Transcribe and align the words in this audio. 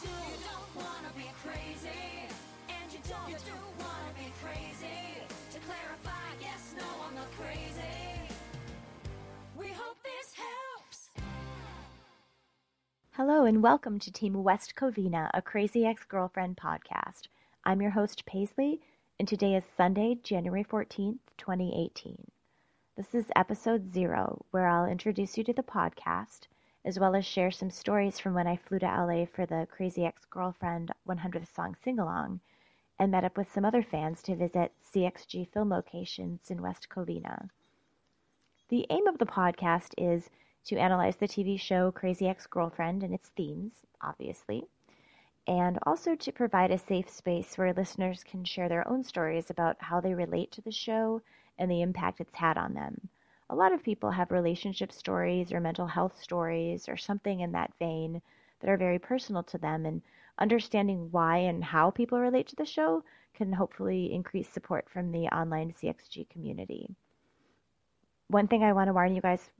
do. 0.00 0.08
You 0.08 0.38
don't 0.48 0.84
wanna 0.84 1.12
be 1.14 1.28
crazy, 1.44 2.00
and 2.68 2.92
you 2.92 2.98
don't, 3.08 3.28
you 3.28 3.36
do 3.36 3.52
wanna 3.78 4.12
be 4.16 4.32
crazy. 4.42 5.20
To 5.52 5.58
clarify, 5.58 6.28
yes, 6.40 6.74
no, 6.78 6.84
I'm 7.06 7.14
not 7.14 7.30
crazy. 7.32 8.34
We 9.54 9.68
hope 9.68 9.98
this 10.02 10.32
helps. 10.34 11.10
Hello 13.12 13.44
and 13.44 13.62
welcome 13.62 13.98
to 13.98 14.10
Team 14.10 14.42
West 14.42 14.74
Covina, 14.76 15.28
a 15.34 15.42
Crazy 15.42 15.84
Ex 15.84 16.04
Girlfriend 16.04 16.56
podcast. 16.56 17.28
I'm 17.64 17.82
your 17.82 17.90
host, 17.90 18.24
Paisley, 18.24 18.80
and 19.18 19.28
today 19.28 19.56
is 19.56 19.64
Sunday, 19.76 20.16
January 20.22 20.64
14th, 20.64 21.18
2018. 21.36 22.30
This 22.96 23.14
is 23.14 23.26
episode 23.36 23.92
zero, 23.92 24.46
where 24.52 24.66
I'll 24.66 24.86
introduce 24.86 25.36
you 25.36 25.44
to 25.44 25.52
the 25.52 25.62
podcast, 25.62 26.46
as 26.84 26.98
well 26.98 27.14
as 27.14 27.24
share 27.24 27.50
some 27.50 27.70
stories 27.70 28.18
from 28.18 28.34
when 28.34 28.46
I 28.46 28.56
flew 28.56 28.78
to 28.80 28.86
LA 28.86 29.24
for 29.26 29.46
the 29.46 29.66
Crazy 29.70 30.04
Ex 30.04 30.24
Girlfriend 30.24 30.92
100th 31.08 31.54
Song 31.54 31.76
Sing 31.82 31.98
Along, 31.98 32.40
and 32.98 33.10
met 33.10 33.24
up 33.24 33.36
with 33.36 33.52
some 33.52 33.64
other 33.64 33.82
fans 33.82 34.22
to 34.22 34.36
visit 34.36 34.72
CXG 34.92 35.48
film 35.52 35.70
locations 35.70 36.50
in 36.50 36.62
West 36.62 36.88
Covina. 36.88 37.48
The 38.68 38.86
aim 38.90 39.06
of 39.06 39.18
the 39.18 39.26
podcast 39.26 39.92
is 39.98 40.30
to 40.64 40.76
analyze 40.76 41.16
the 41.16 41.28
TV 41.28 41.58
show 41.58 41.90
Crazy 41.90 42.28
Ex 42.28 42.46
Girlfriend 42.46 43.02
and 43.02 43.12
its 43.12 43.28
themes, 43.28 43.72
obviously, 44.00 44.64
and 45.46 45.78
also 45.84 46.14
to 46.14 46.32
provide 46.32 46.70
a 46.70 46.78
safe 46.78 47.10
space 47.10 47.58
where 47.58 47.72
listeners 47.72 48.24
can 48.24 48.44
share 48.44 48.68
their 48.68 48.86
own 48.88 49.02
stories 49.02 49.50
about 49.50 49.76
how 49.80 50.00
they 50.00 50.14
relate 50.14 50.52
to 50.52 50.60
the 50.60 50.72
show 50.72 51.20
and 51.58 51.70
the 51.70 51.82
impact 51.82 52.20
it's 52.20 52.34
had 52.34 52.56
on 52.56 52.74
them. 52.74 53.08
A 53.52 53.54
lot 53.54 53.72
of 53.72 53.82
people 53.82 54.10
have 54.10 54.30
relationship 54.30 54.90
stories 54.90 55.52
or 55.52 55.60
mental 55.60 55.86
health 55.86 56.18
stories 56.18 56.88
or 56.88 56.96
something 56.96 57.40
in 57.40 57.52
that 57.52 57.70
vein 57.78 58.22
that 58.60 58.70
are 58.70 58.78
very 58.78 58.98
personal 58.98 59.42
to 59.42 59.58
them, 59.58 59.84
and 59.84 60.00
understanding 60.38 61.08
why 61.10 61.36
and 61.36 61.62
how 61.62 61.90
people 61.90 62.18
relate 62.18 62.46
to 62.48 62.56
the 62.56 62.64
show 62.64 63.04
can 63.34 63.52
hopefully 63.52 64.10
increase 64.10 64.48
support 64.48 64.88
from 64.88 65.12
the 65.12 65.26
online 65.26 65.70
CXG 65.70 66.30
community. 66.30 66.94
One 68.28 68.48
thing 68.48 68.64
I 68.64 68.72
want 68.72 68.88
to 68.88 68.94
warn 68.94 69.14
you 69.14 69.20
guys 69.20 69.50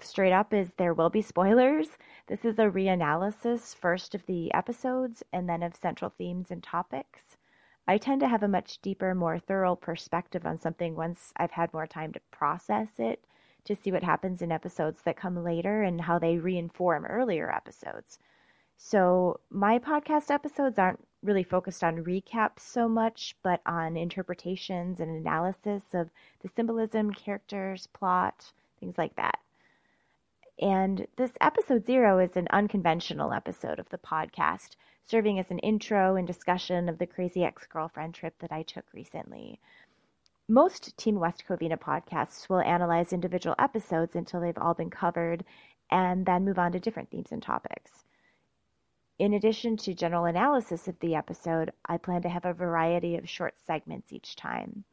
straight 0.00 0.32
up 0.32 0.52
is 0.52 0.72
there 0.72 0.92
will 0.92 1.10
be 1.10 1.22
spoilers. 1.22 1.86
This 2.26 2.44
is 2.44 2.58
a 2.58 2.62
reanalysis 2.62 3.76
first 3.76 4.16
of 4.16 4.26
the 4.26 4.52
episodes 4.54 5.22
and 5.32 5.48
then 5.48 5.62
of 5.62 5.76
central 5.76 6.12
themes 6.18 6.50
and 6.50 6.64
topics. 6.64 7.36
I 7.86 7.98
tend 7.98 8.20
to 8.22 8.28
have 8.28 8.42
a 8.42 8.48
much 8.48 8.82
deeper, 8.82 9.14
more 9.14 9.38
thorough 9.38 9.76
perspective 9.76 10.44
on 10.44 10.58
something 10.58 10.96
once 10.96 11.32
I've 11.36 11.52
had 11.52 11.72
more 11.72 11.86
time 11.86 12.12
to 12.14 12.20
process 12.32 12.88
it, 12.98 13.24
to 13.66 13.76
see 13.76 13.92
what 13.92 14.02
happens 14.02 14.42
in 14.42 14.50
episodes 14.50 15.00
that 15.04 15.16
come 15.16 15.42
later 15.44 15.82
and 15.82 16.00
how 16.00 16.18
they 16.18 16.36
reinform 16.36 17.04
earlier 17.08 17.52
episodes. 17.52 18.18
So, 18.78 19.40
my 19.50 19.78
podcast 19.78 20.30
episodes 20.30 20.78
aren't 20.78 21.06
really 21.22 21.42
focused 21.42 21.82
on 21.82 22.04
recaps 22.04 22.60
so 22.60 22.88
much, 22.88 23.36
but 23.42 23.60
on 23.66 23.96
interpretations 23.96 25.00
and 25.00 25.10
analysis 25.10 25.82
of 25.94 26.10
the 26.40 26.48
symbolism, 26.48 27.12
characters, 27.12 27.88
plot, 27.88 28.52
things 28.78 28.98
like 28.98 29.16
that. 29.16 29.38
And 30.58 31.06
this 31.16 31.32
episode 31.40 31.84
zero 31.84 32.18
is 32.18 32.36
an 32.36 32.48
unconventional 32.50 33.32
episode 33.32 33.78
of 33.78 33.90
the 33.90 33.98
podcast, 33.98 34.76
serving 35.02 35.38
as 35.38 35.50
an 35.50 35.58
intro 35.58 36.16
and 36.16 36.26
discussion 36.26 36.88
of 36.88 36.98
the 36.98 37.06
crazy 37.06 37.44
ex 37.44 37.66
girlfriend 37.66 38.14
trip 38.14 38.34
that 38.38 38.52
I 38.52 38.62
took 38.62 38.86
recently. 38.94 39.60
Most 40.48 40.96
Team 40.96 41.18
West 41.18 41.42
Covina 41.48 41.76
podcasts 41.76 42.48
will 42.48 42.60
analyze 42.60 43.12
individual 43.12 43.56
episodes 43.58 44.14
until 44.14 44.40
they've 44.40 44.56
all 44.56 44.74
been 44.74 44.90
covered 44.90 45.44
and 45.90 46.24
then 46.24 46.44
move 46.44 46.58
on 46.58 46.70
to 46.72 46.78
different 46.78 47.10
themes 47.10 47.32
and 47.32 47.42
topics. 47.42 48.04
In 49.18 49.34
addition 49.34 49.76
to 49.78 49.94
general 49.94 50.24
analysis 50.24 50.86
of 50.86 51.00
the 51.00 51.16
episode, 51.16 51.72
I 51.86 51.96
plan 51.96 52.22
to 52.22 52.28
have 52.28 52.44
a 52.44 52.52
variety 52.52 53.16
of 53.16 53.28
short 53.28 53.54
segments 53.66 54.12
each 54.12 54.36
time. 54.36 54.84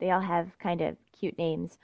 They 0.00 0.10
all 0.10 0.20
have 0.20 0.58
kind 0.58 0.80
of 0.80 0.96
cute 1.16 1.38
names. 1.38 1.78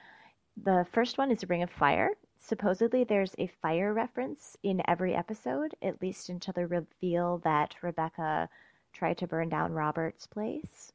The 0.57 0.87
first 0.91 1.19
one 1.19 1.31
is 1.31 1.49
Ring 1.49 1.63
of 1.63 1.71
Fire, 1.71 2.11
supposedly 2.41 3.05
there's 3.05 3.35
a 3.39 3.47
fire 3.47 3.95
reference 3.95 4.57
in 4.65 4.83
every 4.89 5.15
episode, 5.15 5.77
at 5.83 6.03
least 6.03 6.29
until 6.29 6.53
the 6.55 6.67
reveal 6.67 7.39
that 7.45 7.77
Rebecca 7.81 8.49
tried 8.93 9.19
to 9.19 9.29
burn 9.29 9.51
down 9.51 9.73
Robert's 9.73 10.27
place. 10.27 10.93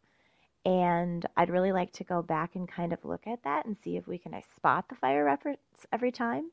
And 0.66 1.26
I'd 1.38 1.52
really 1.52 1.72
like 1.72 1.94
to 1.94 2.04
go 2.04 2.22
back 2.22 2.56
and 2.56 2.68
kind 2.68 2.92
of 2.92 3.06
look 3.06 3.28
at 3.28 3.44
that 3.44 3.66
and 3.66 3.78
see 3.78 3.98
if 3.98 4.08
we 4.08 4.18
can 4.18 4.34
spot 4.56 4.86
the 4.90 4.96
fire 4.96 5.24
reference 5.24 5.60
every 5.94 6.12
time. 6.12 6.50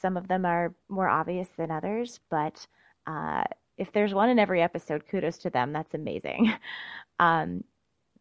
Some 0.00 0.16
of 0.16 0.28
them 0.28 0.44
are 0.44 0.74
more 0.88 1.08
obvious 1.08 1.48
than 1.56 1.70
others, 1.70 2.20
but 2.30 2.66
uh, 3.06 3.44
if 3.78 3.92
there's 3.92 4.14
one 4.14 4.28
in 4.28 4.38
every 4.38 4.62
episode, 4.62 5.04
kudos 5.08 5.38
to 5.38 5.50
them. 5.50 5.72
That's 5.72 5.94
amazing. 5.94 6.52
Um, 7.18 7.64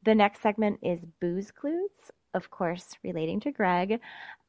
the 0.06 0.16
next 0.16 0.42
segment 0.42 0.80
is 0.82 1.06
booze 1.20 1.52
clues, 1.52 1.90
of 2.34 2.50
course, 2.50 2.96
relating 3.04 3.42
to 3.42 3.52
Greg. 3.52 4.00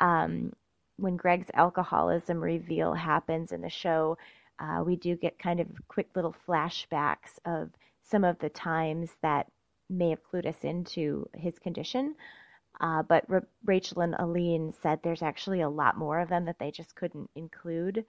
Um, 0.00 0.52
when 0.98 1.16
Greg's 1.16 1.50
alcoholism 1.54 2.40
reveal 2.40 2.94
happens 2.94 3.50
in 3.50 3.60
the 3.60 3.68
show, 3.68 4.16
uh, 4.60 4.84
we 4.86 4.94
do 4.94 5.16
get 5.16 5.38
kind 5.40 5.58
of 5.58 5.66
quick 5.88 6.10
little 6.14 6.34
flashbacks 6.46 7.40
of 7.44 7.70
some 8.04 8.22
of 8.22 8.38
the 8.38 8.48
times 8.50 9.10
that 9.22 9.48
may 9.88 10.10
have 10.10 10.22
clued 10.22 10.46
us 10.46 10.62
into 10.62 11.28
his 11.34 11.58
condition. 11.58 12.14
Uh, 12.80 13.02
but 13.02 13.24
Rachel 13.64 14.02
and 14.02 14.14
Aline 14.18 14.74
said 14.82 15.00
there's 15.02 15.22
actually 15.22 15.62
a 15.62 15.68
lot 15.68 15.96
more 15.96 16.20
of 16.20 16.28
them 16.28 16.44
that 16.44 16.58
they 16.58 16.70
just 16.70 16.94
couldn't 16.94 17.30
include. 17.34 18.04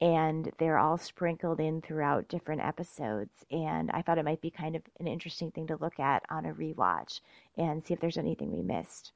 And 0.00 0.52
they're 0.58 0.78
all 0.78 0.98
sprinkled 0.98 1.58
in 1.58 1.80
throughout 1.80 2.28
different 2.28 2.62
episodes. 2.62 3.44
And 3.50 3.90
I 3.92 4.02
thought 4.02 4.18
it 4.18 4.24
might 4.24 4.42
be 4.42 4.50
kind 4.50 4.76
of 4.76 4.82
an 5.00 5.06
interesting 5.06 5.50
thing 5.50 5.66
to 5.68 5.76
look 5.76 5.98
at 5.98 6.22
on 6.30 6.46
a 6.46 6.52
rewatch 6.52 7.20
and 7.56 7.82
see 7.82 7.94
if 7.94 8.00
there's 8.00 8.18
anything 8.18 8.52
we 8.52 8.62
missed 8.62 9.12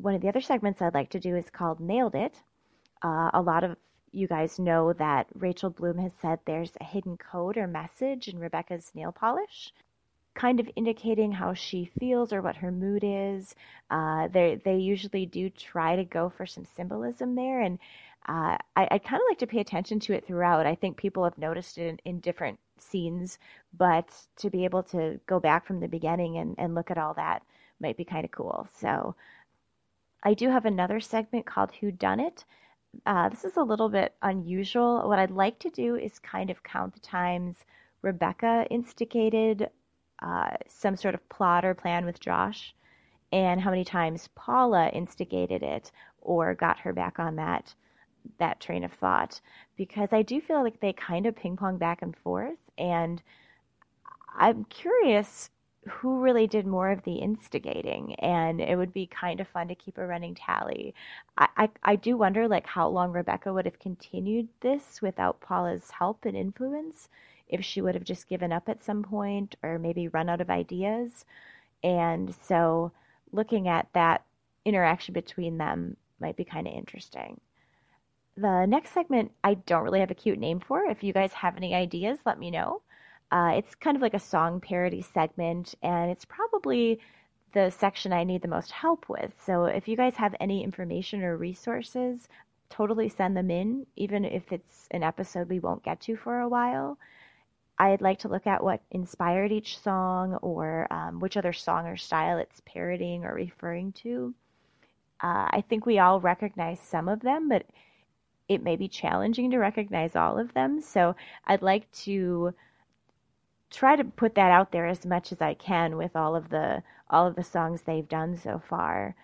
one 0.00 0.14
of 0.14 0.22
the 0.22 0.28
other 0.28 0.40
segments 0.40 0.80
I'd 0.80 0.94
like 0.94 1.10
to 1.10 1.20
do 1.20 1.36
is 1.36 1.50
called 1.50 1.80
Nailed 1.80 2.14
It. 2.14 2.42
Uh, 3.02 3.30
a 3.32 3.42
lot 3.42 3.64
of 3.64 3.76
you 4.12 4.26
guys 4.26 4.58
know 4.58 4.92
that 4.94 5.26
Rachel 5.34 5.70
Bloom 5.70 5.98
has 5.98 6.12
said 6.20 6.40
there's 6.44 6.72
a 6.80 6.84
hidden 6.84 7.16
code 7.16 7.56
or 7.56 7.66
message 7.66 8.28
in 8.28 8.38
Rebecca's 8.38 8.90
nail 8.94 9.12
polish, 9.12 9.72
kind 10.40 10.58
of 10.60 10.70
indicating 10.74 11.32
how 11.32 11.52
she 11.52 11.90
feels 11.98 12.32
or 12.32 12.40
what 12.40 12.56
her 12.56 12.72
mood 12.72 13.02
is. 13.04 13.54
Uh, 13.90 14.28
they 14.28 14.60
they 14.64 14.76
usually 14.76 15.26
do 15.26 15.50
try 15.50 15.96
to 15.96 16.04
go 16.04 16.30
for 16.30 16.46
some 16.46 16.64
symbolism 16.64 17.34
there, 17.34 17.60
and 17.60 17.78
uh, 18.26 18.56
I, 18.76 18.88
I 18.90 18.98
kind 18.98 19.20
of 19.20 19.28
like 19.28 19.38
to 19.38 19.46
pay 19.46 19.60
attention 19.60 20.00
to 20.00 20.14
it 20.14 20.26
throughout. 20.26 20.66
I 20.66 20.74
think 20.74 20.96
people 20.96 21.24
have 21.24 21.36
noticed 21.36 21.78
it 21.78 21.88
in, 21.88 21.98
in 22.04 22.20
different 22.20 22.58
scenes, 22.78 23.38
but 23.76 24.08
to 24.36 24.50
be 24.50 24.64
able 24.64 24.82
to 24.84 25.20
go 25.26 25.40
back 25.40 25.66
from 25.66 25.80
the 25.80 25.88
beginning 25.88 26.38
and, 26.38 26.54
and 26.58 26.74
look 26.74 26.90
at 26.90 26.98
all 26.98 27.14
that 27.14 27.42
might 27.80 27.96
be 27.96 28.04
kind 28.04 28.24
of 28.24 28.30
cool. 28.30 28.68
So 28.78 29.14
I 30.22 30.34
do 30.34 30.48
have 30.48 30.64
another 30.64 31.00
segment 31.00 31.46
called 31.46 31.72
Who 31.80 31.90
Done 31.90 32.20
It. 32.20 32.44
Uh, 33.06 33.28
this 33.28 33.44
is 33.44 33.56
a 33.56 33.62
little 33.62 33.88
bit 33.88 34.14
unusual. 34.22 35.06
What 35.08 35.18
I'd 35.18 35.30
like 35.30 35.58
to 35.60 35.70
do 35.70 35.96
is 35.96 36.18
kind 36.18 36.50
of 36.50 36.62
count 36.62 36.94
the 36.94 37.00
times 37.00 37.56
Rebecca 38.02 38.66
instigated 38.70 39.68
uh, 40.22 40.50
some 40.68 40.96
sort 40.96 41.14
of 41.14 41.28
plot 41.28 41.64
or 41.64 41.74
plan 41.74 42.04
with 42.04 42.20
Josh, 42.20 42.74
and 43.32 43.60
how 43.60 43.70
many 43.70 43.84
times 43.84 44.28
Paula 44.34 44.88
instigated 44.90 45.62
it 45.62 45.90
or 46.20 46.54
got 46.54 46.80
her 46.80 46.92
back 46.92 47.18
on 47.18 47.36
that 47.36 47.74
that 48.38 48.60
train 48.60 48.84
of 48.84 48.92
thought. 48.92 49.40
Because 49.76 50.12
I 50.12 50.22
do 50.22 50.40
feel 50.40 50.62
like 50.62 50.80
they 50.80 50.92
kind 50.92 51.26
of 51.26 51.36
ping 51.36 51.56
pong 51.56 51.78
back 51.78 52.02
and 52.02 52.16
forth, 52.16 52.58
and 52.76 53.22
I'm 54.36 54.64
curious 54.64 55.50
who 55.88 56.20
really 56.20 56.46
did 56.46 56.66
more 56.66 56.90
of 56.90 57.02
the 57.04 57.16
instigating 57.16 58.14
and 58.16 58.60
it 58.60 58.76
would 58.76 58.92
be 58.92 59.06
kind 59.06 59.40
of 59.40 59.48
fun 59.48 59.66
to 59.68 59.74
keep 59.74 59.96
a 59.96 60.06
running 60.06 60.34
tally 60.34 60.94
I, 61.38 61.48
I, 61.56 61.68
I 61.82 61.96
do 61.96 62.18
wonder 62.18 62.46
like 62.46 62.66
how 62.66 62.88
long 62.88 63.12
rebecca 63.12 63.52
would 63.52 63.64
have 63.64 63.78
continued 63.78 64.48
this 64.60 65.00
without 65.00 65.40
paula's 65.40 65.90
help 65.90 66.26
and 66.26 66.36
influence 66.36 67.08
if 67.50 67.64
she 67.64 67.80
would 67.80 67.94
have 67.94 68.04
just 68.04 68.28
given 68.28 68.52
up 68.52 68.68
at 68.68 68.82
some 68.82 69.02
point 69.02 69.56
or 69.62 69.78
maybe 69.78 70.08
run 70.08 70.28
out 70.28 70.40
of 70.40 70.50
ideas 70.50 71.24
and 71.82 72.34
so 72.46 72.92
looking 73.32 73.68
at 73.68 73.88
that 73.92 74.24
interaction 74.64 75.12
between 75.12 75.58
them 75.58 75.96
might 76.20 76.36
be 76.36 76.44
kind 76.44 76.66
of 76.66 76.72
interesting 76.74 77.40
the 78.36 78.64
next 78.66 78.92
segment 78.92 79.30
i 79.44 79.54
don't 79.54 79.84
really 79.84 80.00
have 80.00 80.10
a 80.10 80.14
cute 80.14 80.38
name 80.38 80.60
for 80.60 80.84
if 80.84 81.02
you 81.02 81.12
guys 81.12 81.32
have 81.32 81.56
any 81.56 81.74
ideas 81.74 82.18
let 82.24 82.38
me 82.38 82.50
know 82.50 82.80
uh, 83.32 83.52
it's 83.56 83.74
kind 83.76 83.96
of 83.96 84.02
like 84.02 84.14
a 84.14 84.18
song 84.18 84.60
parody 84.60 85.02
segment, 85.02 85.74
and 85.82 86.10
it's 86.10 86.24
probably 86.24 86.98
the 87.52 87.70
section 87.70 88.12
I 88.12 88.24
need 88.24 88.42
the 88.42 88.48
most 88.48 88.72
help 88.72 89.08
with. 89.08 89.32
So 89.44 89.64
if 89.64 89.86
you 89.88 89.96
guys 89.96 90.14
have 90.16 90.34
any 90.40 90.64
information 90.64 91.22
or 91.22 91.36
resources, 91.36 92.28
totally 92.70 93.08
send 93.08 93.36
them 93.36 93.50
in, 93.50 93.86
even 93.96 94.24
if 94.24 94.52
it's 94.52 94.88
an 94.90 95.02
episode 95.02 95.48
we 95.48 95.60
won't 95.60 95.84
get 95.84 96.00
to 96.02 96.16
for 96.16 96.40
a 96.40 96.48
while. 96.48 96.98
I'd 97.80 98.02
like 98.02 98.18
to 98.20 98.28
look 98.28 98.46
at 98.46 98.62
what 98.62 98.82
inspired 98.90 99.52
each 99.52 99.78
song 99.78 100.34
or 100.42 100.86
um, 100.90 101.18
which 101.18 101.38
other 101.38 101.54
song 101.54 101.86
or 101.86 101.96
style 101.96 102.36
it's 102.36 102.60
parodying 102.66 103.24
or 103.24 103.32
referring 103.32 103.92
to. 104.04 104.34
Uh, 105.22 105.48
I 105.50 105.64
think 105.66 105.86
we 105.86 105.98
all 105.98 106.20
recognize 106.20 106.78
some 106.78 107.08
of 107.08 107.20
them, 107.20 107.48
but 107.48 107.64
it 108.48 108.62
may 108.62 108.76
be 108.76 108.86
challenging 108.86 109.50
to 109.52 109.58
recognize 109.58 110.14
all 110.14 110.38
of 110.38 110.52
them. 110.52 110.82
So 110.82 111.16
I'd 111.46 111.62
like 111.62 111.90
to 112.02 112.52
try 113.70 113.96
to 113.96 114.04
put 114.04 114.34
that 114.34 114.50
out 114.50 114.72
there 114.72 114.86
as 114.86 115.06
much 115.06 115.32
as 115.32 115.40
I 115.40 115.54
can 115.54 115.96
with 115.96 116.14
all 116.14 116.36
of 116.36 116.50
the 116.50 116.82
all 117.08 117.26
of 117.26 117.34
the 117.34 117.42
songs 117.42 117.80
they've 117.80 118.08
done 118.08 118.36
so 118.36 118.58
far. 118.58 119.14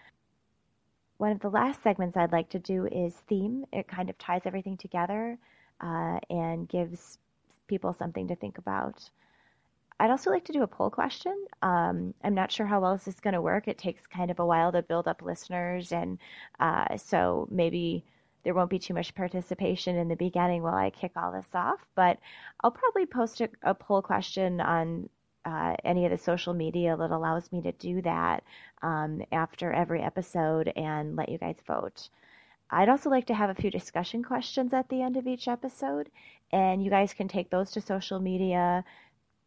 One 1.19 1.31
of 1.32 1.41
the 1.41 1.50
last 1.50 1.82
segments 1.82 2.17
I'd 2.17 2.32
like 2.32 2.49
to 2.50 2.58
do 2.58 2.87
is 2.87 3.12
theme. 3.29 3.67
It 3.70 3.87
kind 3.87 4.08
of 4.08 4.17
ties 4.17 4.43
everything 4.47 4.79
together 4.79 5.38
uh, 5.82 6.20
and 6.31 6.67
gives 6.67 7.19
people 7.66 7.92
something 7.92 8.28
to 8.28 8.36
think 8.36 8.58
about. 8.58 9.10
I'd 9.98 10.10
also 10.10 10.30
like 10.30 10.44
to 10.46 10.52
do 10.52 10.62
a 10.62 10.66
poll 10.66 10.90
question. 10.90 11.46
Um, 11.62 12.12
I'm 12.22 12.34
not 12.34 12.52
sure 12.52 12.66
how 12.66 12.80
well 12.80 12.96
this 12.96 13.08
is 13.08 13.20
going 13.20 13.34
to 13.34 13.40
work. 13.40 13.66
It 13.66 13.78
takes 13.78 14.06
kind 14.06 14.30
of 14.30 14.38
a 14.38 14.46
while 14.46 14.70
to 14.72 14.82
build 14.82 15.08
up 15.08 15.22
listeners, 15.22 15.90
and 15.90 16.18
uh, 16.60 16.96
so 16.98 17.48
maybe 17.50 18.04
there 18.44 18.54
won't 18.54 18.70
be 18.70 18.78
too 18.78 18.94
much 18.94 19.14
participation 19.14 19.96
in 19.96 20.08
the 20.08 20.16
beginning 20.16 20.62
while 20.62 20.74
I 20.74 20.90
kick 20.90 21.12
all 21.16 21.32
this 21.32 21.54
off. 21.54 21.88
But 21.94 22.18
I'll 22.60 22.70
probably 22.70 23.06
post 23.06 23.40
a, 23.40 23.48
a 23.62 23.74
poll 23.74 24.02
question 24.02 24.60
on 24.60 25.08
uh, 25.46 25.76
any 25.84 26.04
of 26.04 26.10
the 26.10 26.19
social 26.19 26.52
media 26.52 26.96
that 26.96 27.10
allows 27.10 27.50
me 27.50 27.62
to 27.62 27.72
do 27.72 28.02
that 28.02 28.44
um, 28.82 29.22
after 29.32 29.72
every 29.72 30.02
episode 30.02 30.72
and 30.76 31.16
let 31.16 31.28
you 31.28 31.38
guys 31.38 31.56
vote. 31.66 32.10
I'd 32.70 32.88
also 32.88 33.10
like 33.10 33.26
to 33.26 33.34
have 33.34 33.50
a 33.50 33.54
few 33.54 33.70
discussion 33.70 34.24
questions 34.24 34.72
at 34.72 34.88
the 34.88 35.02
end 35.02 35.16
of 35.16 35.26
each 35.26 35.46
episode, 35.46 36.10
and 36.52 36.82
you 36.82 36.90
guys 36.90 37.14
can 37.14 37.28
take 37.28 37.50
those 37.50 37.70
to 37.72 37.80
social 37.80 38.18
media, 38.18 38.84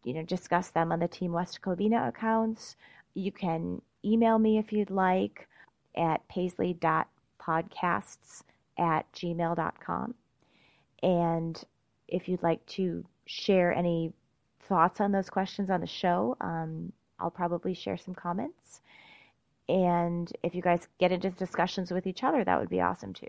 you 0.03 0.13
know, 0.13 0.23
discuss 0.23 0.69
them 0.69 0.91
on 0.91 0.99
the 0.99 1.07
Team 1.07 1.33
West 1.33 1.59
Covina 1.61 2.07
accounts. 2.07 2.75
You 3.13 3.31
can 3.31 3.81
email 4.05 4.39
me 4.39 4.57
if 4.57 4.71
you'd 4.71 4.89
like 4.89 5.47
at 5.95 6.27
paisley.podcasts 6.29 8.43
at 8.77 9.11
gmail.com. 9.11 10.15
And 11.03 11.63
if 12.07 12.29
you'd 12.29 12.43
like 12.43 12.65
to 12.67 13.03
share 13.25 13.73
any 13.73 14.13
thoughts 14.61 15.01
on 15.01 15.11
those 15.11 15.29
questions 15.29 15.69
on 15.69 15.81
the 15.81 15.87
show, 15.87 16.37
um, 16.41 16.93
I'll 17.19 17.31
probably 17.31 17.73
share 17.73 17.97
some 17.97 18.15
comments. 18.15 18.81
And 19.69 20.31
if 20.41 20.55
you 20.55 20.63
guys 20.63 20.87
get 20.97 21.11
into 21.11 21.29
discussions 21.29 21.91
with 21.91 22.07
each 22.07 22.23
other, 22.23 22.43
that 22.43 22.59
would 22.59 22.69
be 22.69 22.81
awesome 22.81 23.13
too. 23.13 23.27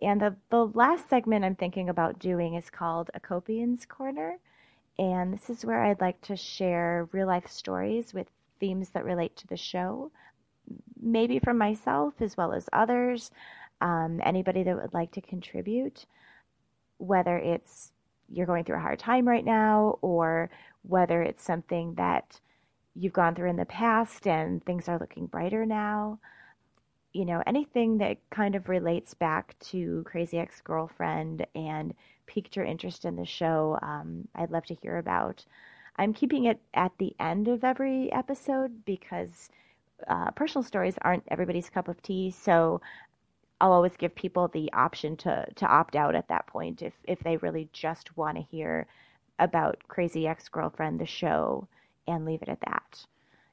And 0.00 0.22
the, 0.22 0.36
the 0.48 0.64
last 0.66 1.10
segment 1.10 1.44
I'm 1.44 1.54
thinking 1.54 1.90
about 1.90 2.18
doing 2.18 2.54
is 2.54 2.70
called 2.70 3.10
A 3.12 3.20
Copian's 3.20 3.84
Corner. 3.84 4.38
And 4.98 5.34
this 5.34 5.50
is 5.50 5.66
where 5.66 5.84
I'd 5.84 6.00
like 6.00 6.20
to 6.22 6.36
share 6.36 7.08
real 7.12 7.26
life 7.26 7.46
stories 7.46 8.14
with 8.14 8.26
themes 8.58 8.88
that 8.90 9.04
relate 9.04 9.36
to 9.36 9.46
the 9.46 9.56
show, 9.56 10.10
maybe 11.00 11.38
from 11.38 11.58
myself 11.58 12.14
as 12.20 12.36
well 12.36 12.52
as 12.52 12.68
others, 12.72 13.30
um, 13.82 14.20
anybody 14.24 14.62
that 14.62 14.76
would 14.76 14.94
like 14.94 15.12
to 15.12 15.20
contribute, 15.20 16.06
whether 16.96 17.36
it's 17.36 17.92
you're 18.30 18.46
going 18.46 18.64
through 18.64 18.76
a 18.76 18.80
hard 18.80 18.98
time 18.98 19.28
right 19.28 19.44
now 19.44 19.98
or 20.00 20.50
whether 20.82 21.22
it's 21.22 21.44
something 21.44 21.94
that 21.94 22.40
you've 22.98 23.12
gone 23.12 23.34
through 23.34 23.50
in 23.50 23.56
the 23.56 23.64
past 23.64 24.26
and 24.26 24.64
things 24.64 24.88
are 24.88 24.98
looking 24.98 25.26
brighter 25.26 25.64
now. 25.64 26.18
You 27.12 27.24
know, 27.24 27.42
anything 27.46 27.98
that 27.98 28.18
kind 28.30 28.54
of 28.54 28.68
relates 28.68 29.14
back 29.14 29.56
to 29.70 30.02
Crazy 30.04 30.38
Ex 30.38 30.60
Girlfriend 30.60 31.46
and 31.54 31.94
piqued 32.26 32.56
your 32.56 32.64
interest 32.64 33.04
in 33.04 33.16
the 33.16 33.24
show, 33.24 33.78
um, 33.82 34.26
I'd 34.34 34.50
love 34.50 34.66
to 34.66 34.74
hear 34.74 34.98
about. 34.98 35.44
I'm 35.96 36.12
keeping 36.12 36.44
it 36.44 36.60
at 36.74 36.92
the 36.98 37.14
end 37.18 37.48
of 37.48 37.64
every 37.64 38.12
episode 38.12 38.84
because 38.84 39.48
uh, 40.06 40.30
personal 40.32 40.62
stories 40.62 40.98
aren't 41.02 41.24
everybody's 41.28 41.70
cup 41.70 41.88
of 41.88 42.02
tea. 42.02 42.30
So 42.30 42.80
I'll 43.60 43.72
always 43.72 43.96
give 43.96 44.14
people 44.14 44.48
the 44.48 44.72
option 44.72 45.16
to 45.18 45.46
to 45.56 45.66
opt 45.66 45.96
out 45.96 46.14
at 46.14 46.28
that 46.28 46.46
point 46.46 46.82
if 46.82 46.94
if 47.04 47.20
they 47.20 47.36
really 47.38 47.68
just 47.72 48.16
want 48.16 48.36
to 48.36 48.42
hear 48.42 48.86
about 49.38 49.78
Crazy 49.88 50.26
Ex 50.26 50.48
Girlfriend, 50.48 51.00
the 51.00 51.06
show, 51.06 51.68
and 52.08 52.24
leave 52.24 52.42
it 52.42 52.48
at 52.48 52.60
that. 52.62 53.06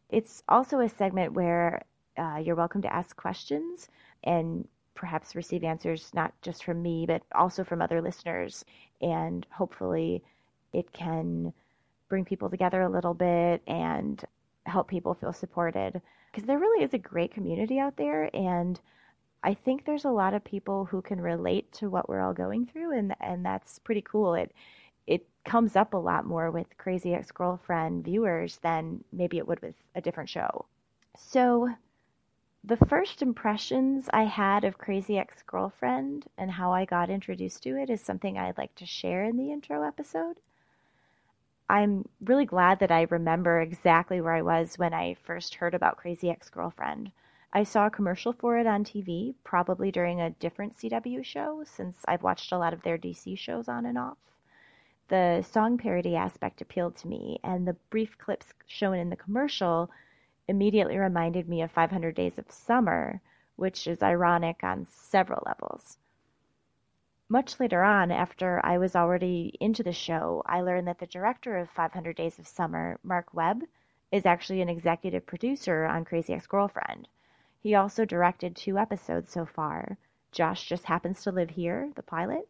It's 0.09 0.41
also 0.47 0.79
a 0.79 0.89
segment 0.89 1.33
where 1.33 1.83
uh, 2.17 2.39
you're 2.43 2.55
welcome 2.55 2.81
to 2.81 2.93
ask 2.93 3.15
questions 3.15 3.89
and 4.23 4.67
perhaps 4.93 5.35
receive 5.35 5.63
answers 5.63 6.11
not 6.13 6.33
just 6.41 6.63
from 6.63 6.81
me, 6.81 7.05
but 7.05 7.21
also 7.33 7.63
from 7.63 7.81
other 7.81 8.01
listeners. 8.01 8.63
And 9.01 9.45
hopefully, 9.51 10.23
it 10.73 10.91
can 10.93 11.53
bring 12.07 12.25
people 12.25 12.49
together 12.49 12.81
a 12.81 12.89
little 12.89 13.13
bit 13.13 13.61
and 13.67 14.23
help 14.65 14.87
people 14.87 15.13
feel 15.13 15.33
supported. 15.33 16.01
Because 16.31 16.47
there 16.47 16.59
really 16.59 16.83
is 16.83 16.93
a 16.93 16.97
great 16.97 17.33
community 17.33 17.79
out 17.79 17.97
there. 17.97 18.29
And 18.35 18.79
I 19.43 19.53
think 19.53 19.85
there's 19.85 20.05
a 20.05 20.09
lot 20.09 20.33
of 20.33 20.43
people 20.43 20.85
who 20.85 21.01
can 21.01 21.21
relate 21.21 21.71
to 21.73 21.89
what 21.89 22.09
we're 22.09 22.21
all 22.21 22.33
going 22.33 22.65
through. 22.65 22.97
And, 22.97 23.15
and 23.19 23.45
that's 23.45 23.79
pretty 23.79 24.01
cool. 24.01 24.35
It, 24.35 24.51
comes 25.45 25.75
up 25.75 25.93
a 25.93 25.97
lot 25.97 26.25
more 26.25 26.49
with 26.51 26.77
Crazy 26.77 27.13
Ex 27.13 27.31
Girlfriend 27.31 28.03
viewers 28.03 28.57
than 28.57 29.03
maybe 29.13 29.37
it 29.37 29.47
would 29.47 29.61
with 29.61 29.75
a 29.93 30.01
different 30.01 30.29
show. 30.29 30.65
So, 31.15 31.69
the 32.63 32.77
first 32.77 33.21
impressions 33.21 34.09
I 34.11 34.23
had 34.23 34.63
of 34.63 34.79
Crazy 34.79 35.19
Ex 35.19 35.43
Girlfriend 35.43 36.25
and 36.35 36.49
how 36.49 36.71
I 36.71 36.85
got 36.85 37.11
introduced 37.11 37.61
to 37.63 37.79
it 37.79 37.91
is 37.91 38.01
something 38.01 38.37
I'd 38.37 38.57
like 38.57 38.73
to 38.75 38.87
share 38.87 39.23
in 39.23 39.37
the 39.37 39.51
intro 39.51 39.83
episode. 39.83 40.39
I'm 41.69 42.09
really 42.19 42.45
glad 42.45 42.79
that 42.79 42.91
I 42.91 43.07
remember 43.09 43.61
exactly 43.61 44.19
where 44.21 44.33
I 44.33 44.41
was 44.41 44.79
when 44.79 44.93
I 44.93 45.15
first 45.23 45.55
heard 45.55 45.75
about 45.75 45.97
Crazy 45.97 46.29
Ex 46.29 46.49
Girlfriend. 46.49 47.11
I 47.53 47.63
saw 47.63 47.85
a 47.85 47.91
commercial 47.91 48.33
for 48.33 48.57
it 48.57 48.67
on 48.67 48.83
TV, 48.83 49.35
probably 49.43 49.91
during 49.91 50.19
a 50.19 50.31
different 50.31 50.75
CW 50.75 51.23
show, 51.23 51.63
since 51.65 51.97
I've 52.07 52.23
watched 52.23 52.51
a 52.51 52.57
lot 52.57 52.73
of 52.73 52.81
their 52.81 52.97
DC 52.97 53.37
shows 53.37 53.67
on 53.67 53.85
and 53.85 53.97
off 53.97 54.17
the 55.07 55.43
song 55.43 55.77
parody 55.77 56.15
aspect 56.15 56.61
appealed 56.61 56.95
to 56.97 57.07
me, 57.07 57.39
and 57.43 57.67
the 57.67 57.77
brief 57.89 58.17
clips 58.17 58.47
shown 58.65 58.97
in 58.97 59.09
the 59.09 59.15
commercial 59.15 59.89
immediately 60.47 60.97
reminded 60.97 61.47
me 61.47 61.61
of 61.61 61.71
500 61.71 62.15
Days 62.15 62.37
of 62.37 62.51
Summer, 62.51 63.21
which 63.55 63.87
is 63.87 64.03
ironic 64.03 64.63
on 64.63 64.87
several 64.89 65.43
levels. 65.45 65.97
Much 67.27 67.59
later 67.59 67.83
on, 67.83 68.11
after 68.11 68.61
I 68.63 68.77
was 68.77 68.95
already 68.95 69.57
into 69.59 69.81
the 69.81 69.91
show, 69.91 70.43
I 70.45 70.61
learned 70.61 70.87
that 70.87 70.99
the 70.99 71.07
director 71.07 71.57
of 71.57 71.69
500 71.69 72.15
Days 72.15 72.37
of 72.37 72.47
Summer, 72.47 72.99
Marc 73.03 73.33
Webb, 73.33 73.63
is 74.11 74.25
actually 74.25 74.61
an 74.61 74.69
executive 74.69 75.25
producer 75.25 75.85
on 75.85 76.05
Crazy 76.05 76.33
Ex 76.33 76.45
Girlfriend. 76.45 77.07
He 77.59 77.73
also 77.73 78.05
directed 78.05 78.55
two 78.55 78.77
episodes 78.77 79.31
so 79.31 79.45
far 79.45 79.97
Josh 80.31 80.67
Just 80.67 80.85
Happens 80.85 81.23
to 81.23 81.31
Live 81.31 81.51
Here, 81.51 81.89
the 81.95 82.03
pilot, 82.03 82.47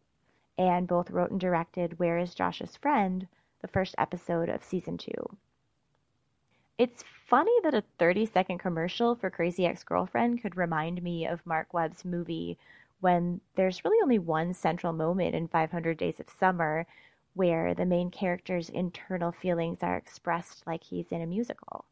and 0.58 0.86
both 0.86 1.10
wrote 1.10 1.30
and 1.30 1.40
directed 1.40 1.98
Where 1.98 2.18
is 2.18 2.34
Josh's 2.34 2.76
Friend, 2.76 3.26
the 3.62 3.68
first 3.68 3.94
episode 3.98 4.48
of 4.48 4.64
season 4.64 4.98
two. 4.98 5.36
It's 6.78 7.04
funny 7.26 7.58
that 7.62 7.74
a 7.74 7.84
30 7.98 8.26
second 8.26 8.58
commercial 8.58 9.14
for 9.14 9.30
Crazy 9.30 9.66
Ex 9.66 9.82
Girlfriend 9.82 10.42
could 10.42 10.56
remind 10.56 11.02
me 11.02 11.26
of 11.26 11.44
Marc 11.46 11.72
Webb's 11.72 12.04
movie 12.04 12.58
when 13.00 13.40
there's 13.54 13.84
really 13.84 13.98
only 14.02 14.18
one 14.18 14.52
central 14.52 14.92
moment 14.92 15.34
in 15.34 15.48
500 15.48 15.96
Days 15.96 16.20
of 16.20 16.26
Summer 16.38 16.86
where 17.34 17.74
the 17.74 17.84
main 17.84 18.10
character's 18.10 18.70
internal 18.70 19.30
feelings 19.30 19.78
are 19.82 19.96
expressed 19.96 20.66
like 20.66 20.82
he's 20.84 21.12
in 21.12 21.20
a 21.20 21.26
musical. 21.26 21.84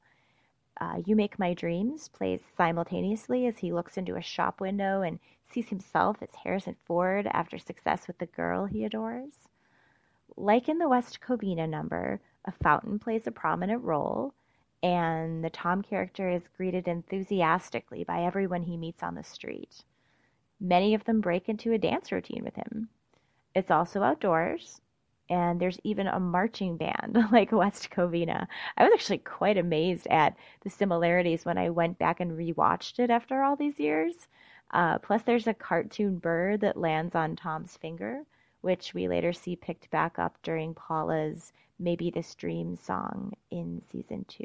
Uh, 0.81 0.97
you 1.05 1.15
Make 1.15 1.39
My 1.39 1.55
Dreams 1.55 2.09
plays 2.09 2.41
simultaneously 2.57 3.47
as 3.47 3.59
he 3.59 3.73
looks 3.73 3.97
into 3.97 4.17
a 4.17 4.23
shop 4.23 4.61
window 4.61 5.03
and 5.03 5.19
sees 5.51 5.69
himself 5.69 6.19
as 6.21 6.35
Harrison 6.43 6.77
Ford 6.85 7.29
after 7.31 7.59
success 7.59 8.07
with 8.07 8.19
the 8.19 8.27
girl 8.27 8.67
he 8.67 8.85
adores. 8.85 9.49
Like 10.37 10.69
in 10.69 10.79
the 10.79 10.89
West 10.89 11.21
Covina 11.21 11.69
number, 11.69 12.21
a 12.45 12.53
fountain 12.53 12.99
plays 12.99 13.27
a 13.27 13.31
prominent 13.31 13.83
role, 13.83 14.35
and 14.83 15.45
the 15.45 15.51
Tom 15.51 15.83
character 15.83 16.29
is 16.29 16.49
greeted 16.57 16.89
enthusiastically 16.89 18.05
by 18.05 18.23
everyone 18.23 18.63
he 18.63 18.77
meets 18.77 19.03
on 19.03 19.15
the 19.15 19.25
street. 19.25 19.85
Many 20.61 20.95
of 20.95 21.05
them 21.05 21.21
break 21.21 21.49
into 21.49 21.73
a 21.73 21.79
dance 21.79 22.13
routine 22.13 22.45
with 22.45 22.55
him. 22.55 22.89
It's 23.55 23.71
also 23.71 24.03
outdoors, 24.03 24.81
and 25.31 25.61
there's 25.61 25.81
even 25.85 26.07
a 26.07 26.21
marching 26.21 26.77
band 26.77 27.17
like 27.33 27.53
West 27.53 27.91
Covina. 27.91 28.47
I 28.77 28.85
was 28.85 28.93
actually 28.93 29.19
quite 29.19 29.57
amazed 29.57 30.07
at 30.09 30.37
the 30.63 30.71
similarities 30.71 31.45
when 31.45 31.59
I 31.59 31.71
went 31.71 31.99
back 31.99 32.21
and 32.21 32.33
rewatched 32.33 32.99
it 32.99 33.11
after 33.11 33.43
all 33.43 33.57
these 33.57 33.79
years. 33.79 34.29
Uh, 34.75 34.99
plus, 34.99 35.23
there's 35.23 35.47
a 35.47 35.55
cartoon 35.55 36.19
bird 36.19 36.61
that 36.61 36.77
lands 36.77 37.15
on 37.15 37.37
Tom's 37.37 37.77
finger, 37.77 38.23
which 38.61 38.93
we 38.93 39.07
later 39.07 39.33
see 39.33 39.55
picked 39.55 39.89
back 39.91 40.19
up 40.19 40.37
during 40.43 40.75
Paula's 40.75 41.53
Maybe 41.79 42.11
This 42.11 42.35
Dream 42.35 42.77
song 42.77 43.33
in 43.53 43.81
season 43.91 44.25
two. 44.27 44.45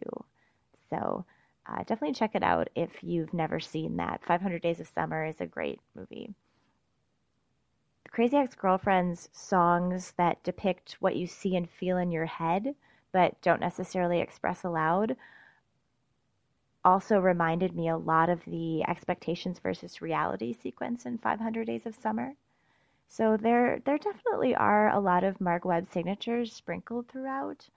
So, 0.90 1.26
uh, 1.66 1.80
definitely 1.80 2.14
check 2.14 2.36
it 2.36 2.44
out 2.44 2.70
if 2.76 3.04
you've 3.04 3.34
never 3.34 3.60
seen 3.60 3.98
that. 3.98 4.24
500 4.24 4.62
Days 4.62 4.80
of 4.80 4.88
Summer 4.88 5.26
is 5.26 5.42
a 5.42 5.48
great 5.48 5.80
movie. 5.96 6.34
Crazy 8.12 8.38
Ex 8.38 8.54
Girlfriend's 8.54 9.30
songs 9.32 10.14
that 10.18 10.44
depict 10.44 10.98
what 11.00 11.16
you 11.16 11.26
see 11.26 11.56
and 11.56 11.70
feel 11.70 11.98
in 11.98 12.12
your 12.12 12.26
head, 12.26 12.76
but 13.12 13.40
don't 13.42 13.62
necessarily 13.62 14.20
express 14.20 14.64
aloud, 14.64 15.16
also 16.84 17.20
reminded 17.20 17.76
me 17.76 17.90
a 17.90 17.98
lot 17.98 18.30
of 18.30 18.44
the 18.46 18.84
expectations 18.88 19.60
versus 19.60 20.02
reality 20.02 20.54
sequence 20.54 21.06
in 21.06 21.18
500 21.18 21.66
Days 21.66 21.86
of 21.86 21.96
Summer. 21.96 22.36
So 23.08 23.38
there 23.38 23.80
there 23.86 23.98
definitely 23.98 24.56
are 24.56 24.90
a 24.90 25.00
lot 25.00 25.24
of 25.24 25.42
Marc 25.42 25.66
Webb 25.66 25.88
signatures 25.88 26.54
sprinkled 26.54 27.08
throughout. 27.08 27.70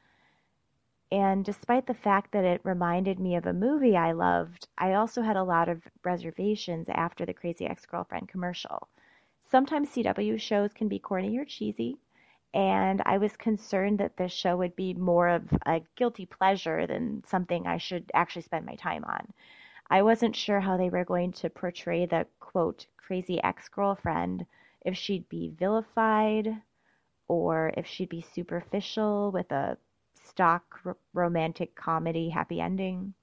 And 1.11 1.45
despite 1.45 1.87
the 1.87 1.95
fact 1.95 2.33
that 2.33 2.45
it 2.45 2.61
reminded 2.65 3.21
me 3.21 3.37
of 3.37 3.47
a 3.47 3.53
movie 3.53 3.97
I 3.97 4.13
loved, 4.13 4.69
I 4.79 4.95
also 4.95 5.23
had 5.23 5.37
a 5.37 5.45
lot 5.45 5.69
of 5.69 5.83
reservations 6.05 6.89
after 6.89 7.27
the 7.27 7.35
Crazy 7.35 7.67
Ex 7.67 7.85
Girlfriend 7.85 8.29
commercial. 8.29 8.89
Sometimes 9.43 9.91
CW 9.91 10.41
shows 10.41 10.73
can 10.73 10.89
be 10.89 10.99
corny 10.99 11.37
or 11.37 11.45
cheesy, 11.45 11.99
and 12.55 13.03
I 13.07 13.19
was 13.19 13.37
concerned 13.37 13.99
that 13.99 14.17
this 14.17 14.33
show 14.33 14.57
would 14.57 14.77
be 14.77 14.95
more 14.95 15.29
of 15.29 15.45
a 15.67 15.83
guilty 15.97 16.27
pleasure 16.27 16.87
than 16.87 17.25
something 17.27 17.67
I 17.67 17.79
should 17.79 18.11
actually 18.15 18.43
spend 18.43 18.67
my 18.67 18.75
time 18.75 19.05
on. 19.05 19.33
I 19.91 20.03
wasn't 20.03 20.37
sure 20.37 20.61
how 20.61 20.77
they 20.77 20.91
were 20.91 21.05
going 21.05 21.33
to 21.33 21.51
portray 21.51 22.07
the 22.07 22.27
quote 22.41 22.87
crazy 22.97 23.43
ex 23.43 23.69
girlfriend, 23.69 24.47
if 24.85 24.97
she'd 24.97 25.29
be 25.29 25.53
vilified 25.59 26.63
or 27.29 27.73
if 27.77 27.87
she'd 27.87 28.09
be 28.09 28.21
superficial 28.21 29.31
with 29.33 29.51
a 29.53 29.79
stock 30.15 30.81
r- 30.85 30.97
romantic 31.15 31.75
comedy 31.75 32.29
happy 32.29 32.61
ending. 32.61 33.15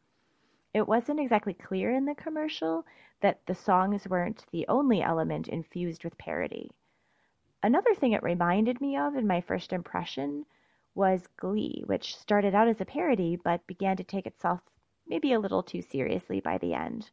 It 0.74 0.88
wasn't 0.88 1.20
exactly 1.20 1.54
clear 1.54 1.92
in 1.92 2.06
the 2.06 2.16
commercial 2.16 2.86
that 3.22 3.42
the 3.46 3.56
songs 3.56 4.08
weren't 4.08 4.46
the 4.52 4.68
only 4.68 5.02
element 5.02 5.48
infused 5.48 6.04
with 6.04 6.18
parody. 6.18 6.72
Another 7.62 7.94
thing 7.94 8.14
it 8.14 8.24
reminded 8.24 8.80
me 8.80 8.96
of 8.96 9.16
in 9.16 9.28
my 9.28 9.42
first 9.42 9.74
impression 9.74 10.46
was 10.96 11.28
Glee, 11.38 11.84
which 11.86 12.16
started 12.16 12.56
out 12.56 12.68
as 12.68 12.80
a 12.80 12.86
parody 12.86 13.36
but 13.36 13.68
began 13.68 13.98
to 13.98 14.04
take 14.04 14.26
itself 14.26 14.62
maybe 15.08 15.34
a 15.34 15.40
little 15.40 15.64
too 15.64 15.82
seriously 15.82 16.40
by 16.40 16.58
the 16.58 16.74
end. 16.74 17.12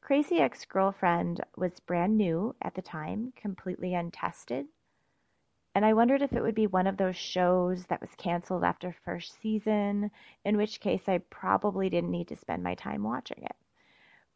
Crazy 0.00 0.40
Ex 0.40 0.64
Girlfriend 0.64 1.40
was 1.56 1.78
brand 1.80 2.16
new 2.16 2.56
at 2.60 2.74
the 2.74 2.82
time, 2.82 3.32
completely 3.36 3.94
untested, 3.94 4.66
and 5.74 5.84
I 5.84 5.92
wondered 5.92 6.22
if 6.22 6.32
it 6.32 6.42
would 6.42 6.54
be 6.54 6.66
one 6.66 6.88
of 6.88 6.96
those 6.96 7.16
shows 7.16 7.86
that 7.86 8.00
was 8.00 8.10
canceled 8.16 8.64
after 8.64 8.92
first 9.04 9.40
season, 9.40 10.10
in 10.44 10.56
which 10.56 10.80
case 10.80 11.08
I 11.08 11.18
probably 11.18 11.88
didn't 11.88 12.10
need 12.10 12.26
to 12.28 12.36
spend 12.36 12.64
my 12.64 12.74
time 12.74 13.04
watching 13.04 13.42
it. 13.42 13.54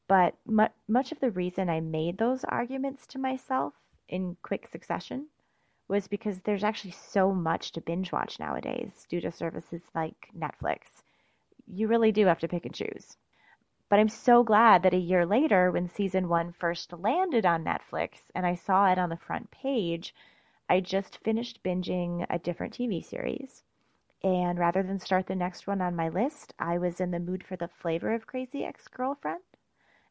But 0.07 0.37
much 0.47 1.11
of 1.11 1.19
the 1.19 1.31
reason 1.31 1.69
I 1.69 1.81
made 1.81 2.19
those 2.19 2.45
arguments 2.45 3.07
to 3.09 3.19
myself 3.19 3.75
in 4.09 4.37
quick 4.43 4.69
succession 4.69 5.29
was 5.89 6.09
because 6.09 6.43
there's 6.43 6.65
actually 6.65 6.93
so 6.93 7.33
much 7.33 7.73
to 7.73 7.81
binge 7.81 8.11
watch 8.13 8.39
nowadays 8.41 9.07
due 9.09 9.21
to 9.21 9.31
services 9.31 9.83
like 9.95 10.29
Netflix. 10.37 11.03
You 11.67 11.89
really 11.89 12.13
do 12.13 12.27
have 12.27 12.39
to 12.41 12.49
pick 12.49 12.65
and 12.65 12.75
choose. 12.75 13.17
But 13.91 14.01
I'm 14.01 14.09
so 14.09 14.43
glad 14.43 14.83
that 14.83 14.95
a 14.95 14.99
year 14.99 15.27
later, 15.27 15.71
when 15.71 15.89
season 15.89 16.29
one 16.29 16.53
first 16.53 16.93
landed 16.93 17.45
on 17.45 17.65
Netflix 17.65 18.31
and 18.35 18.47
I 18.47 18.55
saw 18.55 18.91
it 18.91 18.99
on 18.99 19.11
the 19.11 19.17
front 19.17 19.51
page, 19.51 20.15
I 20.69 20.81
just 20.81 21.19
finished 21.19 21.63
binging 21.63 22.27
a 22.31 22.39
different 22.39 22.75
TV 22.75 23.05
series. 23.05 23.63
And 24.23 24.59
rather 24.59 24.83
than 24.83 24.99
start 24.99 25.27
the 25.27 25.35
next 25.35 25.67
one 25.67 25.83
on 25.83 25.95
my 25.95 26.09
list, 26.09 26.55
I 26.59 26.79
was 26.79 26.99
in 26.99 27.11
the 27.11 27.21
mood 27.21 27.45
for 27.45 27.57
the 27.57 27.69
flavor 27.69 28.15
of 28.15 28.27
Crazy 28.27 28.65
Ex 28.65 28.89
Girlfriend. 28.89 29.43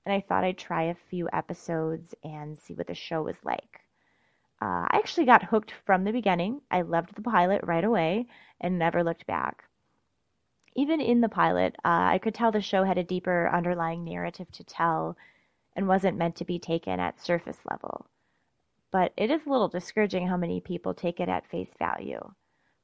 And 0.06 0.14
I 0.14 0.22
thought 0.22 0.44
I'd 0.44 0.60
try 0.60 0.84
a 0.84 0.96
few 1.10 1.28
episodes 1.34 2.14
and 2.24 2.60
see 2.60 2.76
what 2.76 2.88
the 2.88 2.94
show 2.94 3.24
was 3.24 3.44
like. 3.44 3.83
Uh, 4.64 4.88
I 4.90 4.98
actually 4.98 5.26
got 5.26 5.44
hooked 5.44 5.74
from 5.86 6.04
the 6.04 6.12
beginning. 6.12 6.62
I 6.72 6.82
loved 6.82 7.16
the 7.16 7.22
pilot 7.22 7.62
right 7.64 7.84
away 7.84 8.28
and 8.62 8.80
never 8.80 9.04
looked 9.04 9.28
back. 9.28 9.66
Even 10.76 11.02
in 11.02 11.22
the 11.22 11.30
pilot, 11.30 11.76
uh, 11.86 12.16
I 12.16 12.20
could 12.20 12.34
tell 12.34 12.52
the 12.52 12.62
show 12.62 12.84
had 12.84 12.98
a 12.98 13.04
deeper 13.04 13.50
underlying 13.54 14.04
narrative 14.04 14.50
to 14.54 14.64
tell 14.64 15.18
and 15.76 15.88
wasn't 15.88 16.18
meant 16.18 16.38
to 16.38 16.46
be 16.46 16.60
taken 16.60 17.00
at 17.00 17.22
surface 17.22 17.60
level 17.70 18.08
but 18.94 19.12
it 19.18 19.32
is 19.32 19.46
a 19.46 19.50
little 19.50 19.68
discouraging 19.68 20.28
how 20.28 20.38
many 20.38 20.62
people 20.62 20.94
take 20.94 21.20
it 21.20 21.28
at 21.28 21.50
face 21.50 21.74
value. 21.80 22.22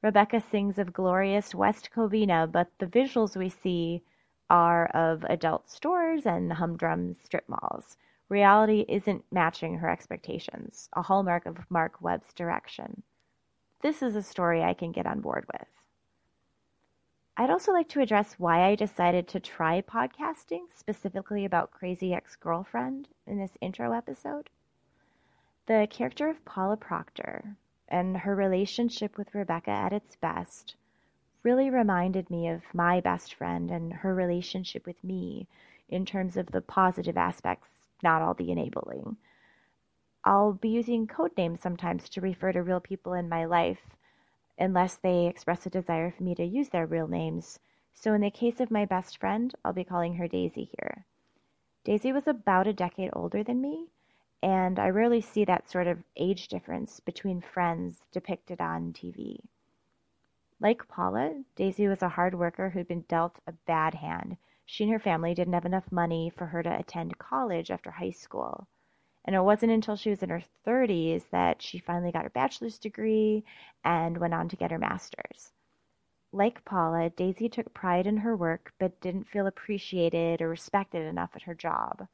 Rebecca 0.02 0.42
sings 0.50 0.76
of 0.76 0.92
glorious 0.92 1.54
West 1.54 1.90
Covina, 1.94 2.50
but 2.50 2.66
the 2.78 2.86
visuals 2.86 3.36
we 3.36 3.48
see 3.48 4.02
are 4.50 4.86
of 4.86 5.24
adult 5.30 5.70
stores 5.70 6.26
and 6.26 6.52
humdrum 6.52 7.14
strip 7.14 7.48
malls. 7.48 7.96
Reality 8.30 8.84
isn't 8.88 9.24
matching 9.32 9.78
her 9.78 9.90
expectations, 9.90 10.88
a 10.92 11.02
hallmark 11.02 11.46
of 11.46 11.68
Marc 11.68 12.00
Webb's 12.00 12.32
direction. 12.32 13.02
This 13.82 14.02
is 14.02 14.14
a 14.14 14.22
story 14.22 14.62
I 14.62 14.72
can 14.72 14.92
get 14.92 15.04
on 15.04 15.20
board 15.20 15.46
with. 15.52 15.66
I'd 17.36 17.50
also 17.50 17.72
like 17.72 17.88
to 17.88 18.00
address 18.00 18.36
why 18.38 18.68
I 18.68 18.76
decided 18.76 19.26
to 19.28 19.40
try 19.40 19.82
podcasting, 19.82 20.66
specifically 20.72 21.44
about 21.44 21.72
Crazy 21.72 22.14
Ex 22.14 22.36
Girlfriend, 22.36 23.08
in 23.26 23.38
this 23.40 23.58
intro 23.60 23.92
episode. 23.92 24.48
The 25.66 25.88
character 25.90 26.28
of 26.28 26.44
Paula 26.44 26.76
Proctor 26.76 27.56
and 27.88 28.18
her 28.18 28.36
relationship 28.36 29.18
with 29.18 29.34
Rebecca 29.34 29.72
at 29.72 29.92
its 29.92 30.14
best 30.14 30.76
really 31.42 31.68
reminded 31.68 32.30
me 32.30 32.46
of 32.46 32.62
my 32.72 33.00
best 33.00 33.34
friend 33.34 33.72
and 33.72 33.92
her 33.92 34.14
relationship 34.14 34.86
with 34.86 35.02
me 35.02 35.48
in 35.88 36.06
terms 36.06 36.36
of 36.36 36.52
the 36.52 36.60
positive 36.60 37.16
aspects, 37.16 37.70
not 38.02 38.22
all 38.22 38.34
the 38.34 38.50
enabling. 38.50 39.16
I'll 40.24 40.52
be 40.52 40.68
using 40.68 41.06
code 41.06 41.32
names 41.36 41.60
sometimes 41.60 42.08
to 42.10 42.20
refer 42.20 42.52
to 42.52 42.62
real 42.62 42.80
people 42.80 43.14
in 43.14 43.28
my 43.28 43.46
life 43.46 43.96
unless 44.58 44.96
they 44.96 45.26
express 45.26 45.64
a 45.64 45.70
desire 45.70 46.10
for 46.10 46.22
me 46.22 46.34
to 46.34 46.44
use 46.44 46.68
their 46.68 46.86
real 46.86 47.08
names. 47.08 47.58
So, 47.94 48.12
in 48.12 48.20
the 48.20 48.30
case 48.30 48.60
of 48.60 48.70
my 48.70 48.84
best 48.84 49.18
friend, 49.18 49.54
I'll 49.64 49.72
be 49.72 49.84
calling 49.84 50.14
her 50.14 50.28
Daisy 50.28 50.70
here. 50.78 51.06
Daisy 51.84 52.12
was 52.12 52.28
about 52.28 52.66
a 52.66 52.72
decade 52.72 53.10
older 53.14 53.42
than 53.42 53.60
me, 53.60 53.86
and 54.42 54.78
I 54.78 54.88
rarely 54.88 55.20
see 55.20 55.44
that 55.46 55.70
sort 55.70 55.86
of 55.86 56.04
age 56.16 56.48
difference 56.48 57.00
between 57.00 57.40
friends 57.40 58.06
depicted 58.12 58.60
on 58.60 58.92
TV. 58.92 59.38
Like 60.60 60.88
Paula, 60.88 61.42
Daisy 61.56 61.88
was 61.88 62.02
a 62.02 62.10
hard 62.10 62.34
worker 62.34 62.70
who'd 62.70 62.88
been 62.88 63.04
dealt 63.08 63.38
a 63.46 63.52
bad 63.52 63.94
hand. 63.94 64.36
She 64.72 64.84
and 64.84 64.92
her 64.92 65.00
family 65.00 65.34
didn't 65.34 65.54
have 65.54 65.66
enough 65.66 65.90
money 65.90 66.30
for 66.30 66.46
her 66.46 66.62
to 66.62 66.78
attend 66.78 67.18
college 67.18 67.72
after 67.72 67.90
high 67.90 68.12
school. 68.12 68.68
And 69.24 69.34
it 69.34 69.42
wasn't 69.42 69.72
until 69.72 69.96
she 69.96 70.10
was 70.10 70.22
in 70.22 70.28
her 70.28 70.44
30s 70.64 71.28
that 71.30 71.60
she 71.60 71.80
finally 71.80 72.12
got 72.12 72.22
her 72.22 72.30
bachelor's 72.30 72.78
degree 72.78 73.42
and 73.82 74.18
went 74.18 74.32
on 74.32 74.48
to 74.48 74.54
get 74.54 74.70
her 74.70 74.78
master's. 74.78 75.50
Like 76.30 76.64
Paula, 76.64 77.10
Daisy 77.10 77.48
took 77.48 77.74
pride 77.74 78.06
in 78.06 78.18
her 78.18 78.36
work 78.36 78.72
but 78.78 79.00
didn't 79.00 79.26
feel 79.26 79.48
appreciated 79.48 80.40
or 80.40 80.48
respected 80.48 81.04
enough 81.04 81.30
at 81.34 81.42
her 81.42 81.54
job. 81.56 82.06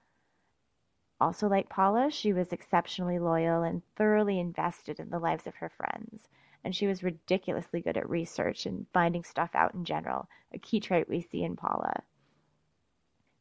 Also, 1.21 1.49
like 1.49 1.69
Paula, 1.69 2.11
she 2.11 2.33
was 2.33 2.55
exceptionally 2.55 3.19
loyal 3.19 3.65
and 3.65 3.83
thoroughly 3.97 4.41
invested 4.41 4.99
in 4.99 5.11
the 5.11 5.19
lives 5.19 5.47
of 5.47 5.57
her 5.57 5.69
friends. 5.69 6.27
And 6.65 6.75
she 6.75 6.87
was 6.87 7.03
ridiculously 7.03 7.83
good 7.83 7.99
at 7.99 8.09
research 8.09 8.65
and 8.65 8.87
finding 8.95 9.25
stuff 9.25 9.51
out 9.53 9.75
in 9.75 9.85
general, 9.85 10.27
a 10.55 10.59
key 10.59 10.81
trait 10.81 11.07
we 11.07 11.21
see 11.21 11.45
in 11.45 11.55
Paula. 11.55 12.03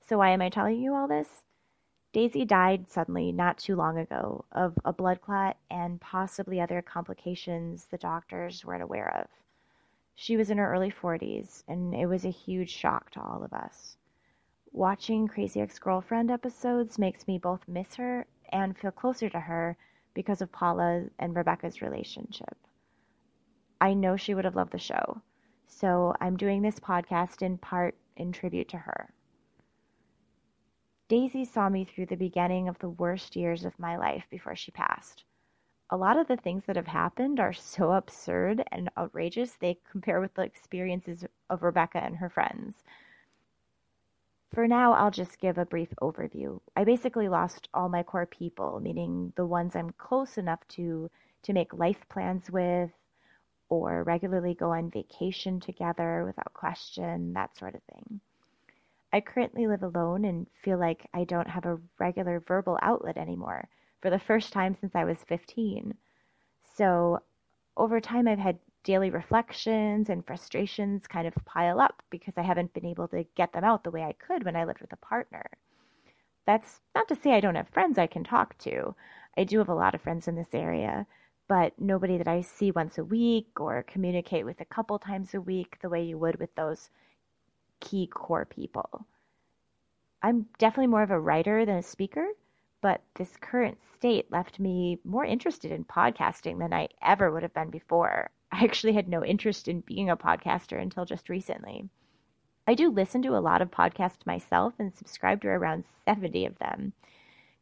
So, 0.07 0.19
why 0.19 0.29
am 0.29 0.41
I 0.43 0.49
telling 0.49 0.79
you 0.79 0.93
all 0.93 1.07
this? 1.07 1.41
Daisy 2.13 2.45
died 2.45 2.87
suddenly 2.91 3.31
not 3.31 3.57
too 3.57 3.75
long 3.75 3.97
ago 3.97 4.45
of 4.51 4.77
a 4.85 4.93
blood 4.93 5.19
clot 5.19 5.57
and 5.71 5.99
possibly 5.99 6.61
other 6.61 6.83
complications 6.83 7.85
the 7.85 7.97
doctors 7.97 8.63
weren't 8.63 8.83
aware 8.83 9.11
of. 9.19 9.27
She 10.13 10.37
was 10.37 10.51
in 10.51 10.59
her 10.59 10.71
early 10.71 10.91
40s, 10.91 11.63
and 11.67 11.95
it 11.95 12.05
was 12.05 12.23
a 12.23 12.29
huge 12.29 12.69
shock 12.69 13.09
to 13.11 13.19
all 13.19 13.43
of 13.43 13.51
us. 13.51 13.97
Watching 14.71 15.27
Crazy 15.27 15.59
Ex 15.59 15.79
Girlfriend 15.79 16.29
episodes 16.29 16.99
makes 16.99 17.27
me 17.27 17.39
both 17.39 17.67
miss 17.67 17.95
her 17.95 18.27
and 18.49 18.77
feel 18.77 18.91
closer 18.91 19.27
to 19.29 19.39
her 19.39 19.75
because 20.13 20.39
of 20.39 20.51
Paula 20.51 21.05
and 21.17 21.35
Rebecca's 21.35 21.81
relationship. 21.81 22.55
I 23.81 23.95
know 23.95 24.17
she 24.17 24.35
would 24.35 24.45
have 24.45 24.55
loved 24.55 24.71
the 24.71 24.77
show, 24.77 25.23
so 25.65 26.13
I'm 26.21 26.37
doing 26.37 26.61
this 26.61 26.79
podcast 26.79 27.41
in 27.41 27.57
part 27.57 27.95
in 28.15 28.31
tribute 28.31 28.69
to 28.69 28.77
her. 28.77 29.11
Daisy 31.07 31.45
saw 31.45 31.69
me 31.69 31.85
through 31.85 32.07
the 32.07 32.15
beginning 32.15 32.67
of 32.67 32.79
the 32.79 32.89
worst 32.89 33.35
years 33.35 33.63
of 33.63 33.77
my 33.77 33.95
life 33.95 34.25
before 34.31 34.55
she 34.55 34.71
passed. 34.71 35.23
A 35.91 35.97
lot 35.97 36.17
of 36.17 36.27
the 36.27 36.37
things 36.37 36.65
that 36.65 36.75
have 36.77 36.87
happened 36.87 37.39
are 37.39 37.53
so 37.53 37.91
absurd 37.93 38.63
and 38.71 38.89
outrageous, 38.97 39.53
they 39.53 39.77
compare 39.91 40.19
with 40.19 40.33
the 40.33 40.41
experiences 40.41 41.23
of 41.49 41.61
Rebecca 41.61 42.03
and 42.03 42.15
her 42.17 42.29
friends. 42.29 42.81
For 44.51 44.67
now, 44.67 44.93
I'll 44.93 45.11
just 45.11 45.39
give 45.39 45.57
a 45.59 45.65
brief 45.65 45.89
overview. 46.01 46.59
I 46.75 46.85
basically 46.85 47.27
lost 47.27 47.69
all 47.73 47.89
my 47.89 48.01
core 48.01 48.25
people, 48.25 48.79
meaning 48.79 49.33
the 49.35 49.45
ones 49.45 49.75
I'm 49.75 49.91
close 49.91 50.37
enough 50.37 50.67
to 50.69 51.11
to 51.43 51.53
make 51.53 51.73
life 51.73 52.03
plans 52.09 52.49
with 52.49 52.89
or 53.69 54.03
regularly 54.03 54.55
go 54.55 54.71
on 54.71 54.89
vacation 54.89 55.59
together 55.59 56.23
without 56.25 56.53
question, 56.53 57.33
that 57.33 57.55
sort 57.55 57.75
of 57.75 57.83
thing. 57.83 58.21
I 59.13 59.21
currently 59.21 59.67
live 59.67 59.83
alone 59.83 60.25
and 60.25 60.47
feel 60.63 60.79
like 60.79 61.07
I 61.13 61.23
don't 61.23 61.49
have 61.49 61.65
a 61.65 61.79
regular 61.99 62.39
verbal 62.39 62.77
outlet 62.81 63.17
anymore 63.17 63.67
for 64.01 64.09
the 64.09 64.19
first 64.19 64.51
time 64.51 64.75
since 64.75 64.95
I 64.95 65.03
was 65.03 65.17
15. 65.27 65.95
So, 66.75 67.19
over 67.77 67.99
time, 67.99 68.27
I've 68.27 68.39
had 68.39 68.59
daily 68.83 69.09
reflections 69.09 70.09
and 70.09 70.25
frustrations 70.25 71.07
kind 71.07 71.27
of 71.27 71.33
pile 71.45 71.79
up 71.81 72.03
because 72.09 72.35
I 72.37 72.43
haven't 72.43 72.73
been 72.73 72.85
able 72.85 73.07
to 73.09 73.25
get 73.35 73.51
them 73.51 73.63
out 73.63 73.83
the 73.83 73.91
way 73.91 74.03
I 74.03 74.13
could 74.13 74.45
when 74.45 74.55
I 74.55 74.63
lived 74.63 74.81
with 74.81 74.93
a 74.93 74.97
partner. 74.97 75.49
That's 76.45 76.79
not 76.93 77.07
to 77.07 77.15
say 77.15 77.33
I 77.33 77.39
don't 77.39 77.55
have 77.55 77.69
friends 77.69 77.97
I 77.97 78.07
can 78.07 78.23
talk 78.23 78.57
to. 78.59 78.95
I 79.37 79.43
do 79.43 79.57
have 79.57 79.69
a 79.69 79.75
lot 79.75 79.95
of 79.95 80.01
friends 80.01 80.27
in 80.27 80.35
this 80.35 80.53
area, 80.53 81.07
but 81.47 81.73
nobody 81.79 82.17
that 82.17 82.27
I 82.27 82.41
see 82.41 82.71
once 82.71 82.97
a 82.97 83.03
week 83.03 83.59
or 83.59 83.83
communicate 83.83 84.45
with 84.45 84.61
a 84.61 84.65
couple 84.65 84.99
times 84.99 85.33
a 85.33 85.41
week 85.41 85.77
the 85.81 85.89
way 85.89 86.03
you 86.03 86.17
would 86.17 86.39
with 86.39 86.53
those 86.55 86.89
key 87.85 88.07
core 88.07 88.45
people. 88.45 89.05
I'm 90.21 90.47
definitely 90.57 90.87
more 90.87 91.03
of 91.03 91.11
a 91.11 91.19
writer 91.19 91.65
than 91.65 91.77
a 91.77 91.83
speaker, 91.83 92.27
but 92.81 93.01
this 93.15 93.37
current 93.39 93.77
state 93.95 94.31
left 94.31 94.59
me 94.59 94.99
more 95.03 95.23
interested 95.23 95.71
in 95.71 95.85
podcasting 95.85 96.59
than 96.59 96.73
I 96.73 96.89
ever 97.01 97.31
would 97.31 97.43
have 97.43 97.53
been 97.53 97.69
before. 97.69 98.31
I 98.51 98.63
actually 98.63 98.93
had 98.93 99.07
no 99.07 99.23
interest 99.23 99.67
in 99.67 99.81
being 99.81 100.09
a 100.09 100.17
podcaster 100.17 100.81
until 100.81 101.05
just 101.05 101.29
recently. 101.29 101.89
I 102.67 102.73
do 102.73 102.89
listen 102.89 103.21
to 103.21 103.37
a 103.37 103.39
lot 103.39 103.61
of 103.61 103.69
podcasts 103.69 104.25
myself 104.25 104.73
and 104.79 104.91
subscribe 104.91 105.41
to 105.41 105.49
around 105.49 105.83
70 106.05 106.45
of 106.47 106.57
them. 106.57 106.93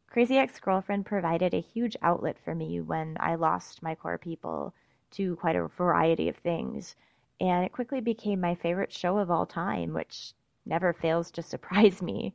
Crazy 0.08 0.38
Ex 0.38 0.60
Girlfriend 0.60 1.06
provided 1.06 1.54
a 1.54 1.60
huge 1.60 1.98
outlet 2.02 2.38
for 2.40 2.56
me 2.56 2.80
when 2.80 3.18
I 3.20 3.36
lost 3.36 3.84
my 3.84 3.96
core 3.96 4.18
people 4.18 4.74
to 5.12 5.36
quite 5.36 5.58
a 5.58 5.68
variety 5.68 6.30
of 6.30 6.38
things, 6.38 6.96
and 7.44 7.66
it 7.66 7.74
quickly 7.74 8.00
became 8.00 8.40
my 8.40 8.56
favorite 8.56 8.94
show 8.94 9.18
of 9.18 9.30
all 9.30 9.46
time, 9.46 9.92
which 9.94 10.32
never 10.66 10.94
fails 10.94 11.30
to 11.30 11.42
surprise 11.44 12.02
me. 12.02 12.34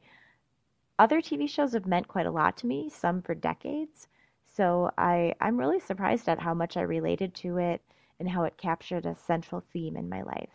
Other 0.99 1.23
TV 1.23 1.49
shows 1.49 1.73
have 1.73 1.87
meant 1.87 2.09
quite 2.09 2.27
a 2.27 2.31
lot 2.31 2.59
to 2.59 2.67
me, 2.67 2.91
some 2.91 3.23
for 3.23 3.35
decades, 3.35 4.07
so 4.55 4.91
I, 4.99 5.35
I'm 5.41 5.57
really 5.57 5.81
surprised 5.81 6.29
at 6.29 6.41
how 6.41 6.53
much 6.53 6.77
I 6.77 6.83
related 6.83 7.35
to 7.37 7.57
it 7.57 7.81
and 8.21 8.29
how 8.29 8.45
it 8.45 8.59
captured 8.59 9.07
a 9.07 9.15
central 9.15 9.63
theme 9.73 9.97
in 9.97 10.11
my 10.11 10.21
life. 10.23 10.51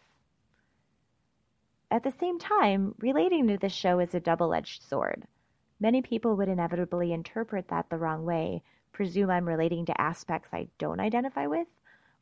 At 1.90 2.04
the 2.04 2.12
same 2.12 2.38
time, 2.38 2.94
relating 3.00 3.48
to 3.48 3.58
this 3.58 3.74
show 3.74 4.00
is 4.00 4.14
a 4.14 4.20
double 4.20 4.54
edged 4.54 4.84
sword. 4.84 5.26
Many 5.80 6.04
people 6.04 6.36
would 6.36 6.50
inevitably 6.50 7.12
interpret 7.12 7.70
that 7.70 7.90
the 7.90 7.98
wrong 7.98 8.24
way, 8.24 8.62
presume 8.92 9.32
I'm 9.32 9.48
relating 9.48 9.86
to 9.86 10.02
aspects 10.02 10.54
I 10.54 10.68
don't 10.78 11.00
identify 11.00 11.48
with, 11.48 11.68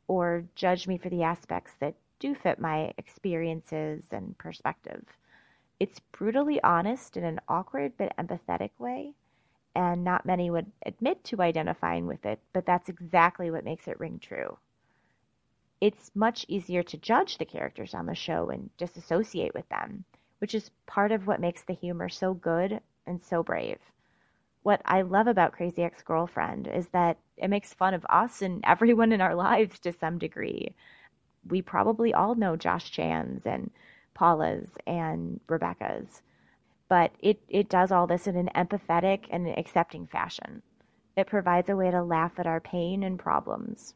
or 0.08 0.44
judge 0.54 0.86
me 0.86 0.96
for 0.96 1.10
the 1.10 1.24
aspects 1.24 1.72
that 1.80 1.94
do 2.22 2.36
fit 2.36 2.60
my 2.60 2.94
experiences 2.98 4.04
and 4.12 4.38
perspective. 4.38 5.04
It's 5.80 5.98
brutally 6.12 6.62
honest 6.62 7.16
in 7.16 7.24
an 7.24 7.40
awkward 7.48 7.94
but 7.98 8.16
empathetic 8.16 8.70
way, 8.78 9.14
and 9.74 10.04
not 10.04 10.24
many 10.24 10.48
would 10.48 10.70
admit 10.86 11.24
to 11.24 11.42
identifying 11.42 12.06
with 12.06 12.24
it, 12.24 12.38
but 12.52 12.64
that's 12.64 12.88
exactly 12.88 13.50
what 13.50 13.64
makes 13.64 13.88
it 13.88 13.98
ring 13.98 14.20
true. 14.22 14.56
It's 15.80 16.12
much 16.14 16.46
easier 16.46 16.84
to 16.84 16.96
judge 16.96 17.38
the 17.38 17.44
characters 17.44 17.92
on 17.92 18.06
the 18.06 18.14
show 18.14 18.50
and 18.50 18.70
disassociate 18.76 19.52
with 19.52 19.68
them, 19.68 20.04
which 20.38 20.54
is 20.54 20.70
part 20.86 21.10
of 21.10 21.26
what 21.26 21.40
makes 21.40 21.62
the 21.62 21.74
humor 21.74 22.08
so 22.08 22.34
good 22.34 22.80
and 23.04 23.20
so 23.20 23.42
brave. 23.42 23.80
What 24.62 24.80
I 24.84 25.02
love 25.02 25.26
about 25.26 25.54
Crazy 25.54 25.82
Ex 25.82 26.02
Girlfriend 26.02 26.68
is 26.68 26.86
that 26.90 27.18
it 27.36 27.50
makes 27.50 27.74
fun 27.74 27.94
of 27.94 28.06
us 28.08 28.42
and 28.42 28.60
everyone 28.64 29.10
in 29.10 29.20
our 29.20 29.34
lives 29.34 29.80
to 29.80 29.92
some 29.92 30.18
degree. 30.18 30.76
We 31.48 31.62
probably 31.62 32.14
all 32.14 32.34
know 32.34 32.56
Josh 32.56 32.90
Chan's 32.90 33.46
and 33.46 33.70
Paula's 34.14 34.70
and 34.86 35.40
Rebecca's, 35.48 36.22
but 36.88 37.12
it, 37.20 37.40
it 37.48 37.68
does 37.68 37.90
all 37.90 38.06
this 38.06 38.26
in 38.26 38.36
an 38.36 38.50
empathetic 38.54 39.24
and 39.30 39.48
accepting 39.48 40.06
fashion. 40.06 40.62
It 41.16 41.26
provides 41.26 41.68
a 41.68 41.76
way 41.76 41.90
to 41.90 42.02
laugh 42.02 42.32
at 42.38 42.46
our 42.46 42.60
pain 42.60 43.02
and 43.02 43.18
problems. 43.18 43.94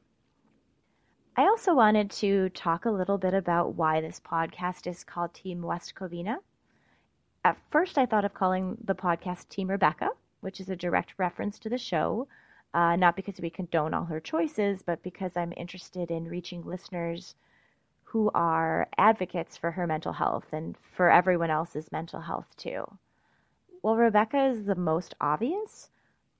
I 1.36 1.42
also 1.42 1.74
wanted 1.74 2.10
to 2.12 2.48
talk 2.50 2.86
a 2.86 2.90
little 2.90 3.18
bit 3.18 3.34
about 3.34 3.74
why 3.74 4.00
this 4.00 4.20
podcast 4.20 4.86
is 4.86 5.04
called 5.04 5.34
Team 5.34 5.60
West 5.60 5.94
Covina. 5.94 6.38
At 7.44 7.58
first, 7.70 7.98
I 7.98 8.06
thought 8.06 8.24
of 8.24 8.32
calling 8.32 8.78
the 8.82 8.94
podcast 8.94 9.48
Team 9.50 9.68
Rebecca, 9.68 10.08
which 10.40 10.60
is 10.60 10.70
a 10.70 10.76
direct 10.76 11.14
reference 11.18 11.58
to 11.58 11.68
the 11.68 11.78
show, 11.78 12.26
uh, 12.76 12.94
not 12.94 13.16
because 13.16 13.40
we 13.40 13.48
condone 13.48 13.94
all 13.94 14.04
her 14.04 14.20
choices, 14.20 14.82
but 14.82 15.02
because 15.02 15.34
I'm 15.34 15.54
interested 15.56 16.10
in 16.10 16.28
reaching 16.28 16.62
listeners 16.62 17.34
who 18.04 18.30
are 18.34 18.86
advocates 18.98 19.56
for 19.56 19.70
her 19.70 19.86
mental 19.86 20.12
health 20.12 20.44
and 20.52 20.76
for 20.94 21.10
everyone 21.10 21.48
else's 21.48 21.90
mental 21.90 22.20
health 22.20 22.54
too. 22.58 22.84
While 23.80 23.96
Rebecca 23.96 24.48
is 24.48 24.66
the 24.66 24.74
most 24.74 25.14
obvious, 25.22 25.88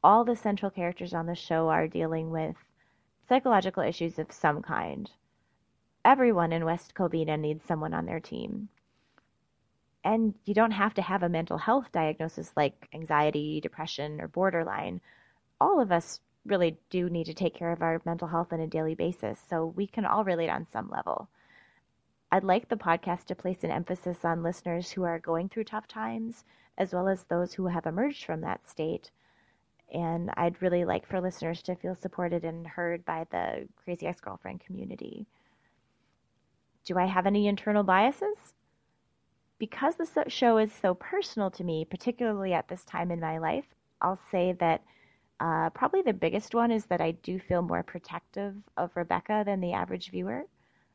all 0.05 0.25
the 0.25 0.37
central 0.37 0.71
characters 0.71 1.15
on 1.15 1.25
the 1.25 1.35
show 1.35 1.71
are 1.71 1.89
dealing 1.89 2.31
with 2.31 2.57
psychological 3.27 3.83
issues 3.83 4.19
of 4.19 4.31
some 4.31 4.61
kind. 4.61 5.11
Everyone 6.05 6.53
in 6.53 6.67
West 6.67 6.95
Covina 6.95 7.41
needs 7.41 7.65
someone 7.65 7.95
on 7.95 8.05
their 8.05 8.21
team. 8.21 8.69
And 10.05 10.35
you 10.45 10.53
don't 10.53 10.73
have 10.73 10.93
to 10.95 11.03
have 11.03 11.23
a 11.23 11.31
mental 11.31 11.57
health 11.57 11.91
diagnosis 11.93 12.53
like 12.59 12.89
anxiety, 12.93 13.59
depression, 13.63 14.21
or 14.21 14.29
borderline. 14.29 15.01
All 15.59 15.81
of 15.81 15.91
us 15.91 16.21
really 16.47 16.79
do 16.91 17.09
need 17.09 17.27
to 17.27 17.35
take 17.35 17.55
care 17.55 17.73
of 17.73 17.83
our 17.83 18.01
mental 18.05 18.29
health 18.29 18.53
on 18.53 18.61
a 18.61 18.67
daily 18.67 18.95
basis, 18.95 19.39
so 19.49 19.67
we 19.67 19.87
can 19.87 20.05
all 20.05 20.25
relate 20.25 20.49
on 20.49 20.67
some 20.67 20.89
level. 20.89 21.29
I'd 22.33 22.45
like 22.45 22.69
the 22.69 22.77
podcast 22.77 23.27
to 23.27 23.35
place 23.35 23.63
an 23.63 23.71
emphasis 23.71 24.25
on 24.25 24.43
listeners 24.43 24.91
who 24.91 25.05
are 25.05 25.19
going 25.19 25.49
through 25.49 25.65
tough 25.65 25.87
times, 25.87 26.45
as 26.79 26.93
well 26.93 27.09
as 27.09 27.25
those 27.25 27.55
who 27.55 27.67
have 27.67 27.87
emerged 27.87 28.25
from 28.25 28.41
that 28.41 28.69
state. 28.69 29.11
And 29.93 30.31
I'd 30.37 30.61
really 30.61 30.85
like 30.85 31.07
for 31.07 31.21
listeners 31.21 31.63
to 31.63 31.77
feel 31.77 31.95
supported 31.95 32.45
and 32.45 32.67
heard 32.67 33.05
by 33.05 33.27
the 33.31 33.69
Crazy 33.77 34.07
Ex 34.07 34.21
Girlfriend 34.21 34.61
community. 34.61 35.27
Do 36.85 36.99
I 36.99 37.07
have 37.07 37.27
any 37.27 37.47
internal 37.47 37.85
biases? 37.85 38.55
because 39.59 39.95
the 39.97 40.25
show 40.29 40.59
is 40.59 40.71
so 40.73 40.95
personal 40.95 41.51
to 41.53 41.65
me, 41.65 41.85
particularly 41.85 42.53
at 42.53 42.69
this 42.69 42.85
time 42.85 43.11
in 43.11 43.21
my 43.21 43.39
life, 43.39 43.65
I'll 44.01 44.21
say 44.31 44.53
that 44.61 44.83
uh, 45.41 45.71
probably 45.71 46.03
the 46.03 46.13
biggest 46.13 46.55
one 46.55 46.71
is 46.71 46.87
that 46.87 47.01
I 47.01 47.13
do 47.13 47.39
feel 47.39 47.63
more 47.63 47.83
protective 47.83 48.55
of 48.77 48.97
Rebecca 48.97 49.43
than 49.45 49.61
the 49.61 49.73
average 49.73 50.11
viewer. 50.11 50.45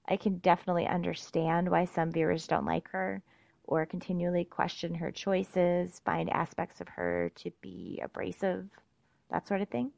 I 0.07 0.17
can 0.17 0.37
definitely 0.39 0.87
understand 0.87 1.69
why 1.69 1.85
some 1.85 2.11
viewers 2.11 2.47
don't 2.47 2.65
like 2.65 2.87
her 2.89 3.21
or 3.65 3.85
continually 3.85 4.43
question 4.43 4.95
her 4.95 5.11
choices, 5.11 6.01
find 6.03 6.29
aspects 6.31 6.81
of 6.81 6.87
her 6.89 7.31
to 7.35 7.51
be 7.61 8.01
abrasive, 8.03 8.67
that 9.29 9.47
sort 9.47 9.61
of 9.61 9.69
thing. 9.69 9.91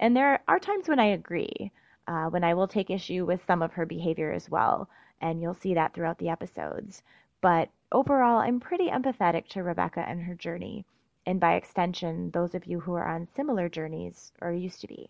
And 0.00 0.16
there 0.16 0.40
are 0.48 0.58
times 0.58 0.88
when 0.88 1.00
I 1.00 1.06
agree, 1.06 1.70
uh, 2.06 2.26
when 2.26 2.44
I 2.44 2.54
will 2.54 2.68
take 2.68 2.90
issue 2.90 3.24
with 3.24 3.44
some 3.44 3.60
of 3.60 3.72
her 3.72 3.86
behavior 3.86 4.32
as 4.32 4.48
well, 4.48 4.88
and 5.20 5.42
you'll 5.42 5.54
see 5.54 5.74
that 5.74 5.94
throughout 5.94 6.18
the 6.18 6.28
episodes. 6.28 7.02
But 7.40 7.70
overall, 7.92 8.38
I'm 8.38 8.60
pretty 8.60 8.88
empathetic 8.88 9.48
to 9.48 9.62
Rebecca 9.62 10.04
and 10.08 10.22
her 10.22 10.34
journey, 10.34 10.84
and 11.26 11.40
by 11.40 11.54
extension, 11.54 12.30
those 12.30 12.54
of 12.54 12.66
you 12.66 12.80
who 12.80 12.94
are 12.94 13.06
on 13.06 13.26
similar 13.26 13.68
journeys 13.68 14.32
or 14.40 14.52
used 14.52 14.80
to 14.82 14.86
be. 14.86 15.08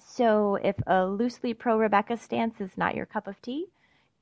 So, 0.00 0.56
if 0.56 0.76
a 0.86 1.06
loosely 1.06 1.54
pro 1.54 1.78
Rebecca 1.78 2.16
stance 2.16 2.60
is 2.60 2.76
not 2.76 2.94
your 2.94 3.06
cup 3.06 3.26
of 3.26 3.40
tea, 3.40 3.66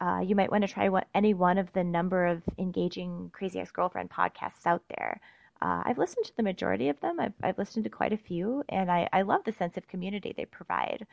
uh, 0.01 0.21
you 0.25 0.35
might 0.35 0.51
want 0.51 0.63
to 0.63 0.73
try 0.73 0.89
what, 0.89 1.09
any 1.15 1.35
one 1.35 1.59
of 1.59 1.73
the 1.73 1.85
number 1.85 2.27
of 2.27 2.43
engaging 2.59 3.31
Crazy 3.33 3.61
Ex 3.61 3.71
Girlfriend 3.71 4.11
podcasts 4.11 4.67
out 4.67 4.83
there. 4.89 5.21
Uh, 5.63 5.83
I've 5.85 5.99
listened 5.99 6.27
to 6.27 6.37
the 6.37 6.43
majority 6.43 6.89
of 6.89 7.01
them. 7.01 7.19
I've, 7.19 7.33
I've 7.43 7.59
listened 7.59 7.85
to 7.85 7.91
quite 7.91 8.13
a 8.13 8.19
few, 8.19 8.65
and 8.69 8.91
I, 8.91 9.09
I 9.13 9.23
love 9.23 9.45
the 9.45 9.53
sense 9.53 9.77
of 9.77 9.89
community 9.89 10.35
they 10.37 10.45
provide. 10.45 11.07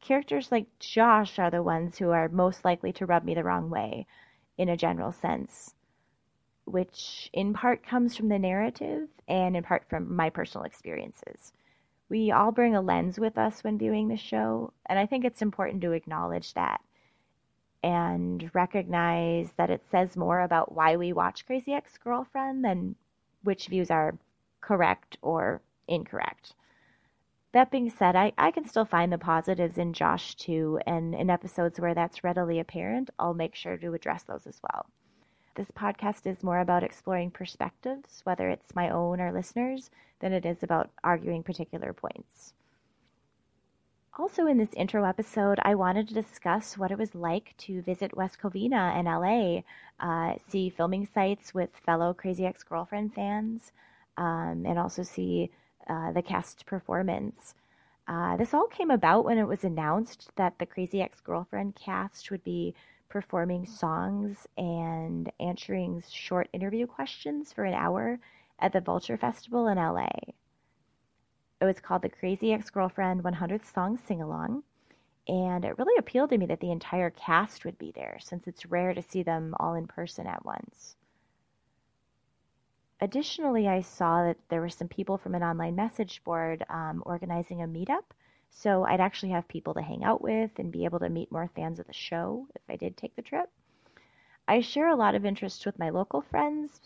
Characters 0.00 0.52
like 0.52 0.66
Josh 0.78 1.38
are 1.38 1.50
the 1.50 1.62
ones 1.62 1.98
who 1.98 2.10
are 2.10 2.28
most 2.28 2.64
likely 2.64 2.92
to 2.94 3.06
rub 3.06 3.24
me 3.24 3.34
the 3.34 3.44
wrong 3.44 3.70
way 3.70 4.06
in 4.58 4.68
a 4.68 4.76
general 4.76 5.12
sense, 5.12 5.74
which 6.64 7.30
in 7.32 7.52
part 7.52 7.86
comes 7.86 8.16
from 8.16 8.28
the 8.28 8.38
narrative 8.38 9.08
and 9.28 9.56
in 9.56 9.62
part 9.62 9.88
from 9.88 10.14
my 10.14 10.30
personal 10.30 10.64
experiences. 10.64 11.52
We 12.08 12.30
all 12.30 12.52
bring 12.52 12.74
a 12.74 12.80
lens 12.80 13.18
with 13.18 13.38
us 13.38 13.64
when 13.64 13.78
viewing 13.78 14.08
the 14.08 14.16
show, 14.16 14.72
and 14.86 14.98
I 14.98 15.06
think 15.06 15.24
it's 15.24 15.42
important 15.42 15.82
to 15.82 15.92
acknowledge 15.92 16.54
that 16.54 16.80
and 17.82 18.50
recognize 18.54 19.50
that 19.56 19.68
it 19.68 19.84
says 19.90 20.16
more 20.16 20.40
about 20.40 20.74
why 20.74 20.96
we 20.96 21.12
watch 21.12 21.44
Crazy 21.44 21.72
Ex 21.72 21.98
Girlfriend 21.98 22.64
than 22.64 22.96
which 23.42 23.66
views 23.68 23.90
are 23.90 24.16
correct 24.62 25.18
or 25.20 25.60
incorrect. 25.86 26.54
That 27.52 27.70
being 27.70 27.90
said, 27.90 28.16
I, 28.16 28.32
I 28.38 28.50
can 28.50 28.66
still 28.66 28.86
find 28.86 29.12
the 29.12 29.18
positives 29.18 29.76
in 29.76 29.92
Josh 29.92 30.34
too, 30.34 30.80
and 30.86 31.14
in 31.14 31.28
episodes 31.28 31.78
where 31.78 31.94
that's 31.94 32.24
readily 32.24 32.58
apparent, 32.58 33.10
I'll 33.18 33.34
make 33.34 33.54
sure 33.54 33.76
to 33.76 33.94
address 33.94 34.22
those 34.22 34.46
as 34.46 34.60
well. 34.62 34.86
This 35.54 35.70
podcast 35.70 36.26
is 36.26 36.42
more 36.42 36.58
about 36.58 36.82
exploring 36.82 37.30
perspectives, 37.30 38.22
whether 38.24 38.48
it's 38.50 38.74
my 38.74 38.90
own 38.90 39.20
or 39.20 39.30
listeners, 39.30 39.88
than 40.18 40.32
it 40.32 40.44
is 40.44 40.64
about 40.64 40.90
arguing 41.04 41.44
particular 41.44 41.92
points. 41.92 42.54
Also, 44.18 44.46
in 44.46 44.58
this 44.58 44.72
intro 44.74 45.04
episode, 45.04 45.60
I 45.62 45.76
wanted 45.76 46.08
to 46.08 46.14
discuss 46.14 46.76
what 46.76 46.90
it 46.90 46.98
was 46.98 47.14
like 47.14 47.54
to 47.58 47.82
visit 47.82 48.16
West 48.16 48.38
Covina 48.40 48.98
in 48.98 49.06
LA, 49.06 49.62
uh, 50.00 50.36
see 50.48 50.70
filming 50.70 51.06
sites 51.06 51.54
with 51.54 51.70
fellow 51.84 52.14
Crazy 52.14 52.46
Ex 52.46 52.64
Girlfriend 52.64 53.14
fans, 53.14 53.70
um, 54.16 54.64
and 54.66 54.78
also 54.78 55.04
see 55.04 55.50
uh, 55.88 56.10
the 56.10 56.22
cast 56.22 56.66
performance. 56.66 57.54
Uh, 58.08 58.36
this 58.36 58.54
all 58.54 58.66
came 58.66 58.90
about 58.90 59.24
when 59.24 59.38
it 59.38 59.48
was 59.48 59.62
announced 59.64 60.30
that 60.36 60.58
the 60.58 60.66
Crazy 60.66 61.00
Ex 61.00 61.20
Girlfriend 61.20 61.76
cast 61.76 62.30
would 62.30 62.42
be 62.42 62.74
performing 63.14 63.64
songs 63.64 64.48
and 64.58 65.30
answering 65.38 66.02
short 66.10 66.48
interview 66.52 66.84
questions 66.84 67.52
for 67.52 67.62
an 67.62 67.72
hour 67.72 68.18
at 68.58 68.72
the 68.72 68.80
Vulture 68.80 69.16
Festival 69.16 69.68
in 69.68 69.78
LA. 69.78 70.08
It 71.60 71.64
was 71.64 71.78
called 71.78 72.02
the 72.02 72.08
Crazy 72.08 72.52
Ex 72.52 72.70
Girlfriend 72.70 73.22
100 73.22 73.64
Song 73.64 74.00
Sing 74.04 74.20
Along. 74.20 74.64
And 75.28 75.64
it 75.64 75.78
really 75.78 75.96
appealed 75.96 76.30
to 76.30 76.38
me 76.38 76.46
that 76.46 76.58
the 76.58 76.72
entire 76.72 77.10
cast 77.10 77.64
would 77.64 77.78
be 77.78 77.92
there, 77.92 78.18
since 78.20 78.48
it's 78.48 78.66
rare 78.66 78.92
to 78.92 79.00
see 79.00 79.22
them 79.22 79.54
all 79.60 79.74
in 79.74 79.86
person 79.86 80.26
at 80.26 80.44
once. 80.44 80.96
Additionally, 83.00 83.68
I 83.68 83.80
saw 83.80 84.24
that 84.24 84.38
there 84.48 84.60
were 84.60 84.68
some 84.68 84.88
people 84.88 85.18
from 85.18 85.36
an 85.36 85.44
online 85.44 85.76
message 85.76 86.20
board 86.24 86.64
um, 86.68 87.00
organizing 87.06 87.62
a 87.62 87.68
meetup. 87.68 88.10
So 88.56 88.84
I'd 88.84 89.00
actually 89.00 89.30
have 89.30 89.48
people 89.48 89.74
to 89.74 89.82
hang 89.82 90.04
out 90.04 90.22
with 90.22 90.52
and 90.58 90.70
be 90.70 90.84
able 90.84 91.00
to 91.00 91.08
meet 91.08 91.32
more 91.32 91.50
fans 91.56 91.80
of 91.80 91.88
the 91.88 91.92
show 91.92 92.46
if 92.54 92.62
I 92.68 92.76
did 92.76 92.96
take 92.96 93.16
the 93.16 93.20
trip. 93.20 93.50
I 94.46 94.60
share 94.60 94.88
a 94.88 94.96
lot 94.96 95.16
of 95.16 95.26
interests 95.26 95.66
with 95.66 95.78
my 95.78 95.90
local 95.90 96.22
friends, 96.22 96.80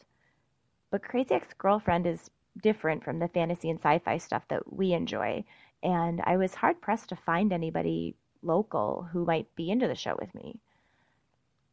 but 0.90 1.02
Crazy 1.02 1.35
Ex 1.35 1.52
Girlfriend 1.52 2.07
is 2.07 2.31
different 2.62 3.04
from 3.04 3.18
the 3.18 3.28
fantasy 3.28 3.68
and 3.68 3.78
sci 3.78 3.98
fi 3.98 4.16
stuff 4.16 4.48
that 4.48 4.72
we 4.72 4.94
enjoy. 4.94 5.44
And 5.83 6.22
I 6.24 6.38
was 6.38 6.54
hard 6.54 6.81
pressed 6.81 7.11
to 7.11 7.16
find 7.16 7.52
anybody 7.52 8.16
local 8.42 9.07
who 9.12 9.26
might 9.26 9.54
be 9.54 9.70
into 9.70 9.87
the 9.87 9.94
show 9.94 10.16
with 10.18 10.35
me. 10.35 10.59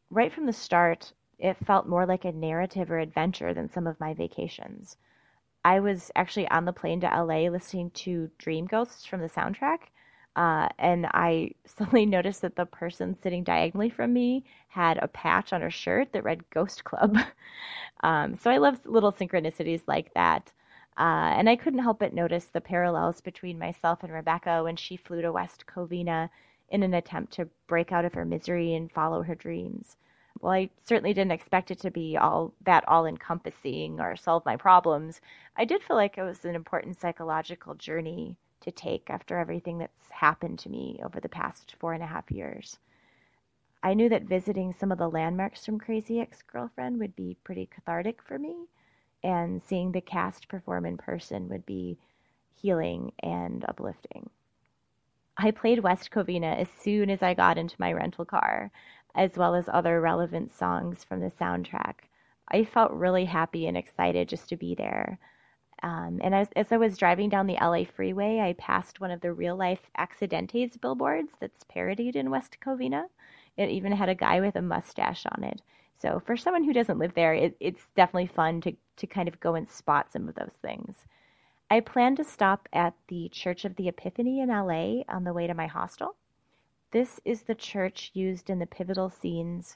Right 0.10 0.32
from 0.32 0.46
the 0.46 0.54
start, 0.54 1.14
it 1.40 1.66
felt 1.66 1.88
more 1.88 2.06
like 2.06 2.26
a 2.26 2.34
narrative 2.34 2.92
or 2.92 3.00
adventure 3.00 3.54
than 3.54 3.70
some 3.72 3.88
of 3.88 4.00
my 4.02 4.14
vacations. 4.14 4.98
I 5.66 5.80
was 5.80 6.12
actually 6.16 6.48
on 6.50 6.66
the 6.66 6.72
plane 6.74 7.02
to 7.02 7.08
LA 7.08 7.50
listening 7.50 7.90
to 7.96 8.30
Dream 8.38 8.68
Ghosts 8.68 9.04
from 9.06 9.20
the 9.20 9.30
soundtrack. 9.30 9.80
Uh, 10.36 10.70
and 10.78 11.08
I 11.08 11.52
suddenly 11.66 12.06
noticed 12.06 12.44
that 12.44 12.56
the 12.56 12.68
person 12.68 13.16
sitting 13.16 13.44
diagonally 13.44 13.90
from 13.90 14.14
me 14.14 14.46
had 14.70 15.00
a 15.02 15.08
patch 15.08 15.54
on 15.54 15.62
her 15.62 15.72
shirt 15.72 16.14
that 16.14 16.24
read 16.24 16.48
Ghost 16.52 16.84
Club. 16.84 17.18
um, 18.04 18.36
so 18.36 18.52
I 18.52 18.58
love 18.58 18.86
little 18.86 19.12
synchronicities 19.12 19.82
like 19.88 20.14
that. 20.14 20.52
Uh, 21.00 21.34
and 21.36 21.50
I 21.50 21.56
couldn't 21.56 21.80
help 21.80 22.00
but 22.00 22.14
notice 22.14 22.46
the 22.46 22.62
parallels 22.62 23.20
between 23.20 23.58
myself 23.58 24.04
and 24.04 24.14
Rebecca 24.14 24.64
when 24.64 24.76
she 24.76 24.96
flew 24.96 25.24
to 25.24 25.32
West 25.32 25.66
Covina 25.66 26.30
in 26.70 26.84
an 26.84 26.94
attempt 26.94 27.34
to 27.34 27.50
break 27.68 27.92
out 27.92 28.06
of 28.06 28.14
her 28.14 28.24
misery 28.24 28.76
and 28.76 28.92
follow 28.92 29.24
her 29.24 29.36
dreams. 29.36 29.98
Well, 30.40 30.54
I 30.54 30.70
certainly 30.84 31.14
didn't 31.14 31.32
expect 31.32 31.72
it 31.72 31.80
to 31.82 31.92
be 31.92 32.16
all 32.18 32.54
that 32.62 32.88
all 32.88 33.06
encompassing 33.06 34.00
or 34.00 34.16
solve 34.16 34.46
my 34.46 34.56
problems. 34.56 35.20
I 35.58 35.66
did 35.66 35.84
feel 35.84 35.98
like 35.98 36.18
it 36.18 36.24
was 36.24 36.46
an 36.46 36.56
important 36.56 37.00
psychological 37.00 37.76
journey 37.76 38.38
to 38.62 38.72
take 38.72 39.10
after 39.10 39.38
everything 39.38 39.78
that's 39.78 40.12
happened 40.12 40.60
to 40.60 40.70
me 40.70 41.00
over 41.04 41.20
the 41.20 41.30
past 41.30 41.76
four 41.80 41.94
and 41.94 42.04
a 42.04 42.08
half 42.08 42.32
years. 42.32 42.80
I 43.84 43.94
knew 43.94 44.10
that 44.10 44.24
visiting 44.24 44.74
some 44.74 44.92
of 44.92 44.98
the 44.98 45.10
landmarks 45.10 45.66
from 45.66 45.80
Crazy 45.80 46.20
Ex 46.20 46.42
Girlfriend 46.42 47.00
would 47.00 47.16
be 47.16 47.38
pretty 47.44 47.68
cathartic 47.68 48.22
for 48.22 48.38
me, 48.38 48.68
and 49.24 49.64
seeing 49.64 49.92
the 49.94 50.02
cast 50.02 50.50
perform 50.50 50.86
in 50.86 50.98
person 50.98 51.48
would 51.48 51.66
be 51.66 51.98
healing 52.54 53.14
and 53.20 53.64
uplifting. 53.68 54.30
I 55.38 55.52
played 55.52 55.80
West 55.80 56.12
Covina 56.12 56.58
as 56.58 56.70
soon 56.70 57.10
as 57.10 57.22
I 57.24 57.34
got 57.34 57.58
into 57.58 57.76
my 57.80 57.94
rental 57.94 58.26
car, 58.26 58.72
as 59.16 59.38
well 59.38 59.56
as 59.56 59.70
other 59.72 60.02
relevant 60.02 60.52
songs 60.52 61.04
from 61.04 61.22
the 61.22 61.32
soundtrack. 61.32 62.10
I 62.52 62.64
felt 62.64 62.92
really 62.92 63.26
happy 63.26 63.66
and 63.66 63.76
excited 63.76 64.30
just 64.30 64.50
to 64.50 64.58
be 64.58 64.76
there. 64.76 65.18
Um, 65.82 66.20
and 66.24 66.34
as, 66.34 66.50
as 66.56 66.72
I 66.72 66.78
was 66.78 66.98
driving 66.98 67.30
down 67.30 67.48
the 67.48 67.58
LA 67.62 67.84
freeway, 67.86 68.40
I 68.40 68.54
passed 68.54 69.00
one 69.00 69.12
of 69.12 69.22
the 69.22 69.34
real 69.34 69.56
life 69.56 69.90
Accidentes 69.98 70.80
billboards 70.80 71.34
that's 71.40 71.64
parodied 71.64 72.16
in 72.16 72.30
West 72.30 72.58
Covina. 72.64 73.06
It 73.58 73.70
even 73.70 73.92
had 73.94 74.10
a 74.10 74.16
guy 74.16 74.42
with 74.42 74.56
a 74.56 74.62
mustache 74.62 75.26
on 75.36 75.44
it. 75.44 75.62
So 75.98 76.22
for 76.26 76.36
someone 76.36 76.64
who 76.64 76.74
doesn't 76.74 77.00
live 77.00 77.14
there, 77.14 77.34
it, 77.34 77.56
it's 77.60 77.92
definitely 77.96 78.28
fun 78.28 78.62
to, 78.62 78.74
to 78.98 79.08
kind 79.08 79.28
of 79.28 79.40
go 79.40 79.56
and 79.56 79.70
spot 79.70 80.12
some 80.12 80.28
of 80.28 80.36
those 80.36 80.56
things. 80.62 80.96
I 81.70 81.80
plan 81.80 82.16
to 82.18 82.24
stop 82.24 82.70
at 82.74 82.94
the 83.08 83.30
Church 83.30 83.66
of 83.66 83.76
the 83.76 83.88
Epiphany 83.88 84.40
in 84.40 84.50
LA 84.50 85.04
on 85.10 85.24
the 85.24 85.34
way 85.34 85.48
to 85.48 85.54
my 85.54 85.68
hostel. 85.68 86.16
This 86.96 87.20
is 87.26 87.42
the 87.42 87.56
church 87.56 88.12
used 88.14 88.50
in 88.50 88.60
the 88.60 88.66
pivotal 88.66 89.10
scenes 89.10 89.76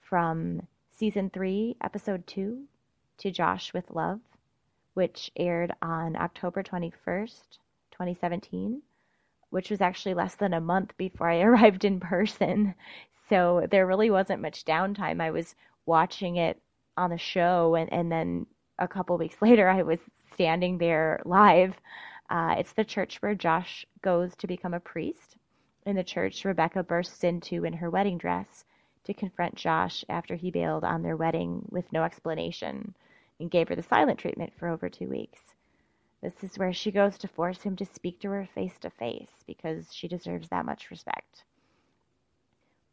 from 0.00 0.66
season 0.90 1.28
3, 1.28 1.76
episode 1.82 2.26
2, 2.26 2.62
to 3.18 3.30
Josh 3.30 3.74
with 3.74 3.90
Love, 3.90 4.20
which 4.94 5.30
aired 5.36 5.74
on 5.82 6.16
October 6.16 6.62
21st, 6.62 7.58
2017, 7.90 8.80
which 9.50 9.68
was 9.68 9.82
actually 9.82 10.14
less 10.14 10.36
than 10.36 10.54
a 10.54 10.60
month 10.62 10.96
before 10.96 11.28
I 11.28 11.40
arrived 11.42 11.84
in 11.84 12.00
person. 12.00 12.74
So 13.28 13.66
there 13.70 13.86
really 13.86 14.08
wasn't 14.08 14.40
much 14.40 14.64
downtime. 14.64 15.20
I 15.20 15.32
was 15.32 15.54
watching 15.84 16.36
it 16.36 16.62
on 16.96 17.10
the 17.10 17.18
show, 17.18 17.74
and, 17.74 17.92
and 17.92 18.10
then 18.10 18.46
a 18.78 18.88
couple 18.88 19.18
weeks 19.18 19.36
later, 19.42 19.68
I 19.68 19.82
was 19.82 20.00
standing 20.32 20.78
there 20.78 21.20
live. 21.26 21.74
Uh, 22.30 22.54
it's 22.56 22.72
the 22.72 22.86
church 22.86 23.20
where 23.20 23.34
Josh 23.34 23.84
goes 24.00 24.34
to 24.36 24.46
become 24.46 24.72
a 24.72 24.80
priest. 24.80 25.33
In 25.86 25.96
the 25.96 26.04
church, 26.04 26.44
Rebecca 26.44 26.82
bursts 26.82 27.24
into 27.24 27.64
in 27.64 27.74
her 27.74 27.90
wedding 27.90 28.16
dress 28.16 28.64
to 29.04 29.12
confront 29.12 29.54
Josh 29.54 30.04
after 30.08 30.34
he 30.34 30.50
bailed 30.50 30.82
on 30.82 31.02
their 31.02 31.16
wedding 31.16 31.66
with 31.70 31.92
no 31.92 32.04
explanation 32.04 32.94
and 33.38 33.50
gave 33.50 33.68
her 33.68 33.76
the 33.76 33.82
silent 33.82 34.18
treatment 34.18 34.54
for 34.56 34.68
over 34.68 34.88
two 34.88 35.08
weeks. 35.08 35.54
This 36.22 36.42
is 36.42 36.58
where 36.58 36.72
she 36.72 36.90
goes 36.90 37.18
to 37.18 37.28
force 37.28 37.62
him 37.62 37.76
to 37.76 37.84
speak 37.84 38.18
to 38.20 38.30
her 38.30 38.46
face 38.46 38.78
to 38.78 38.88
face 38.88 39.44
because 39.46 39.92
she 39.92 40.08
deserves 40.08 40.48
that 40.48 40.64
much 40.64 40.90
respect. 40.90 41.44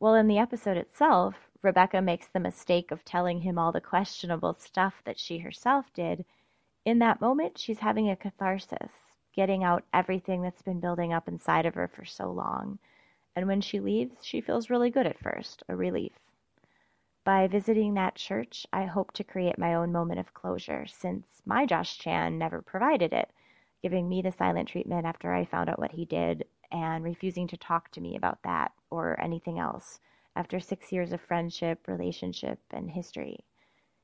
Well, 0.02 0.16
in 0.16 0.28
the 0.28 0.40
episode 0.40 0.76
itself, 0.76 1.36
Rebecca 1.62 2.02
makes 2.02 2.28
the 2.28 2.40
mistake 2.42 2.92
of 2.92 3.06
telling 3.06 3.42
him 3.42 3.58
all 3.58 3.72
the 3.72 3.80
questionable 3.80 4.54
stuff 4.54 5.02
that 5.06 5.18
she 5.18 5.38
herself 5.38 5.94
did. 5.94 6.26
In 6.84 7.00
that 7.00 7.22
moment, 7.22 7.58
she's 7.58 7.80
having 7.80 8.10
a 8.10 8.18
catharsis, 8.18 9.11
getting 9.34 9.64
out 9.64 9.84
everything 9.94 10.42
that's 10.42 10.62
been 10.62 10.80
building 10.80 11.14
up 11.14 11.28
inside 11.28 11.66
of 11.66 11.76
her 11.76 11.88
for 11.88 12.06
so 12.06 12.32
long. 12.32 12.80
And 13.36 13.48
when 13.48 13.62
she 13.62 13.80
leaves, 13.80 14.18
she 14.22 14.42
feels 14.42 14.70
really 14.70 14.90
good 14.90 15.08
at 15.08 15.20
first, 15.20 15.64
a 15.68 15.76
relief. 15.76 16.14
By 17.24 17.48
visiting 17.48 17.94
that 17.94 18.16
church, 18.16 18.66
I 18.74 18.86
hope 18.86 19.12
to 19.14 19.24
create 19.24 19.58
my 19.58 19.76
own 19.76 19.92
moment 19.92 20.20
of 20.20 20.34
closure 20.34 20.88
since 20.88 21.42
my 21.46 21.66
Josh 21.66 21.98
Chan 21.98 22.38
never 22.38 22.62
provided 22.62 23.14
it, 23.14 23.30
giving 23.82 24.10
me 24.10 24.22
the 24.22 24.32
silent 24.32 24.70
treatment 24.70 25.06
after 25.06 25.34
I 25.34 25.46
found 25.46 25.70
out 25.70 25.80
what 25.80 25.92
he 25.92 26.06
did 26.06 26.46
and 26.72 27.04
refusing 27.04 27.48
to 27.48 27.58
talk 27.58 27.92
to 27.92 28.02
me 28.02 28.16
about 28.16 28.42
that 28.44 28.72
or 28.90 29.20
anything 29.22 29.60
else 29.60 30.00
after 30.36 30.60
six 30.60 30.92
years 30.92 31.12
of 31.12 31.22
friendship, 31.22 31.88
relationship, 31.88 32.60
and 32.72 32.90
history. 32.90 33.44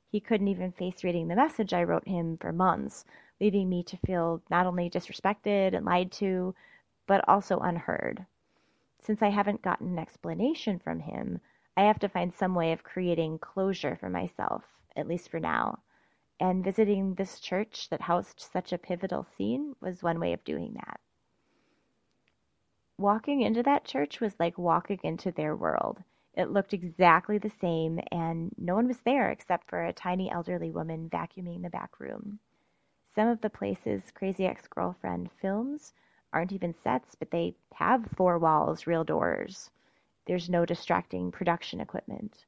He 0.09 0.19
couldn't 0.19 0.47
even 0.47 0.71
face 0.71 1.03
reading 1.03 1.27
the 1.27 1.35
message 1.35 1.73
I 1.73 1.83
wrote 1.83 2.07
him 2.07 2.37
for 2.37 2.53
months, 2.53 3.05
leaving 3.41 3.69
me 3.69 3.83
to 3.83 3.97
feel 3.97 4.41
not 4.49 4.65
only 4.65 4.89
disrespected 4.89 5.75
and 5.75 5.85
lied 5.85 6.11
to, 6.13 6.55
but 7.07 7.27
also 7.27 7.59
unheard. 7.59 8.25
Since 9.01 9.21
I 9.21 9.29
haven't 9.29 9.61
gotten 9.61 9.87
an 9.87 9.99
explanation 9.99 10.79
from 10.79 10.99
him, 10.99 11.39
I 11.75 11.83
have 11.83 11.99
to 11.99 12.09
find 12.09 12.33
some 12.33 12.55
way 12.55 12.71
of 12.71 12.83
creating 12.83 13.39
closure 13.39 13.95
for 13.95 14.09
myself, 14.09 14.63
at 14.95 15.07
least 15.07 15.29
for 15.29 15.39
now. 15.39 15.79
And 16.39 16.63
visiting 16.63 17.13
this 17.13 17.39
church 17.39 17.89
that 17.89 18.01
housed 18.01 18.39
such 18.39 18.71
a 18.71 18.77
pivotal 18.77 19.23
scene 19.23 19.75
was 19.81 20.03
one 20.03 20.19
way 20.19 20.33
of 20.33 20.43
doing 20.43 20.73
that. 20.73 20.99
Walking 22.97 23.41
into 23.41 23.61
that 23.63 23.85
church 23.85 24.19
was 24.19 24.39
like 24.39 24.57
walking 24.57 24.99
into 25.03 25.31
their 25.31 25.55
world. 25.55 26.03
It 26.37 26.51
looked 26.51 26.71
exactly 26.71 27.39
the 27.39 27.49
same, 27.49 27.99
and 28.11 28.53
no 28.59 28.75
one 28.75 28.87
was 28.87 29.01
there 29.01 29.31
except 29.31 29.67
for 29.67 29.83
a 29.83 29.91
tiny 29.91 30.29
elderly 30.29 30.69
woman 30.69 31.09
vacuuming 31.09 31.63
the 31.63 31.69
back 31.71 31.99
room. 31.99 32.37
Some 33.15 33.27
of 33.27 33.41
the 33.41 33.49
places 33.49 34.11
Crazy 34.13 34.45
Ex 34.45 34.67
Girlfriend 34.67 35.31
films 35.41 35.93
aren't 36.31 36.51
even 36.51 36.75
sets, 36.75 37.15
but 37.15 37.31
they 37.31 37.55
have 37.73 38.05
four 38.15 38.37
walls, 38.37 38.85
real 38.85 39.03
doors. 39.03 39.71
There's 40.27 40.47
no 40.47 40.63
distracting 40.63 41.31
production 41.31 41.81
equipment. 41.81 42.45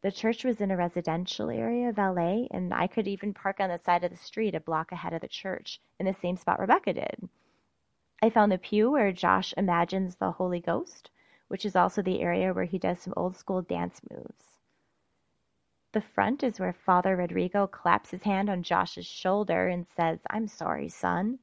The 0.00 0.10
church 0.10 0.42
was 0.42 0.62
in 0.62 0.70
a 0.70 0.76
residential 0.76 1.50
area 1.50 1.90
of 1.90 1.98
LA, 1.98 2.46
and 2.50 2.72
I 2.72 2.86
could 2.86 3.06
even 3.06 3.34
park 3.34 3.60
on 3.60 3.68
the 3.68 3.78
side 3.78 4.02
of 4.02 4.12
the 4.12 4.16
street 4.16 4.54
a 4.54 4.60
block 4.60 4.92
ahead 4.92 5.12
of 5.12 5.20
the 5.20 5.28
church 5.28 5.78
in 6.00 6.06
the 6.06 6.14
same 6.14 6.38
spot 6.38 6.58
Rebecca 6.58 6.94
did. 6.94 7.28
I 8.22 8.30
found 8.30 8.50
the 8.50 8.56
pew 8.56 8.90
where 8.90 9.12
Josh 9.12 9.52
imagines 9.58 10.16
the 10.16 10.32
Holy 10.32 10.60
Ghost, 10.60 11.10
which 11.54 11.64
is 11.64 11.76
also 11.76 12.02
the 12.02 12.20
area 12.20 12.52
where 12.52 12.64
he 12.64 12.80
does 12.80 12.98
some 12.98 13.14
old 13.16 13.36
school 13.36 13.62
dance 13.62 14.00
moves. 14.10 14.58
The 15.92 16.00
front 16.00 16.42
is 16.42 16.58
where 16.58 16.72
Father 16.72 17.14
Rodrigo 17.14 17.68
claps 17.68 18.10
his 18.10 18.24
hand 18.24 18.50
on 18.50 18.64
Josh's 18.64 19.06
shoulder 19.06 19.68
and 19.68 19.86
says, 19.86 20.18
I'm 20.30 20.48
sorry, 20.48 20.88
son. 20.88 21.38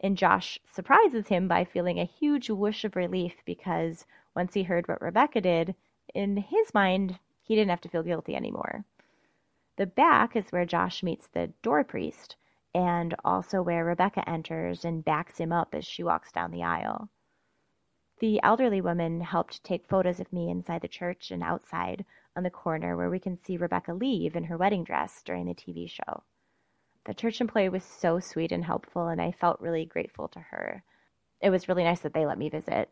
And 0.00 0.18
Josh 0.18 0.58
surprises 0.66 1.28
him 1.28 1.46
by 1.46 1.64
feeling 1.64 2.00
a 2.00 2.04
huge 2.04 2.50
whoosh 2.50 2.84
of 2.84 2.96
relief 2.96 3.34
because 3.44 4.04
once 4.34 4.52
he 4.52 4.64
heard 4.64 4.88
what 4.88 5.00
Rebecca 5.00 5.40
did, 5.40 5.76
in 6.12 6.38
his 6.38 6.74
mind, 6.74 7.20
he 7.44 7.54
didn't 7.54 7.70
have 7.70 7.82
to 7.82 7.88
feel 7.88 8.02
guilty 8.02 8.34
anymore. 8.34 8.84
The 9.76 9.86
back 9.86 10.34
is 10.34 10.50
where 10.50 10.66
Josh 10.66 11.04
meets 11.04 11.28
the 11.28 11.52
door 11.62 11.84
priest, 11.84 12.34
and 12.74 13.14
also 13.24 13.62
where 13.62 13.84
Rebecca 13.84 14.28
enters 14.28 14.84
and 14.84 15.04
backs 15.04 15.38
him 15.38 15.52
up 15.52 15.72
as 15.72 15.84
she 15.84 16.02
walks 16.02 16.32
down 16.32 16.50
the 16.50 16.64
aisle. 16.64 17.10
The 18.22 18.40
elderly 18.44 18.80
woman 18.80 19.20
helped 19.20 19.64
take 19.64 19.88
photos 19.88 20.20
of 20.20 20.32
me 20.32 20.48
inside 20.48 20.82
the 20.82 20.86
church 20.86 21.32
and 21.32 21.42
outside 21.42 22.04
on 22.36 22.44
the 22.44 22.50
corner 22.50 22.96
where 22.96 23.10
we 23.10 23.18
can 23.18 23.36
see 23.36 23.56
Rebecca 23.56 23.92
leave 23.94 24.36
in 24.36 24.44
her 24.44 24.56
wedding 24.56 24.84
dress 24.84 25.24
during 25.24 25.46
the 25.46 25.56
TV 25.56 25.90
show. 25.90 26.22
The 27.04 27.14
church 27.14 27.40
employee 27.40 27.68
was 27.68 27.82
so 27.82 28.20
sweet 28.20 28.52
and 28.52 28.64
helpful, 28.64 29.08
and 29.08 29.20
I 29.20 29.32
felt 29.32 29.60
really 29.60 29.84
grateful 29.84 30.28
to 30.28 30.38
her. 30.38 30.84
It 31.40 31.50
was 31.50 31.66
really 31.66 31.82
nice 31.82 31.98
that 32.02 32.14
they 32.14 32.24
let 32.24 32.38
me 32.38 32.48
visit. 32.48 32.90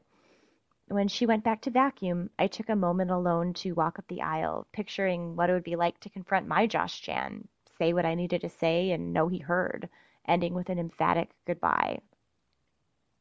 When 0.88 1.06
she 1.06 1.26
went 1.26 1.44
back 1.44 1.60
to 1.60 1.70
vacuum, 1.70 2.30
I 2.36 2.48
took 2.48 2.68
a 2.68 2.74
moment 2.74 3.12
alone 3.12 3.54
to 3.54 3.70
walk 3.70 4.00
up 4.00 4.08
the 4.08 4.22
aisle, 4.22 4.66
picturing 4.72 5.36
what 5.36 5.48
it 5.48 5.52
would 5.52 5.62
be 5.62 5.76
like 5.76 6.00
to 6.00 6.10
confront 6.10 6.48
my 6.48 6.66
Josh 6.66 7.02
Chan, 7.02 7.46
say 7.78 7.92
what 7.92 8.04
I 8.04 8.16
needed 8.16 8.40
to 8.40 8.48
say, 8.48 8.90
and 8.90 9.12
know 9.12 9.28
he 9.28 9.38
heard, 9.38 9.88
ending 10.26 10.54
with 10.54 10.68
an 10.70 10.80
emphatic 10.80 11.30
goodbye. 11.46 12.00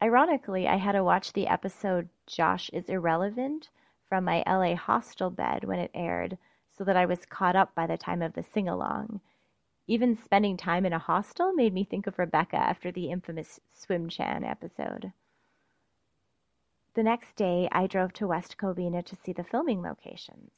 Ironically, 0.01 0.67
I 0.67 0.77
had 0.77 0.93
to 0.93 1.03
watch 1.03 1.33
the 1.33 1.47
episode 1.47 2.07
Josh 2.25 2.69
is 2.69 2.87
Irrelevant 2.87 3.69
from 4.07 4.23
my 4.23 4.43
LA 4.47 4.75
hostel 4.75 5.29
bed 5.29 5.65
when 5.65 5.79
it 5.79 5.91
aired 5.93 6.37
so 6.77 6.85
that 6.85 6.95
I 6.95 7.05
was 7.05 7.25
caught 7.25 7.57
up 7.57 7.75
by 7.75 7.85
the 7.85 7.97
time 7.97 8.21
of 8.21 8.33
the 8.33 8.43
sing 8.43 8.69
along. 8.69 9.19
Even 9.87 10.15
spending 10.15 10.55
time 10.55 10.85
in 10.85 10.93
a 10.93 10.99
hostel 10.99 11.51
made 11.51 11.73
me 11.73 11.83
think 11.83 12.07
of 12.07 12.17
Rebecca 12.17 12.55
after 12.55 12.91
the 12.91 13.11
infamous 13.11 13.59
Swim 13.73 14.07
Chan 14.07 14.45
episode. 14.45 15.11
The 16.93 17.03
next 17.03 17.35
day, 17.35 17.67
I 17.71 17.85
drove 17.85 18.13
to 18.13 18.27
West 18.27 18.57
Covina 18.57 19.05
to 19.05 19.15
see 19.17 19.33
the 19.33 19.43
filming 19.43 19.81
locations. 19.81 20.51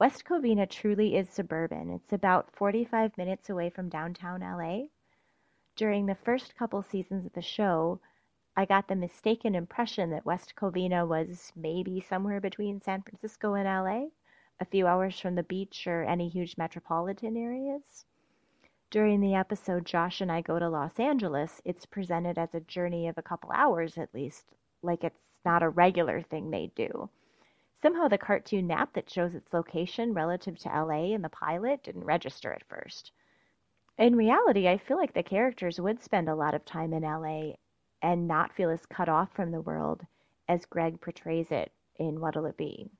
West 0.00 0.24
Covina 0.24 0.68
truly 0.68 1.14
is 1.14 1.30
suburban. 1.30 1.90
It's 1.90 2.12
about 2.12 2.50
45 2.56 3.16
minutes 3.16 3.48
away 3.48 3.70
from 3.70 3.88
downtown 3.88 4.40
LA. 4.40 4.86
During 5.76 6.06
the 6.06 6.16
first 6.16 6.56
couple 6.56 6.82
seasons 6.82 7.24
of 7.24 7.32
the 7.34 7.42
show, 7.42 8.00
I 8.54 8.66
got 8.66 8.86
the 8.86 8.94
mistaken 8.94 9.54
impression 9.54 10.10
that 10.10 10.26
West 10.26 10.54
Covina 10.54 11.08
was 11.08 11.52
maybe 11.56 12.00
somewhere 12.00 12.38
between 12.38 12.82
San 12.82 13.00
Francisco 13.00 13.54
and 13.54 13.64
LA, 13.64 14.08
a 14.60 14.66
few 14.66 14.86
hours 14.86 15.18
from 15.18 15.36
the 15.36 15.42
beach 15.42 15.86
or 15.86 16.02
any 16.02 16.28
huge 16.28 16.58
metropolitan 16.58 17.38
areas. 17.38 18.04
During 18.90 19.22
the 19.22 19.34
episode 19.34 19.86
Josh 19.86 20.20
and 20.20 20.30
I 20.30 20.42
Go 20.42 20.58
to 20.58 20.68
Los 20.68 21.00
Angeles, 21.00 21.62
it's 21.64 21.86
presented 21.86 22.36
as 22.36 22.54
a 22.54 22.60
journey 22.60 23.08
of 23.08 23.16
a 23.16 23.22
couple 23.22 23.50
hours 23.52 23.96
at 23.96 24.12
least, 24.12 24.44
like 24.82 25.02
it's 25.02 25.40
not 25.46 25.62
a 25.62 25.70
regular 25.70 26.20
thing 26.20 26.50
they 26.50 26.70
do. 26.76 27.08
Somehow 27.80 28.06
the 28.06 28.18
cartoon 28.18 28.66
map 28.66 28.92
that 28.92 29.08
shows 29.08 29.34
its 29.34 29.54
location 29.54 30.12
relative 30.12 30.58
to 30.58 30.68
LA 30.68 31.14
in 31.14 31.22
the 31.22 31.30
pilot 31.30 31.82
didn't 31.82 32.04
register 32.04 32.52
at 32.52 32.68
first. 32.68 33.12
In 33.96 34.14
reality, 34.14 34.68
I 34.68 34.76
feel 34.76 34.98
like 34.98 35.14
the 35.14 35.22
characters 35.22 35.80
would 35.80 36.02
spend 36.02 36.28
a 36.28 36.34
lot 36.34 36.54
of 36.54 36.66
time 36.66 36.92
in 36.92 37.02
LA 37.02 37.54
and 38.02 38.26
not 38.26 38.52
feel 38.54 38.68
as 38.70 38.84
cut 38.86 39.08
off 39.08 39.32
from 39.32 39.52
the 39.52 39.60
world 39.60 40.06
as 40.48 40.66
Greg 40.66 41.00
portrays 41.00 41.50
it 41.50 41.72
in 41.96 42.20
What'll 42.20 42.46
It 42.46 42.56
Be. 42.56 42.90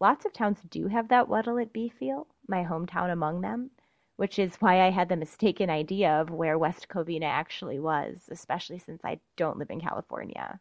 Lots 0.00 0.24
of 0.24 0.32
towns 0.32 0.60
do 0.70 0.88
have 0.88 1.08
that 1.08 1.28
What'll 1.28 1.58
It 1.58 1.72
Be 1.72 1.88
feel, 1.88 2.26
my 2.46 2.64
hometown 2.64 3.10
among 3.10 3.40
them, 3.40 3.70
which 4.16 4.38
is 4.38 4.56
why 4.56 4.80
I 4.80 4.90
had 4.90 5.08
the 5.08 5.16
mistaken 5.16 5.68
idea 5.68 6.10
of 6.10 6.30
where 6.30 6.58
West 6.58 6.88
Covina 6.88 7.26
actually 7.26 7.80
was, 7.80 8.28
especially 8.30 8.78
since 8.78 9.04
I 9.04 9.20
don't 9.36 9.58
live 9.58 9.70
in 9.70 9.80
California. 9.80 10.60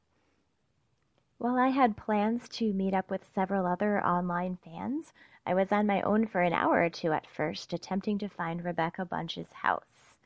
While 1.38 1.58
I 1.58 1.68
had 1.68 1.98
plans 1.98 2.48
to 2.50 2.74
meet 2.74 2.94
up 2.94 3.12
with 3.12 3.30
several 3.34 3.66
other 3.66 4.04
online 4.04 4.58
fans, 4.64 5.14
I 5.46 5.54
was 5.54 5.72
on 5.72 5.86
my 5.86 6.02
own 6.02 6.28
for 6.28 6.42
an 6.42 6.54
hour 6.54 6.84
or 6.84 6.90
two 6.90 7.12
at 7.12 7.28
first, 7.28 7.74
attempting 7.74 8.18
to 8.20 8.30
find 8.30 8.64
Rebecca 8.64 9.06
Bunch's 9.06 9.52
house. 9.62 10.18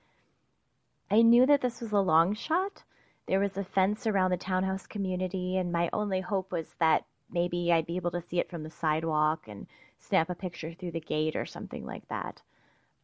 I 1.12 1.24
knew 1.24 1.46
that 1.48 1.62
this 1.62 1.82
was 1.82 1.92
a 1.92 2.00
long 2.00 2.36
shot. 2.36 2.84
There 3.30 3.39
was 3.39 3.58
a 3.58 3.63
fence 3.63 4.08
around 4.08 4.32
the 4.32 4.38
townhouse 4.38 4.88
community, 4.88 5.56
and 5.58 5.72
my 5.72 5.88
only 5.94 6.20
hope 6.20 6.52
was 6.52 6.74
that 6.80 7.06
maybe 7.30 7.72
I'd 7.72 7.86
be 7.86 7.96
able 7.96 8.10
to 8.10 8.24
see 8.24 8.39
it 8.39 8.50
from 8.50 8.63
the 8.63 8.72
sidewalk 8.72 9.48
and 9.48 9.68
snap 10.00 10.32
a 10.32 10.34
picture 10.34 10.74
through 10.74 10.94
the 10.94 11.00
gate 11.00 11.36
or 11.36 11.46
something 11.46 11.86
like 11.86 12.08
that. 12.08 12.42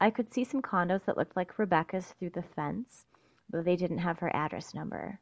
I 0.01 0.09
could 0.09 0.33
see 0.33 0.43
some 0.43 0.63
condos 0.63 1.05
that 1.05 1.15
looked 1.15 1.35
like 1.35 1.59
Rebecca's 1.59 2.07
through 2.07 2.31
the 2.31 2.41
fence, 2.41 3.05
though 3.51 3.61
they 3.61 3.75
didn't 3.75 3.99
have 3.99 4.17
her 4.17 4.35
address 4.35 4.73
number. 4.73 5.19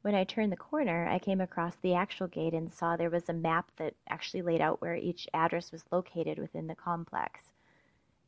When 0.00 0.16
I 0.16 0.24
turned 0.24 0.50
the 0.50 0.56
corner, 0.56 1.06
I 1.08 1.20
came 1.20 1.40
across 1.40 1.76
the 1.76 1.94
actual 1.94 2.26
gate 2.26 2.54
and 2.54 2.72
saw 2.72 2.96
there 2.96 3.08
was 3.08 3.28
a 3.28 3.32
map 3.32 3.70
that 3.76 3.94
actually 4.08 4.42
laid 4.42 4.60
out 4.60 4.82
where 4.82 4.96
each 4.96 5.28
address 5.32 5.70
was 5.70 5.84
located 5.92 6.40
within 6.40 6.66
the 6.66 6.74
complex. 6.74 7.52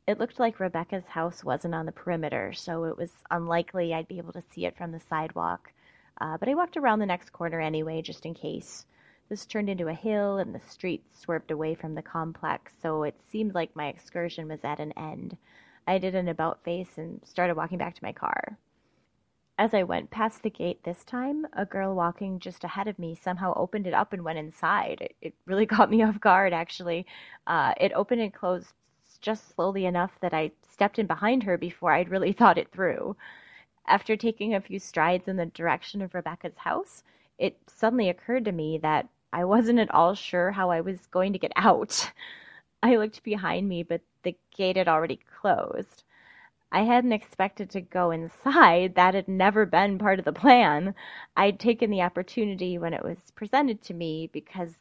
It 0.07 0.19
looked 0.19 0.39
like 0.39 0.59
Rebecca's 0.59 1.07
house 1.07 1.43
wasn't 1.43 1.73
on 1.73 1.87
the 1.87 1.91
perimeter, 1.91 2.53
so 2.53 2.83
it 2.83 2.95
was 2.95 3.23
unlikely 3.31 3.91
I'd 3.91 4.07
be 4.07 4.19
able 4.19 4.33
to 4.33 4.41
see 4.53 4.65
it 4.65 4.77
from 4.77 4.91
the 4.91 4.99
sidewalk. 4.99 5.73
Uh, 6.21 6.37
but 6.37 6.47
I 6.47 6.53
walked 6.53 6.77
around 6.77 6.99
the 6.99 7.07
next 7.07 7.31
corner 7.31 7.59
anyway, 7.59 8.03
just 8.03 8.23
in 8.23 8.35
case. 8.35 8.85
This 9.29 9.47
turned 9.47 9.67
into 9.67 9.87
a 9.87 9.95
hill, 9.95 10.37
and 10.37 10.53
the 10.53 10.59
street 10.59 11.03
swerved 11.11 11.49
away 11.49 11.73
from 11.73 11.95
the 11.95 12.03
complex, 12.03 12.71
so 12.79 13.01
it 13.01 13.19
seemed 13.31 13.55
like 13.55 13.75
my 13.75 13.87
excursion 13.87 14.47
was 14.47 14.63
at 14.63 14.79
an 14.79 14.91
end. 14.95 15.37
I 15.87 15.97
did 15.97 16.13
an 16.13 16.27
about 16.27 16.63
face 16.63 16.99
and 16.99 17.21
started 17.25 17.57
walking 17.57 17.79
back 17.79 17.95
to 17.95 18.03
my 18.03 18.11
car. 18.11 18.59
As 19.57 19.73
I 19.73 19.81
went 19.81 20.11
past 20.11 20.43
the 20.43 20.51
gate 20.51 20.83
this 20.83 21.03
time, 21.03 21.47
a 21.53 21.65
girl 21.65 21.95
walking 21.95 22.39
just 22.39 22.63
ahead 22.63 22.87
of 22.87 22.99
me 22.99 23.15
somehow 23.15 23.53
opened 23.55 23.87
it 23.87 23.93
up 23.95 24.13
and 24.13 24.23
went 24.23 24.37
inside. 24.37 24.99
It, 25.01 25.15
it 25.21 25.33
really 25.47 25.65
caught 25.73 25.89
me 25.89 26.03
off 26.03 26.19
guard, 26.19 26.53
actually. 26.53 27.07
Uh, 27.47 27.73
it 27.79 27.91
opened 27.93 28.21
and 28.21 28.33
closed 28.33 28.67
just 29.17 29.55
slowly 29.55 29.85
enough 29.85 30.19
that 30.21 30.33
I 30.33 30.51
stepped 30.69 30.99
in 30.99 31.07
behind 31.07 31.43
her 31.43 31.57
before 31.57 31.91
I'd 31.93 32.09
really 32.09 32.31
thought 32.33 32.57
it 32.57 32.71
through. 32.71 33.15
After 33.87 34.15
taking 34.17 34.53
a 34.55 34.61
few 34.61 34.79
strides 34.79 35.27
in 35.27 35.37
the 35.37 35.45
direction 35.45 36.01
of 36.01 36.13
Rebecca's 36.15 36.57
house, 36.57 37.03
it 37.37 37.57
suddenly 37.67 38.09
occurred 38.09 38.45
to 38.45 38.51
me 38.51 38.77
that 38.79 39.07
I 39.33 39.45
wasn't 39.45 39.79
at 39.79 39.91
all 39.91 40.15
sure 40.15 40.51
how 40.51 40.71
I 40.71 40.81
was 40.81 41.07
going 41.07 41.33
to 41.33 41.39
get 41.39 41.51
out. 41.57 42.11
I 42.83 42.95
looked 42.97 43.23
behind 43.23 43.67
me, 43.69 43.83
but 43.83 44.01
the 44.23 44.35
gate 44.55 44.77
had 44.77 44.87
already 44.87 45.19
closed. 45.39 46.03
I 46.71 46.83
hadn't 46.83 47.13
expected 47.13 47.69
to 47.71 47.81
go 47.81 48.11
inside. 48.11 48.95
That 48.95 49.13
had 49.13 49.27
never 49.27 49.65
been 49.65 49.97
part 49.97 50.19
of 50.19 50.25
the 50.25 50.33
plan. 50.33 50.93
I'd 51.37 51.59
taken 51.59 51.89
the 51.89 52.01
opportunity 52.01 52.77
when 52.77 52.93
it 52.93 53.03
was 53.03 53.31
presented 53.35 53.81
to 53.83 53.93
me 53.93 54.29
because 54.33 54.73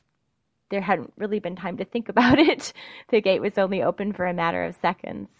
there 0.70 0.80
hadn't 0.80 1.12
really 1.16 1.38
been 1.38 1.56
time 1.56 1.76
to 1.76 1.84
think 1.84 2.08
about 2.10 2.38
it. 2.38 2.72
The 3.08 3.20
gate 3.20 3.40
was 3.40 3.58
only 3.58 3.82
open 3.82 4.12
for 4.12 4.26
a 4.26 4.34
matter 4.34 4.64
of 4.64 4.76
seconds. 4.76 5.30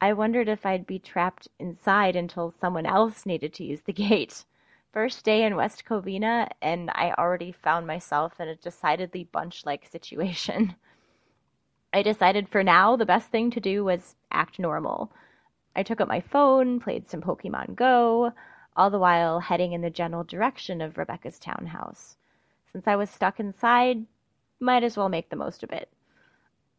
I 0.00 0.14
wondered 0.14 0.48
if 0.48 0.64
I'd 0.64 0.86
be 0.86 0.98
trapped 0.98 1.48
inside 1.58 2.16
until 2.16 2.50
someone 2.50 2.86
else 2.86 3.26
needed 3.26 3.52
to 3.54 3.64
use 3.64 3.82
the 3.82 3.92
gate. 3.92 4.44
First 4.92 5.24
day 5.24 5.44
in 5.44 5.56
West 5.56 5.84
Covina, 5.84 6.48
and 6.60 6.90
I 6.94 7.14
already 7.16 7.52
found 7.52 7.86
myself 7.86 8.40
in 8.40 8.48
a 8.48 8.56
decidedly 8.56 9.24
bunch 9.24 9.64
like 9.64 9.86
situation. 9.86 10.74
I 11.92 12.02
decided 12.02 12.48
for 12.48 12.62
now 12.62 12.96
the 12.96 13.06
best 13.06 13.28
thing 13.28 13.50
to 13.50 13.60
do 13.60 13.84
was 13.84 14.16
act 14.30 14.58
normal. 14.58 15.12
I 15.76 15.82
took 15.82 16.00
up 16.00 16.08
my 16.08 16.20
phone, 16.20 16.80
played 16.80 17.08
some 17.08 17.20
Pokemon 17.20 17.76
Go, 17.76 18.32
all 18.76 18.90
the 18.90 18.98
while 18.98 19.40
heading 19.40 19.72
in 19.72 19.82
the 19.82 19.90
general 19.90 20.24
direction 20.24 20.80
of 20.80 20.98
Rebecca's 20.98 21.38
townhouse. 21.38 22.16
Since 22.72 22.86
I 22.86 22.96
was 22.96 23.10
stuck 23.10 23.38
inside, 23.38 24.06
might 24.60 24.84
as 24.84 24.96
well 24.96 25.08
make 25.08 25.30
the 25.30 25.36
most 25.36 25.62
of 25.62 25.72
it. 25.72 25.88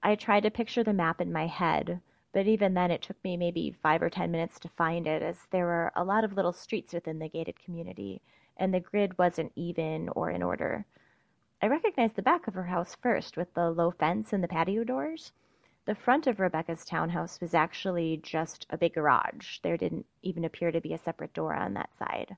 I 0.03 0.15
tried 0.15 0.43
to 0.43 0.51
picture 0.51 0.83
the 0.83 0.93
map 0.93 1.19
in 1.19 1.33
my 1.33 1.47
head, 1.47 2.01
but 2.33 2.47
even 2.47 2.73
then 2.73 2.91
it 2.91 3.01
took 3.01 3.21
me 3.23 3.35
maybe 3.35 3.75
five 3.83 4.01
or 4.01 4.09
ten 4.09 4.31
minutes 4.31 4.59
to 4.59 4.69
find 4.69 5.05
it, 5.07 5.21
as 5.21 5.37
there 5.51 5.65
were 5.65 5.91
a 5.95 6.03
lot 6.03 6.23
of 6.23 6.33
little 6.33 6.53
streets 6.53 6.93
within 6.93 7.19
the 7.19 7.27
gated 7.27 7.63
community, 7.63 8.21
and 8.57 8.73
the 8.73 8.79
grid 8.79 9.17
wasn't 9.17 9.51
even 9.55 10.09
or 10.09 10.29
in 10.29 10.41
order. 10.41 10.85
I 11.61 11.67
recognized 11.67 12.15
the 12.15 12.21
back 12.21 12.47
of 12.47 12.53
her 12.53 12.63
house 12.63 12.95
first, 13.01 13.37
with 13.37 13.53
the 13.53 13.69
low 13.69 13.91
fence 13.91 14.33
and 14.33 14.43
the 14.43 14.47
patio 14.47 14.83
doors. 14.83 15.31
The 15.85 15.95
front 15.95 16.27
of 16.27 16.39
Rebecca's 16.39 16.85
townhouse 16.85 17.41
was 17.41 17.53
actually 17.53 18.17
just 18.23 18.65
a 18.69 18.77
big 18.77 18.93
garage. 18.93 19.59
There 19.63 19.77
didn't 19.77 20.05
even 20.21 20.45
appear 20.45 20.71
to 20.71 20.81
be 20.81 20.93
a 20.93 20.97
separate 20.97 21.33
door 21.33 21.53
on 21.53 21.73
that 21.73 21.95
side. 21.97 22.37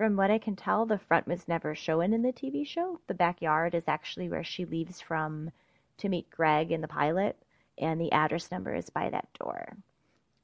From 0.00 0.16
what 0.16 0.30
I 0.30 0.38
can 0.38 0.56
tell, 0.56 0.86
the 0.86 0.96
front 0.96 1.28
was 1.28 1.46
never 1.46 1.74
shown 1.74 2.14
in 2.14 2.22
the 2.22 2.32
TV 2.32 2.66
show. 2.66 3.00
The 3.06 3.12
backyard 3.12 3.74
is 3.74 3.84
actually 3.86 4.30
where 4.30 4.42
she 4.42 4.64
leaves 4.64 4.98
from 4.98 5.50
to 5.98 6.08
meet 6.08 6.30
Greg 6.30 6.72
in 6.72 6.80
the 6.80 6.88
pilot, 6.88 7.36
and 7.76 8.00
the 8.00 8.10
address 8.10 8.50
number 8.50 8.74
is 8.74 8.88
by 8.88 9.10
that 9.10 9.28
door. 9.38 9.76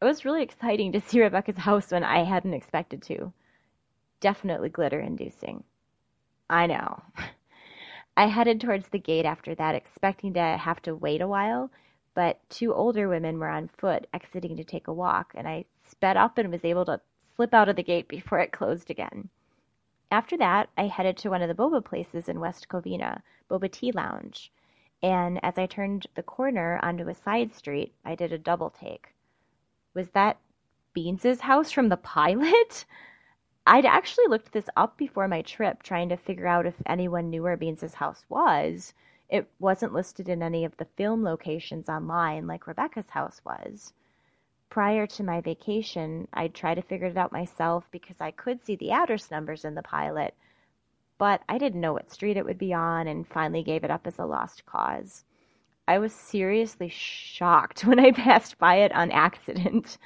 It 0.03 0.05
was 0.05 0.27
really 0.27 0.43
exciting 0.43 0.93
to 0.93 1.01
see 1.01 1.23
Rebecca's 1.23 1.57
house 1.57 1.91
when 1.91 2.05
I 2.05 2.23
hadn't 2.23 2.53
expected 2.53 3.01
to. 3.05 3.33
Definitely 4.21 4.69
glitter 4.69 5.01
inducing. 5.01 5.65
I 6.51 6.67
know. 6.67 7.03
I 8.19 8.27
headed 8.27 8.61
towards 8.61 8.91
the 8.91 8.99
gate 8.99 9.25
after 9.25 9.55
that, 9.55 9.75
expecting 9.75 10.35
to 10.35 10.59
have 10.61 10.83
to 10.83 10.95
wait 10.95 11.23
a 11.23 11.27
while 11.27 11.71
but 12.15 12.41
two 12.49 12.73
older 12.73 13.09
women 13.09 13.39
were 13.39 13.49
on 13.49 13.69
foot 13.69 14.07
exiting 14.15 14.57
to 14.57 14.65
take 14.65 14.89
a 14.89 14.93
walk, 14.93 15.33
and 15.35 15.47
I 15.47 15.67
sped 15.91 16.17
up 16.17 16.39
and 16.39 16.51
was 16.51 16.65
able 16.65 16.87
to 16.87 17.01
slip 17.35 17.53
out 17.53 17.69
of 17.69 17.77
the 17.77 17.83
gate 17.83 18.09
before 18.09 18.39
it 18.39 18.53
closed 18.53 18.91
again. 18.91 19.29
After 20.11 20.37
that, 20.37 20.69
I 20.77 20.87
headed 20.87 21.17
to 21.19 21.31
one 21.31 21.43
of 21.43 21.49
the 21.49 21.55
boba 21.55 21.85
places 21.85 22.29
in 22.29 22.39
West 22.39 22.69
Covina, 22.69 23.23
Boba 23.51 23.71
Tea 23.71 23.93
Lounge, 23.93 24.53
and 25.03 25.39
as 25.45 25.59
I 25.59 25.67
turned 25.67 26.07
the 26.15 26.23
corner 26.23 26.79
onto 26.83 27.09
a 27.09 27.15
side 27.15 27.53
street, 27.53 27.93
I 28.05 28.15
did 28.15 28.33
a 28.33 28.39
double 28.39 28.71
take. 28.71 29.15
Was 29.95 30.11
that 30.13 30.39
Beans's 30.93 31.41
house 31.41 31.71
from 31.71 31.89
the 31.89 31.97
pilot? 31.97 32.85
I'd 33.67 33.85
actually 33.85 34.29
looked 34.29 34.53
this 34.53 34.69
up 34.77 34.97
before 34.97 35.27
my 35.27 35.43
trip, 35.43 35.83
trying 35.83 36.09
to 36.11 36.17
figure 36.17 36.47
out 36.47 36.67
if 36.67 36.81
anyone 36.87 37.31
knew 37.31 37.43
where 37.43 37.57
Beans's 37.57 37.95
house 37.95 38.25
was, 38.29 38.95
it 39.29 39.49
wasn't 39.59 39.93
listed 39.93 40.29
in 40.29 40.41
any 40.41 40.65
of 40.65 40.77
the 40.77 40.85
film 40.97 41.25
locations 41.25 41.89
online 41.89 42.47
like 42.47 42.69
Rebecca's 42.69 43.11
house 43.11 43.41
was. 43.45 43.93
Prior 44.71 45.07
to 45.07 45.23
my 45.23 45.41
vacation, 45.41 46.29
I'd 46.33 46.55
try 46.55 46.75
to 46.75 46.83
figure 46.83 47.07
it 47.07 47.17
out 47.17 47.33
myself 47.33 47.85
because 47.91 48.21
I 48.21 48.31
could 48.31 48.65
see 48.65 48.77
the 48.77 48.91
address 48.91 49.31
numbers 49.31 49.65
in 49.65 49.75
the 49.75 49.83
pilot, 49.83 50.35
but 51.19 51.43
I 51.49 51.59
didn't 51.59 51.81
know 51.81 51.93
what 51.95 52.11
street 52.11 52.37
it 52.37 52.45
would 52.45 52.59
be 52.59 52.75
on 52.75 53.07
and 53.07 53.27
finally 53.27 53.63
gave 53.63 53.85
it 53.85 53.91
up 53.91 54.07
as 54.07 54.19
a 54.19 54.27
lost 54.27 54.67
cause. 54.67 55.25
I 55.89 55.99
was 55.99 56.13
seriously 56.13 56.89
shocked 56.89 57.85
when 57.85 57.99
I 57.99 58.13
passed 58.13 58.59
by 58.59 58.77
it 58.77 58.93
on 58.93 59.11
accident. 59.13 59.99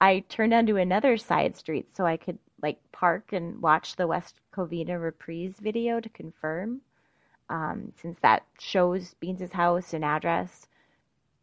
I 0.00 0.20
turned 0.28 0.54
onto 0.54 0.76
another 0.76 1.16
side 1.16 1.56
street 1.56 1.94
so 1.94 2.04
I 2.06 2.16
could 2.16 2.38
like 2.62 2.78
park 2.92 3.32
and 3.32 3.60
watch 3.60 3.96
the 3.96 4.06
West 4.06 4.40
Covina 4.52 5.00
reprise 5.00 5.56
video 5.60 6.00
to 6.00 6.08
confirm. 6.08 6.80
Um, 7.48 7.92
since 8.00 8.18
that 8.20 8.44
shows 8.58 9.14
Beans' 9.20 9.52
house 9.52 9.92
and 9.92 10.04
address, 10.04 10.66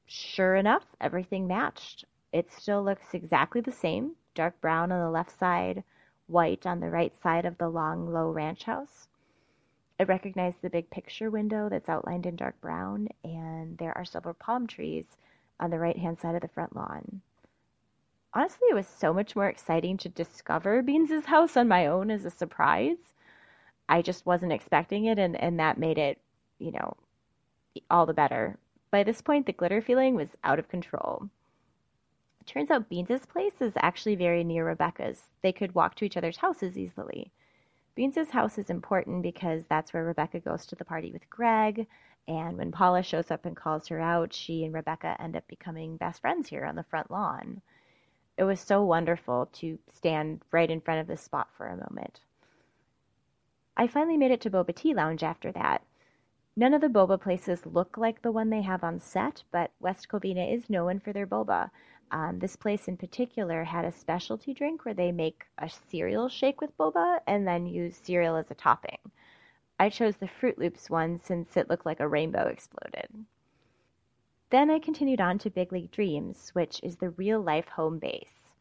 sure 0.07 0.55
enough, 0.55 0.85
everything 0.99 1.47
matched. 1.47 2.05
It 2.31 2.51
still 2.51 2.83
looks 2.83 3.13
exactly 3.13 3.61
the 3.61 3.71
same 3.71 4.15
dark 4.35 4.61
brown 4.61 4.91
on 4.91 4.99
the 4.99 5.09
left 5.09 5.37
side, 5.37 5.83
white 6.27 6.65
on 6.65 6.79
the 6.79 6.89
right 6.89 7.15
side 7.19 7.45
of 7.45 7.57
the 7.57 7.69
long, 7.69 8.13
low 8.13 8.29
ranch 8.31 8.63
house. 8.63 9.07
I 9.99 10.03
recognize 10.03 10.55
the 10.57 10.69
big 10.69 10.89
picture 10.89 11.29
window 11.29 11.67
that's 11.67 11.89
outlined 11.89 12.25
in 12.25 12.37
dark 12.37 12.61
brown, 12.61 13.09
and 13.23 13.77
there 13.77 13.97
are 13.97 14.05
several 14.05 14.33
palm 14.33 14.65
trees 14.65 15.17
on 15.59 15.71
the 15.71 15.79
right 15.79 15.97
hand 15.97 16.19
side 16.19 16.35
of 16.35 16.41
the 16.41 16.47
front 16.47 16.75
lawn. 16.75 17.21
Honestly, 18.33 18.67
it 18.69 18.75
was 18.75 18.87
so 18.87 19.11
much 19.11 19.35
more 19.35 19.49
exciting 19.49 19.97
to 19.97 20.07
discover 20.07 20.81
Beans's 20.81 21.25
house 21.25 21.57
on 21.57 21.67
my 21.67 21.87
own 21.87 22.11
as 22.11 22.23
a 22.23 22.29
surprise. 22.29 23.13
I 23.89 24.01
just 24.01 24.25
wasn't 24.25 24.53
expecting 24.53 25.05
it, 25.05 25.17
and, 25.17 25.35
and 25.35 25.59
that 25.59 25.79
made 25.79 25.97
it, 25.97 26.19
you 26.59 26.71
know, 26.71 26.95
all 27.89 28.05
the 28.05 28.13
better. 28.13 28.57
By 28.91 29.03
this 29.03 29.21
point, 29.21 29.47
the 29.47 29.51
glitter 29.51 29.81
feeling 29.81 30.15
was 30.15 30.37
out 30.43 30.59
of 30.59 30.69
control. 30.69 31.29
Turns 32.49 32.71
out 32.71 32.89
Beans's 32.89 33.27
place 33.27 33.62
is 33.62 33.73
actually 33.77 34.15
very 34.15 34.43
near 34.43 34.65
Rebecca's. 34.65 35.21
They 35.43 35.51
could 35.51 35.75
walk 35.75 35.93
to 35.95 36.05
each 36.05 36.17
other's 36.17 36.38
houses 36.38 36.79
easily. 36.79 37.31
Beans's 37.93 38.31
house 38.31 38.57
is 38.57 38.71
important 38.71 39.21
because 39.21 39.65
that's 39.67 39.93
where 39.93 40.03
Rebecca 40.03 40.39
goes 40.39 40.65
to 40.65 40.75
the 40.75 40.83
party 40.83 41.12
with 41.12 41.29
Greg. 41.29 41.85
And 42.27 42.57
when 42.57 42.71
Paula 42.71 43.03
shows 43.03 43.29
up 43.29 43.45
and 43.45 43.55
calls 43.55 43.88
her 43.89 43.99
out, 44.01 44.33
she 44.33 44.65
and 44.65 44.73
Rebecca 44.73 45.15
end 45.19 45.35
up 45.35 45.47
becoming 45.47 45.97
best 45.97 46.21
friends 46.21 46.49
here 46.49 46.65
on 46.65 46.73
the 46.73 46.81
front 46.81 47.12
lawn. 47.12 47.62
It 48.35 48.45
was 48.45 48.59
so 48.59 48.83
wonderful 48.83 49.47
to 49.53 49.77
stand 49.93 50.41
right 50.49 50.71
in 50.71 50.81
front 50.81 51.01
of 51.01 51.07
this 51.07 51.21
spot 51.21 51.49
for 51.55 51.67
a 51.67 51.77
moment. 51.77 52.19
I 53.77 53.85
finally 53.85 54.17
made 54.17 54.31
it 54.31 54.41
to 54.41 54.49
Boba 54.49 54.75
Tea 54.75 54.95
Lounge 54.95 55.21
after 55.21 55.51
that. 55.51 55.83
None 56.55 56.73
of 56.73 56.81
the 56.81 56.88
boba 56.88 57.21
places 57.21 57.67
look 57.67 57.95
like 57.95 58.23
the 58.23 58.31
one 58.31 58.49
they 58.49 58.63
have 58.63 58.83
on 58.83 58.99
set, 58.99 59.43
but 59.51 59.71
West 59.79 60.09
Covina 60.09 60.51
is 60.51 60.67
known 60.67 60.99
for 60.99 61.13
their 61.13 61.27
boba. 61.27 61.69
Um, 62.11 62.39
this 62.39 62.55
place 62.55 62.87
in 62.87 62.97
particular 62.97 63.63
had 63.63 63.85
a 63.85 63.91
specialty 63.91 64.53
drink 64.53 64.83
where 64.83 64.93
they 64.93 65.11
make 65.11 65.45
a 65.59 65.69
cereal 65.69 66.27
shake 66.27 66.59
with 66.59 66.77
boba 66.77 67.19
and 67.27 67.47
then 67.47 67.67
use 67.67 67.97
cereal 67.97 68.35
as 68.35 68.49
a 68.49 68.55
topping. 68.55 68.97
I 69.79 69.89
chose 69.89 70.15
the 70.17 70.27
Froot 70.27 70.57
Loops 70.57 70.89
one 70.89 71.19
since 71.19 71.55
it 71.55 71.69
looked 71.69 71.85
like 71.85 71.99
a 71.99 72.07
rainbow 72.07 72.47
exploded. 72.47 73.25
Then 74.49 74.71
I 74.71 74.79
continued 74.79 75.21
on 75.21 75.37
to 75.39 75.51
Big 75.51 75.71
League 75.71 75.91
Dreams, 75.91 76.49
which 76.53 76.79
is 76.81 76.97
the 76.97 77.11
real 77.11 77.39
life 77.39 77.67
home 77.67 77.99
base. 77.99 78.53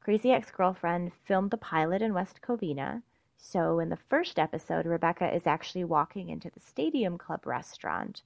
Crazy 0.00 0.32
Ex 0.32 0.50
Girlfriend 0.50 1.12
filmed 1.24 1.52
the 1.52 1.56
pilot 1.56 2.02
in 2.02 2.12
West 2.12 2.40
Covina, 2.42 3.02
so 3.38 3.78
in 3.78 3.88
the 3.88 3.96
first 3.96 4.38
episode, 4.38 4.84
Rebecca 4.86 5.32
is 5.32 5.46
actually 5.46 5.84
walking 5.84 6.28
into 6.28 6.50
the 6.50 6.60
Stadium 6.60 7.16
Club 7.16 7.46
restaurant 7.46 8.22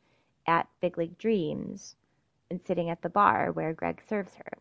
at 0.46 0.68
Big 0.80 0.96
League 0.96 1.18
Dreams 1.18 1.94
and 2.50 2.60
sitting 2.62 2.90
at 2.90 3.02
the 3.02 3.08
bar 3.08 3.52
where 3.52 3.72
Greg 3.72 4.02
serves 4.08 4.34
her. 4.36 4.58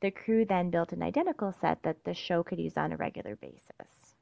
The 0.00 0.10
crew 0.10 0.44
then 0.44 0.70
built 0.70 0.92
an 0.92 1.02
identical 1.02 1.52
set 1.52 1.82
that 1.82 2.04
the 2.04 2.14
show 2.14 2.42
could 2.42 2.58
use 2.58 2.76
on 2.76 2.92
a 2.92 2.96
regular 2.96 3.36
basis. 3.36 4.14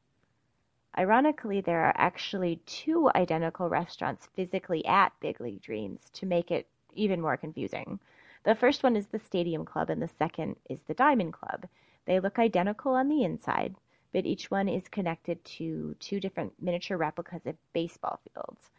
Ironically, 0.97 1.61
there 1.61 1.85
are 1.85 1.95
actually 1.97 2.57
two 2.67 3.11
identical 3.15 3.69
restaurants 3.69 4.29
physically 4.35 4.85
at 4.85 5.13
Big 5.21 5.41
League 5.41 5.63
Dreams 5.63 6.01
to 6.15 6.27
make 6.27 6.51
it 6.51 6.67
even 6.95 7.21
more 7.21 7.37
confusing. 7.37 8.01
The 8.45 8.57
first 8.57 8.83
one 8.83 8.97
is 8.97 9.07
the 9.07 9.21
Stadium 9.21 9.65
Club, 9.65 9.91
and 9.91 10.03
the 10.03 10.09
second 10.09 10.57
is 10.69 10.81
the 10.83 10.95
Diamond 10.95 11.35
Club. 11.35 11.67
They 12.07 12.19
look 12.19 12.39
identical 12.39 12.95
on 12.95 13.09
the 13.09 13.23
inside, 13.23 13.77
but 14.13 14.27
each 14.27 14.51
one 14.51 14.69
is 14.69 14.89
connected 14.89 15.45
to 15.45 15.95
two 16.01 16.19
different 16.19 16.55
miniature 16.61 16.97
replicas 16.97 17.47
of 17.47 17.55
baseball 17.73 18.19
fields. 18.25 18.71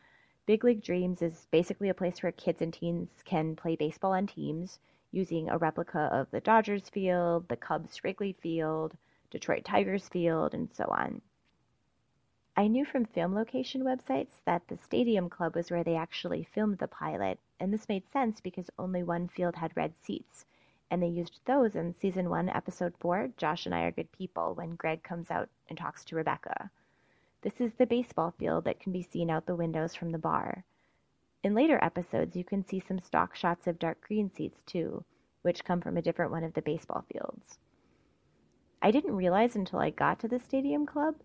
Big 0.49 0.63
League 0.63 0.81
Dreams 0.81 1.21
is 1.21 1.45
basically 1.51 1.89
a 1.89 1.93
place 1.93 2.23
where 2.23 2.31
kids 2.31 2.59
and 2.59 2.73
teens 2.73 3.11
can 3.23 3.55
play 3.55 3.75
baseball 3.75 4.13
on 4.13 4.25
teams 4.25 4.79
using 5.11 5.47
a 5.47 5.59
replica 5.59 6.09
of 6.11 6.31
the 6.31 6.41
Dodgers 6.41 6.89
field, 6.89 7.47
the 7.47 7.55
Cubs 7.55 8.03
Wrigley 8.03 8.33
Field, 8.33 8.97
Detroit 9.29 9.63
Tigers 9.63 10.09
Field, 10.09 10.55
and 10.55 10.73
so 10.73 10.85
on. 10.85 11.21
I 12.57 12.65
knew 12.65 12.83
from 12.83 13.05
film 13.05 13.35
location 13.35 13.83
websites 13.83 14.41
that 14.45 14.67
the 14.67 14.77
Stadium 14.77 15.29
Club 15.29 15.53
was 15.53 15.69
where 15.69 15.83
they 15.83 15.95
actually 15.95 16.47
filmed 16.51 16.79
the 16.79 16.87
pilot, 16.87 17.37
and 17.59 17.71
this 17.71 17.87
made 17.87 18.09
sense 18.09 18.41
because 18.41 18.71
only 18.79 19.03
one 19.03 19.27
field 19.27 19.57
had 19.57 19.77
red 19.77 19.93
seats, 20.03 20.47
and 20.89 21.03
they 21.03 21.09
used 21.09 21.41
those 21.45 21.75
in 21.75 21.93
season 21.93 22.27
1, 22.27 22.49
episode 22.49 22.95
4, 22.99 23.29
Josh 23.37 23.67
and 23.67 23.75
I 23.75 23.81
Are 23.81 23.91
Good 23.91 24.11
People, 24.11 24.55
when 24.55 24.71
Greg 24.71 25.03
comes 25.03 25.29
out 25.29 25.49
and 25.67 25.77
talks 25.77 26.03
to 26.05 26.15
Rebecca. 26.15 26.71
This 27.41 27.61
is 27.61 27.73
the 27.75 27.85
baseball 27.85 28.33
field 28.37 28.65
that 28.65 28.81
can 28.81 28.91
be 28.91 29.01
seen 29.01 29.29
out 29.29 29.45
the 29.45 29.55
windows 29.55 29.95
from 29.95 30.11
the 30.11 30.17
bar. 30.17 30.65
In 31.41 31.55
later 31.55 31.79
episodes, 31.81 32.35
you 32.35 32.43
can 32.43 32.65
see 32.65 32.81
some 32.81 32.99
stock 32.99 33.33
shots 33.33 33.65
of 33.65 33.79
dark 33.79 34.01
green 34.01 34.29
seats 34.29 34.61
too, 34.63 35.05
which 35.41 35.63
come 35.63 35.79
from 35.79 35.95
a 35.95 36.01
different 36.01 36.31
one 36.31 36.43
of 36.43 36.53
the 36.53 36.61
baseball 36.61 37.05
fields. 37.11 37.57
I 38.81 38.91
didn't 38.91 39.15
realize 39.15 39.55
until 39.55 39.79
I 39.79 39.89
got 39.89 40.19
to 40.19 40.27
the 40.27 40.39
stadium 40.39 40.85
club 40.85 41.15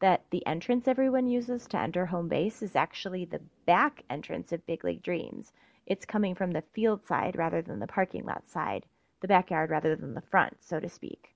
that 0.00 0.24
the 0.30 0.44
entrance 0.46 0.86
everyone 0.86 1.28
uses 1.28 1.66
to 1.68 1.78
enter 1.78 2.06
home 2.06 2.28
base 2.28 2.60
is 2.60 2.76
actually 2.76 3.24
the 3.24 3.40
back 3.64 4.02
entrance 4.10 4.52
of 4.52 4.66
Big 4.66 4.84
League 4.84 5.02
Dreams. 5.02 5.52
It's 5.86 6.04
coming 6.04 6.34
from 6.34 6.50
the 6.50 6.64
field 6.74 7.06
side 7.06 7.36
rather 7.36 7.62
than 7.62 7.78
the 7.78 7.86
parking 7.86 8.26
lot 8.26 8.46
side, 8.46 8.84
the 9.20 9.28
backyard 9.28 9.70
rather 9.70 9.96
than 9.96 10.12
the 10.12 10.20
front, 10.20 10.58
so 10.60 10.80
to 10.80 10.88
speak. 10.88 11.31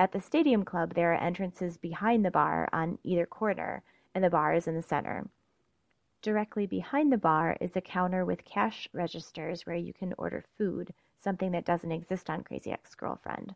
At 0.00 0.12
the 0.12 0.20
Stadium 0.22 0.64
Club, 0.64 0.94
there 0.94 1.12
are 1.12 1.22
entrances 1.22 1.76
behind 1.76 2.24
the 2.24 2.30
bar 2.30 2.70
on 2.72 2.98
either 3.04 3.26
corner, 3.26 3.82
and 4.14 4.24
the 4.24 4.30
bar 4.30 4.54
is 4.54 4.66
in 4.66 4.74
the 4.74 4.82
center. 4.82 5.28
Directly 6.22 6.66
behind 6.66 7.12
the 7.12 7.18
bar 7.18 7.58
is 7.60 7.76
a 7.76 7.82
counter 7.82 8.24
with 8.24 8.46
cash 8.46 8.88
registers 8.94 9.66
where 9.66 9.76
you 9.76 9.92
can 9.92 10.14
order 10.16 10.42
food, 10.56 10.94
something 11.18 11.52
that 11.52 11.66
doesn't 11.66 11.92
exist 11.92 12.30
on 12.30 12.44
Crazy 12.44 12.72
Ex 12.72 12.94
Girlfriend. 12.94 13.54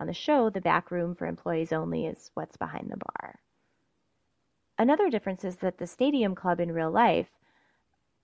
On 0.00 0.06
the 0.06 0.14
show, 0.14 0.48
the 0.48 0.62
back 0.62 0.90
room 0.90 1.14
for 1.14 1.26
employees 1.26 1.74
only 1.74 2.06
is 2.06 2.30
what's 2.32 2.56
behind 2.56 2.90
the 2.90 2.96
bar. 2.96 3.38
Another 4.78 5.10
difference 5.10 5.44
is 5.44 5.56
that 5.56 5.76
the 5.76 5.86
Stadium 5.86 6.34
Club 6.34 6.58
in 6.58 6.72
real 6.72 6.90
life 6.90 7.28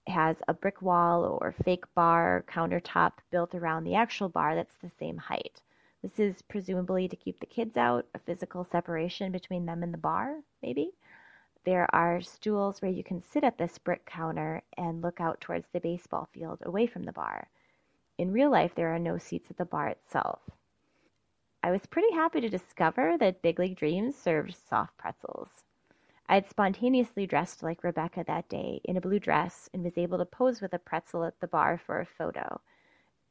has 0.06 0.38
a 0.48 0.54
brick 0.54 0.80
wall 0.80 1.38
or 1.42 1.52
fake 1.52 1.84
bar 1.94 2.46
countertop 2.48 3.18
built 3.30 3.54
around 3.54 3.84
the 3.84 3.94
actual 3.94 4.30
bar 4.30 4.54
that's 4.54 4.78
the 4.78 4.90
same 4.98 5.18
height. 5.18 5.60
This 6.16 6.36
is 6.36 6.42
presumably 6.42 7.06
to 7.06 7.16
keep 7.16 7.38
the 7.38 7.44
kids 7.44 7.76
out, 7.76 8.06
a 8.14 8.18
physical 8.18 8.64
separation 8.64 9.30
between 9.30 9.66
them 9.66 9.82
and 9.82 9.92
the 9.92 9.98
bar, 9.98 10.36
maybe. 10.62 10.92
There 11.66 11.86
are 11.94 12.22
stools 12.22 12.80
where 12.80 12.90
you 12.90 13.04
can 13.04 13.20
sit 13.20 13.44
at 13.44 13.58
this 13.58 13.76
brick 13.76 14.06
counter 14.06 14.62
and 14.78 15.02
look 15.02 15.20
out 15.20 15.38
towards 15.42 15.68
the 15.68 15.80
baseball 15.80 16.26
field 16.32 16.60
away 16.62 16.86
from 16.86 17.02
the 17.02 17.12
bar. 17.12 17.48
In 18.16 18.32
real 18.32 18.50
life, 18.50 18.74
there 18.74 18.94
are 18.94 18.98
no 18.98 19.18
seats 19.18 19.50
at 19.50 19.58
the 19.58 19.66
bar 19.66 19.88
itself. 19.88 20.40
I 21.62 21.72
was 21.72 21.84
pretty 21.84 22.14
happy 22.14 22.40
to 22.40 22.48
discover 22.48 23.18
that 23.18 23.42
Big 23.42 23.58
League 23.58 23.76
Dreams 23.76 24.16
serves 24.16 24.56
soft 24.56 24.96
pretzels. 24.96 25.62
I 26.26 26.36
had 26.36 26.48
spontaneously 26.48 27.26
dressed 27.26 27.62
like 27.62 27.84
Rebecca 27.84 28.24
that 28.26 28.48
day 28.48 28.80
in 28.84 28.96
a 28.96 29.02
blue 29.02 29.18
dress 29.18 29.68
and 29.74 29.84
was 29.84 29.98
able 29.98 30.16
to 30.16 30.24
pose 30.24 30.62
with 30.62 30.72
a 30.72 30.78
pretzel 30.78 31.24
at 31.24 31.38
the 31.40 31.46
bar 31.46 31.76
for 31.76 32.00
a 32.00 32.06
photo 32.06 32.62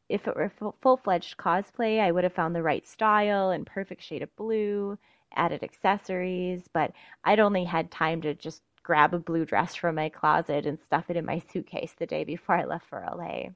if 0.10 0.28
it 0.28 0.36
were 0.36 0.50
full 0.50 0.98
fledged 0.98 1.38
cosplay, 1.38 2.00
I 2.00 2.12
would 2.12 2.24
have 2.24 2.34
found 2.34 2.56
the 2.56 2.64
right 2.64 2.86
style 2.88 3.50
and 3.50 3.66
perfect 3.66 4.02
shade 4.02 4.24
of 4.24 4.36
blue, 4.36 4.98
added 5.34 5.64
accessories, 5.64 6.70
but 6.72 6.92
I'd 7.24 7.40
only 7.40 7.66
had 7.66 7.92
time 7.92 8.22
to 8.22 8.34
just 8.34 8.64
grab 8.84 9.14
a 9.14 9.20
blue 9.20 9.46
dress 9.46 9.76
from 9.76 9.96
my 9.96 10.08
closet 10.08 10.66
and 10.66 10.80
stuff 10.80 11.10
it 11.10 11.18
in 11.18 11.26
my 11.26 11.40
suitcase 11.40 11.94
the 11.98 12.06
day 12.06 12.24
before 12.24 12.56
I 12.56 12.64
left 12.64 12.88
for 12.88 13.06
LA. 13.06 13.50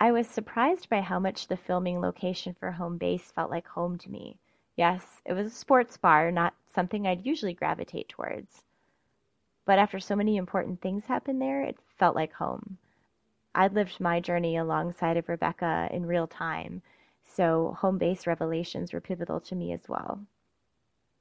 I 0.00 0.12
was 0.12 0.28
surprised 0.28 0.88
by 0.88 1.00
how 1.00 1.18
much 1.18 1.48
the 1.48 1.56
filming 1.56 2.00
location 2.00 2.54
for 2.54 2.70
home 2.70 2.98
base 2.98 3.32
felt 3.32 3.50
like 3.50 3.66
home 3.66 3.98
to 3.98 4.10
me. 4.10 4.38
Yes, 4.76 5.20
it 5.24 5.32
was 5.32 5.48
a 5.48 5.50
sports 5.50 5.96
bar, 5.96 6.30
not 6.30 6.54
something 6.72 7.04
I'd 7.04 7.26
usually 7.26 7.54
gravitate 7.54 8.08
towards. 8.08 8.62
But 9.64 9.80
after 9.80 9.98
so 9.98 10.14
many 10.14 10.36
important 10.36 10.80
things 10.80 11.06
happened 11.06 11.42
there, 11.42 11.62
it 11.64 11.78
felt 11.96 12.14
like 12.14 12.34
home. 12.34 12.78
I'd 13.58 13.74
lived 13.74 13.98
my 13.98 14.20
journey 14.20 14.56
alongside 14.56 15.16
of 15.16 15.28
Rebecca 15.28 15.88
in 15.90 16.06
real 16.06 16.28
time, 16.28 16.80
so 17.24 17.76
home 17.80 17.98
base 17.98 18.24
revelations 18.24 18.92
were 18.92 19.00
pivotal 19.00 19.40
to 19.40 19.56
me 19.56 19.72
as 19.72 19.88
well. 19.88 20.20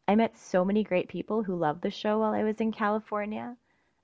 I 0.07 0.13
met 0.13 0.37
so 0.37 0.63
many 0.63 0.83
great 0.83 1.07
people 1.07 1.41
who 1.41 1.55
loved 1.55 1.81
the 1.81 1.89
show 1.89 2.19
while 2.19 2.35
I 2.35 2.43
was 2.43 2.61
in 2.61 2.71
California. 2.71 3.57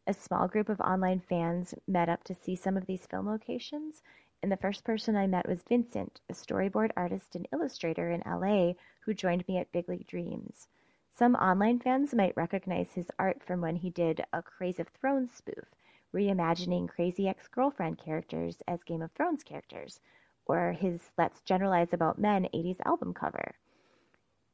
A 0.07 0.15
small 0.15 0.47
group 0.47 0.67
of 0.67 0.81
online 0.81 1.19
fans 1.19 1.75
met 1.87 2.09
up 2.09 2.23
to 2.23 2.33
see 2.33 2.55
some 2.55 2.75
of 2.75 2.87
these 2.87 3.05
film 3.05 3.27
locations, 3.27 4.01
and 4.41 4.51
the 4.51 4.57
first 4.57 4.83
person 4.83 5.15
I 5.15 5.27
met 5.27 5.47
was 5.47 5.61
Vincent, 5.69 6.19
a 6.27 6.33
storyboard 6.33 6.89
artist 6.97 7.35
and 7.35 7.47
illustrator 7.53 8.09
in 8.09 8.23
LA 8.25 8.73
who 9.01 9.13
joined 9.13 9.47
me 9.47 9.59
at 9.59 9.71
Big 9.71 9.87
League 9.87 10.07
Dreams. 10.07 10.67
Some 11.11 11.35
online 11.35 11.77
fans 11.77 12.15
might 12.15 12.35
recognize 12.35 12.93
his 12.93 13.11
art 13.19 13.43
from 13.43 13.61
when 13.61 13.75
he 13.75 13.91
did 13.91 14.25
a 14.33 14.41
Craze 14.41 14.79
of 14.79 14.87
Thrones 14.87 15.31
spoof, 15.31 15.65
reimagining 16.13 16.87
crazy 16.87 17.27
ex 17.27 17.47
girlfriend 17.47 17.97
characters 17.97 18.61
as 18.67 18.83
Game 18.83 19.01
of 19.01 19.11
Thrones 19.11 19.43
characters, 19.43 19.99
or 20.45 20.73
his 20.73 20.99
Let's 21.17 21.41
Generalize 21.41 21.93
About 21.93 22.19
Men 22.19 22.47
80s 22.53 22.79
album 22.85 23.13
cover. 23.13 23.55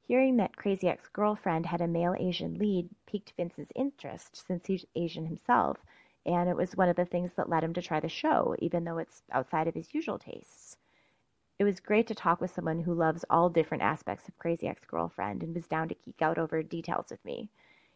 Hearing 0.10 0.38
that 0.38 0.56
Crazy 0.56 0.88
Ex 0.88 1.08
Girlfriend 1.08 1.68
had 1.68 1.82
a 1.82 1.88
male 1.88 2.16
Asian 2.18 2.58
lead 2.58 2.90
piqued 3.06 3.34
Vince's 3.38 3.72
interest 3.76 4.44
since 4.48 4.66
he's 4.66 4.86
Asian 4.96 5.28
himself, 5.28 5.78
and 6.26 6.50
it 6.50 6.56
was 6.56 6.76
one 6.76 6.90
of 6.90 6.96
the 6.96 7.06
things 7.06 7.34
that 7.36 7.50
led 7.50 7.64
him 7.64 7.74
to 7.74 7.82
try 7.82 8.00
the 8.00 8.10
show, 8.10 8.56
even 8.58 8.86
though 8.86 8.98
it's 8.98 9.22
outside 9.32 9.68
of 9.68 9.76
his 9.76 9.94
usual 9.94 10.18
tastes. 10.18 10.78
It 11.60 11.64
was 11.64 11.80
great 11.80 12.08
to 12.08 12.16
talk 12.16 12.42
with 12.42 12.50
someone 12.50 12.82
who 12.82 12.94
loves 12.94 13.24
all 13.30 13.50
different 13.50 13.84
aspects 13.84 14.28
of 14.28 14.38
Crazy 14.40 14.68
Ex 14.68 14.84
Girlfriend 14.86 15.44
and 15.44 15.54
was 15.54 15.68
down 15.68 15.90
to 15.90 15.96
geek 16.06 16.22
out 16.22 16.40
over 16.40 16.64
details 16.64 17.08
with 17.12 17.24
me. 17.24 17.50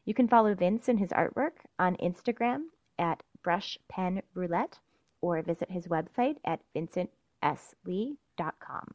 You 0.05 0.13
can 0.13 0.27
follow 0.27 0.53
Vince 0.53 0.87
and 0.89 0.99
his 0.99 1.09
artwork 1.09 1.65
on 1.79 1.95
Instagram 1.97 2.65
at 2.97 3.23
Brush 3.41 3.77
Pen 3.89 4.21
Roulette 4.33 4.79
or 5.21 5.41
visit 5.41 5.71
his 5.71 5.87
website 5.87 6.37
at 6.45 6.61
vincentslee.com. 6.75 8.93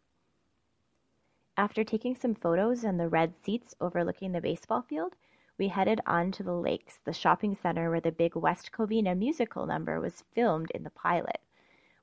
After 1.56 1.82
taking 1.82 2.14
some 2.14 2.34
photos 2.34 2.84
in 2.84 2.98
the 2.98 3.08
red 3.08 3.34
seats 3.34 3.74
overlooking 3.80 4.32
the 4.32 4.40
baseball 4.40 4.82
field, 4.82 5.14
we 5.58 5.68
headed 5.68 6.00
on 6.06 6.30
to 6.32 6.44
the 6.44 6.54
lakes, 6.54 7.00
the 7.04 7.12
shopping 7.12 7.56
center 7.56 7.90
where 7.90 8.00
the 8.00 8.12
big 8.12 8.36
West 8.36 8.70
Covina 8.70 9.18
musical 9.18 9.66
number 9.66 10.00
was 10.00 10.22
filmed 10.32 10.70
in 10.70 10.84
the 10.84 10.90
pilot. 10.90 11.40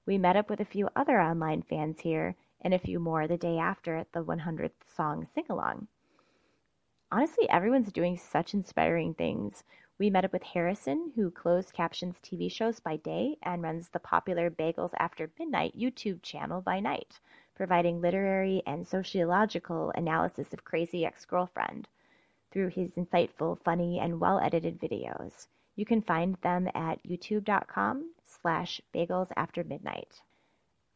We 0.05 0.17
met 0.17 0.35
up 0.35 0.49
with 0.49 0.59
a 0.59 0.65
few 0.65 0.89
other 0.95 1.21
online 1.21 1.61
fans 1.61 2.01
here 2.01 2.35
and 2.59 2.73
a 2.73 2.79
few 2.79 2.99
more 2.99 3.27
the 3.27 3.37
day 3.37 3.57
after 3.57 3.95
at 3.95 4.11
the 4.11 4.23
100th 4.23 4.71
song 4.93 5.25
sing 5.33 5.45
along. 5.49 5.87
Honestly, 7.11 7.49
everyone's 7.49 7.93
doing 7.93 8.17
such 8.17 8.53
inspiring 8.53 9.13
things. 9.13 9.63
We 9.97 10.09
met 10.09 10.25
up 10.25 10.33
with 10.33 10.43
Harrison, 10.43 11.13
who 11.15 11.31
closed 11.31 11.71
captions 11.71 12.17
TV 12.21 12.51
shows 12.51 12.81
by 12.81 12.97
day 12.97 13.37
and 13.41 13.61
runs 13.61 13.87
the 13.87 13.99
popular 13.99 14.51
Bagels 14.51 14.91
After 14.99 15.31
Midnight 15.39 15.73
YouTube 15.77 16.21
channel 16.21 16.61
by 16.61 16.81
night, 16.81 17.21
providing 17.55 18.01
literary 18.01 18.61
and 18.67 18.85
sociological 18.85 19.93
analysis 19.95 20.51
of 20.51 20.65
Crazy 20.65 21.05
Ex 21.05 21.23
Girlfriend 21.23 21.87
through 22.51 22.69
his 22.69 22.95
insightful, 22.95 23.57
funny, 23.57 23.97
and 23.97 24.19
well 24.19 24.37
edited 24.39 24.81
videos. 24.81 25.47
You 25.77 25.85
can 25.85 26.01
find 26.01 26.35
them 26.41 26.67
at 26.75 27.01
youtube.com 27.03 28.11
slash 28.25 28.81
bagels 28.93 29.31
after 29.37 29.63
midnight. 29.63 30.21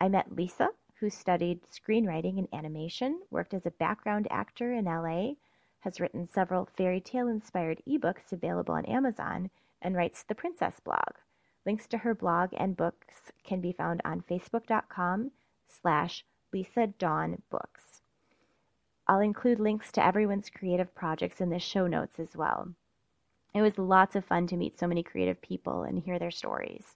I 0.02 0.10
met 0.10 0.36
Lisa, 0.36 0.72
who 1.00 1.10
studied 1.10 1.62
screenwriting 1.64 2.38
and 2.38 2.50
animation, 2.52 3.22
worked 3.32 3.54
as 3.54 3.66
a 3.66 3.72
background 3.72 4.28
actor 4.30 4.74
in 4.74 4.86
LA, 4.86 5.36
has 5.82 6.00
written 6.00 6.28
several 6.28 6.68
fairy 6.76 7.00
tale 7.00 7.28
inspired 7.28 7.82
ebooks 7.88 8.32
available 8.32 8.74
on 8.74 8.86
Amazon, 8.86 9.50
and 9.82 9.96
writes 9.96 10.24
the 10.24 10.36
Princess 10.36 10.80
blog. 10.80 11.16
Links 11.66 11.88
to 11.88 12.00
her 12.00 12.14
blog 12.14 12.50
and 12.58 12.76
books 12.76 13.32
can 13.44 13.62
be 13.62 13.72
found 13.72 14.02
on 14.04 14.24
facebook.com 14.30 15.32
slash 15.68 16.26
Lisa 16.52 16.88
Dawn 16.88 17.42
Books. 17.50 18.02
I'll 19.08 19.20
include 19.20 19.60
links 19.60 19.92
to 19.94 20.06
everyone's 20.06 20.50
creative 20.50 20.94
projects 20.94 21.42
in 21.42 21.50
the 21.50 21.60
show 21.60 21.88
notes 21.88 22.20
as 22.20 22.36
well. 22.36 22.70
It 23.54 23.62
was 23.62 23.78
lots 23.78 24.16
of 24.16 24.26
fun 24.26 24.48
to 24.48 24.58
meet 24.58 24.78
so 24.78 24.88
many 24.88 25.02
creative 25.02 25.42
people 25.42 25.84
and 25.84 26.00
hear 26.00 26.20
their 26.20 26.32
stories. 26.32 26.96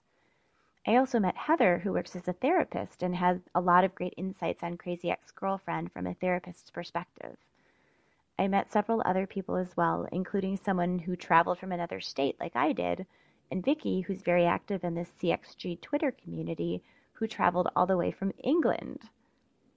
I 0.86 0.96
also 0.96 1.18
met 1.18 1.36
Heather, 1.36 1.78
who 1.78 1.92
works 1.92 2.14
as 2.14 2.28
a 2.28 2.32
therapist 2.34 3.02
and 3.02 3.16
has 3.16 3.38
a 3.54 3.60
lot 3.60 3.84
of 3.84 3.94
great 3.94 4.14
insights 4.16 4.62
on 4.62 4.76
Crazy 4.76 5.10
Ex 5.10 5.30
Girlfriend 5.30 5.92
from 5.92 6.06
a 6.06 6.14
therapist's 6.14 6.70
perspective. 6.70 7.36
I 8.38 8.48
met 8.48 8.72
several 8.72 9.02
other 9.04 9.26
people 9.26 9.56
as 9.56 9.76
well, 9.76 10.08
including 10.10 10.56
someone 10.56 10.98
who 10.98 11.16
traveled 11.16 11.58
from 11.58 11.72
another 11.72 12.00
state 12.00 12.36
like 12.40 12.56
I 12.56 12.72
did, 12.72 13.06
and 13.50 13.64
Vicky, 13.64 14.00
who's 14.00 14.22
very 14.22 14.44
active 14.44 14.82
in 14.84 14.94
the 14.94 15.06
CXG 15.06 15.80
Twitter 15.80 16.10
community, 16.10 16.82
who 17.12 17.26
traveled 17.26 17.68
all 17.76 17.86
the 17.86 17.96
way 17.96 18.10
from 18.10 18.32
England. 18.42 19.02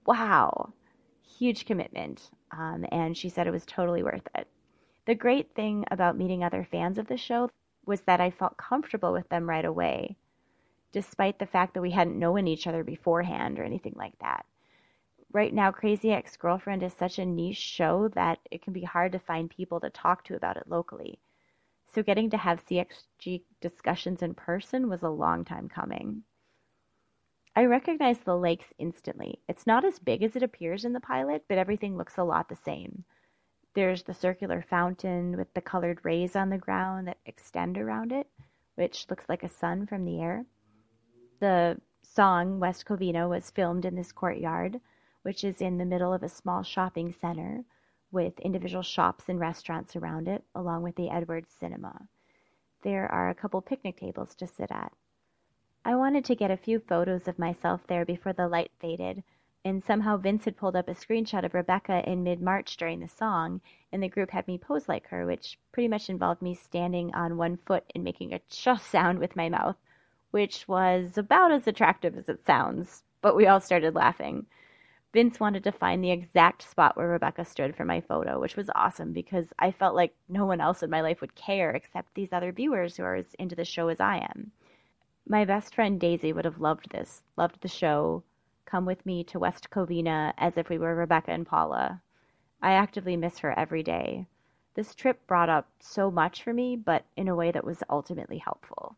Wow, 0.06 0.72
huge 1.38 1.66
commitment. 1.66 2.30
Um, 2.50 2.84
and 2.90 3.16
she 3.16 3.28
said 3.28 3.46
it 3.46 3.52
was 3.52 3.66
totally 3.66 4.02
worth 4.02 4.26
it. 4.34 4.48
The 5.06 5.14
great 5.14 5.54
thing 5.54 5.84
about 5.90 6.18
meeting 6.18 6.42
other 6.42 6.66
fans 6.70 6.98
of 6.98 7.06
the 7.06 7.16
show 7.16 7.50
was 7.86 8.00
that 8.02 8.20
I 8.20 8.30
felt 8.30 8.56
comfortable 8.56 9.12
with 9.12 9.28
them 9.28 9.48
right 9.48 9.64
away 9.64 10.16
despite 10.92 11.38
the 11.38 11.46
fact 11.46 11.74
that 11.74 11.82
we 11.82 11.90
hadn't 11.90 12.18
known 12.18 12.46
each 12.46 12.66
other 12.66 12.82
beforehand 12.84 13.58
or 13.58 13.64
anything 13.64 13.94
like 13.96 14.18
that. 14.20 14.44
Right 15.32 15.52
now, 15.52 15.70
Crazy 15.70 16.10
Ex 16.10 16.36
Girlfriend 16.36 16.82
is 16.82 16.94
such 16.94 17.18
a 17.18 17.26
niche 17.26 17.56
show 17.56 18.08
that 18.08 18.38
it 18.50 18.62
can 18.62 18.72
be 18.72 18.82
hard 18.82 19.12
to 19.12 19.18
find 19.18 19.50
people 19.50 19.78
to 19.80 19.90
talk 19.90 20.24
to 20.24 20.36
about 20.36 20.56
it 20.56 20.68
locally. 20.68 21.18
So, 21.92 22.02
getting 22.02 22.30
to 22.30 22.38
have 22.38 22.64
CXG 22.66 23.42
discussions 23.60 24.22
in 24.22 24.34
person 24.34 24.88
was 24.88 25.02
a 25.02 25.08
long 25.08 25.44
time 25.44 25.68
coming. 25.68 26.22
I 27.54 27.64
recognized 27.64 28.24
the 28.24 28.36
lakes 28.36 28.72
instantly. 28.78 29.40
It's 29.48 29.66
not 29.66 29.84
as 29.84 29.98
big 29.98 30.22
as 30.22 30.36
it 30.36 30.42
appears 30.42 30.84
in 30.84 30.92
the 30.92 31.00
pilot, 31.00 31.44
but 31.48 31.58
everything 31.58 31.96
looks 31.96 32.16
a 32.16 32.24
lot 32.24 32.48
the 32.48 32.56
same. 32.56 33.04
There's 33.74 34.04
the 34.04 34.14
circular 34.14 34.64
fountain 34.68 35.36
with 35.36 35.52
the 35.54 35.60
colored 35.60 36.00
rays 36.04 36.36
on 36.36 36.50
the 36.50 36.58
ground 36.58 37.08
that 37.08 37.18
extend 37.26 37.76
around 37.76 38.12
it, 38.12 38.28
which 38.76 39.06
looks 39.10 39.28
like 39.28 39.42
a 39.42 39.48
sun 39.48 39.86
from 39.86 40.04
the 40.04 40.20
air. 40.20 40.46
The 41.40 41.80
song 42.02 42.60
West 42.60 42.86
Covina 42.86 43.28
was 43.28 43.50
filmed 43.50 43.84
in 43.84 43.94
this 43.94 44.12
courtyard, 44.12 44.80
which 45.22 45.44
is 45.44 45.60
in 45.60 45.78
the 45.78 45.84
middle 45.84 46.12
of 46.12 46.22
a 46.22 46.28
small 46.28 46.62
shopping 46.62 47.12
center 47.12 47.64
with 48.10 48.38
individual 48.40 48.82
shops 48.82 49.24
and 49.28 49.38
restaurants 49.38 49.94
around 49.96 50.28
it, 50.28 50.44
along 50.54 50.82
with 50.82 50.96
the 50.96 51.10
Edwards 51.10 51.50
Cinema. 51.58 52.06
There 52.82 53.10
are 53.10 53.28
a 53.28 53.34
couple 53.34 53.60
picnic 53.60 53.98
tables 53.98 54.34
to 54.36 54.46
sit 54.46 54.70
at. 54.70 54.92
I 55.84 55.94
wanted 55.96 56.24
to 56.26 56.34
get 56.34 56.50
a 56.50 56.56
few 56.56 56.80
photos 56.80 57.28
of 57.28 57.38
myself 57.38 57.86
there 57.86 58.04
before 58.04 58.32
the 58.32 58.48
light 58.48 58.70
faded, 58.80 59.22
and 59.64 59.82
somehow 59.82 60.16
Vince 60.16 60.44
had 60.44 60.56
pulled 60.56 60.76
up 60.76 60.88
a 60.88 60.94
screenshot 60.94 61.44
of 61.44 61.54
Rebecca 61.54 62.08
in 62.08 62.22
mid 62.22 62.40
March 62.40 62.76
during 62.76 63.00
the 63.00 63.08
song, 63.08 63.60
and 63.92 64.02
the 64.02 64.08
group 64.08 64.30
had 64.30 64.46
me 64.46 64.58
pose 64.58 64.88
like 64.88 65.08
her, 65.08 65.26
which 65.26 65.58
pretty 65.72 65.88
much 65.88 66.08
involved 66.08 66.42
me 66.42 66.54
standing 66.54 67.14
on 67.14 67.36
one 67.36 67.56
foot 67.56 67.84
and 67.94 68.04
making 68.04 68.32
a 68.32 68.38
ch 68.48 68.68
sound 68.80 69.18
with 69.18 69.36
my 69.36 69.48
mouth 69.48 69.76
which 70.30 70.68
was 70.68 71.16
about 71.16 71.52
as 71.52 71.66
attractive 71.66 72.16
as 72.16 72.28
it 72.28 72.44
sounds, 72.44 73.02
but 73.20 73.36
we 73.36 73.46
all 73.46 73.60
started 73.60 73.94
laughing. 73.94 74.46
Vince 75.12 75.40
wanted 75.40 75.64
to 75.64 75.72
find 75.72 76.04
the 76.04 76.10
exact 76.10 76.62
spot 76.62 76.96
where 76.96 77.08
Rebecca 77.08 77.44
stood 77.44 77.74
for 77.74 77.84
my 77.84 78.00
photo, 78.00 78.38
which 78.38 78.56
was 78.56 78.70
awesome 78.74 79.12
because 79.12 79.52
I 79.58 79.70
felt 79.70 79.94
like 79.94 80.14
no 80.28 80.44
one 80.44 80.60
else 80.60 80.82
in 80.82 80.90
my 80.90 81.00
life 81.00 81.22
would 81.22 81.34
care 81.34 81.70
except 81.70 82.14
these 82.14 82.32
other 82.32 82.52
viewers 82.52 82.96
who 82.96 83.04
are 83.04 83.14
as 83.16 83.34
into 83.38 83.56
the 83.56 83.64
show 83.64 83.88
as 83.88 84.00
I 84.00 84.18
am. 84.18 84.52
My 85.26 85.46
best 85.46 85.74
friend 85.74 85.98
Daisy 85.98 86.32
would 86.32 86.44
have 86.44 86.60
loved 86.60 86.90
this, 86.90 87.24
loved 87.36 87.60
the 87.62 87.68
show, 87.68 88.22
come 88.66 88.84
with 88.84 89.06
me 89.06 89.24
to 89.24 89.38
West 89.38 89.70
Covina 89.70 90.34
as 90.36 90.58
if 90.58 90.68
we 90.68 90.76
were 90.76 90.94
Rebecca 90.94 91.30
and 91.32 91.46
Paula. 91.46 92.02
I 92.60 92.72
actively 92.72 93.16
miss 93.16 93.38
her 93.38 93.58
every 93.58 93.82
day. 93.82 94.26
This 94.74 94.94
trip 94.94 95.26
brought 95.26 95.48
up 95.48 95.68
so 95.80 96.10
much 96.10 96.42
for 96.42 96.52
me, 96.52 96.76
but 96.76 97.04
in 97.16 97.28
a 97.28 97.34
way 97.34 97.50
that 97.50 97.64
was 97.64 97.82
ultimately 97.88 98.38
helpful. 98.38 98.96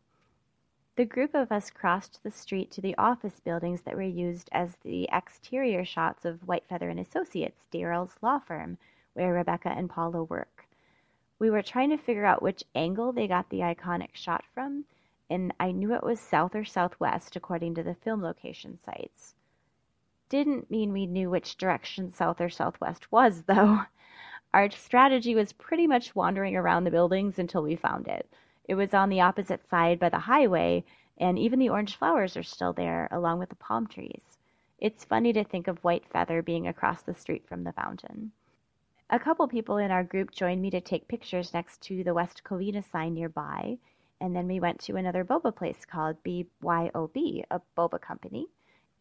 The 0.97 1.05
group 1.05 1.33
of 1.33 1.53
us 1.53 1.69
crossed 1.69 2.21
the 2.21 2.31
street 2.31 2.69
to 2.71 2.81
the 2.81 2.97
office 2.97 3.39
buildings 3.39 3.83
that 3.83 3.95
were 3.95 4.01
used 4.01 4.49
as 4.51 4.75
the 4.77 5.07
exterior 5.11 5.85
shots 5.85 6.25
of 6.25 6.45
Whitefeather 6.45 6.91
and 6.91 6.99
Associates, 6.99 7.65
Daryl's 7.71 8.17
law 8.21 8.39
firm, 8.39 8.77
where 9.13 9.33
Rebecca 9.33 9.69
and 9.69 9.89
Paula 9.89 10.23
work. 10.25 10.67
We 11.39 11.49
were 11.49 11.61
trying 11.61 11.91
to 11.91 11.97
figure 11.97 12.25
out 12.25 12.41
which 12.41 12.65
angle 12.75 13.13
they 13.13 13.27
got 13.27 13.49
the 13.49 13.61
iconic 13.61 14.15
shot 14.15 14.43
from, 14.53 14.83
and 15.29 15.53
I 15.61 15.71
knew 15.71 15.93
it 15.93 16.03
was 16.03 16.19
south 16.19 16.55
or 16.55 16.65
southwest 16.65 17.37
according 17.37 17.73
to 17.75 17.83
the 17.83 17.95
film 17.95 18.21
location 18.21 18.77
sites. 18.85 19.33
Didn't 20.27 20.69
mean 20.69 20.91
we 20.91 21.05
knew 21.05 21.29
which 21.29 21.57
direction 21.57 22.11
south 22.11 22.41
or 22.41 22.49
southwest 22.49 23.11
was, 23.11 23.43
though. 23.43 23.83
Our 24.53 24.69
strategy 24.69 25.35
was 25.35 25.53
pretty 25.53 25.87
much 25.87 26.15
wandering 26.15 26.57
around 26.57 26.83
the 26.83 26.91
buildings 26.91 27.39
until 27.39 27.63
we 27.63 27.77
found 27.77 28.09
it. 28.09 28.29
It 28.65 28.75
was 28.75 28.93
on 28.93 29.09
the 29.09 29.21
opposite 29.21 29.67
side 29.67 29.99
by 29.99 30.09
the 30.09 30.19
highway, 30.19 30.83
and 31.17 31.37
even 31.37 31.59
the 31.59 31.69
orange 31.69 31.95
flowers 31.95 32.37
are 32.37 32.43
still 32.43 32.73
there, 32.73 33.07
along 33.11 33.39
with 33.39 33.49
the 33.49 33.55
palm 33.55 33.87
trees. 33.87 34.37
It's 34.77 35.05
funny 35.05 35.33
to 35.33 35.43
think 35.43 35.67
of 35.67 35.83
White 35.83 36.07
Feather 36.07 36.41
being 36.41 36.67
across 36.67 37.01
the 37.03 37.13
street 37.13 37.47
from 37.47 37.63
the 37.63 37.73
fountain. 37.73 38.31
A 39.09 39.19
couple 39.19 39.47
people 39.47 39.77
in 39.77 39.91
our 39.91 40.03
group 40.03 40.31
joined 40.31 40.61
me 40.61 40.69
to 40.71 40.81
take 40.81 41.07
pictures 41.07 41.53
next 41.53 41.81
to 41.81 42.03
the 42.03 42.13
West 42.13 42.43
Covina 42.43 42.83
sign 42.83 43.13
nearby, 43.13 43.77
and 44.19 44.35
then 44.35 44.47
we 44.47 44.59
went 44.59 44.79
to 44.81 44.95
another 44.95 45.25
boba 45.25 45.55
place 45.55 45.85
called 45.85 46.23
BYOB, 46.23 47.43
a 47.51 47.61
boba 47.77 47.99
company. 47.99 48.47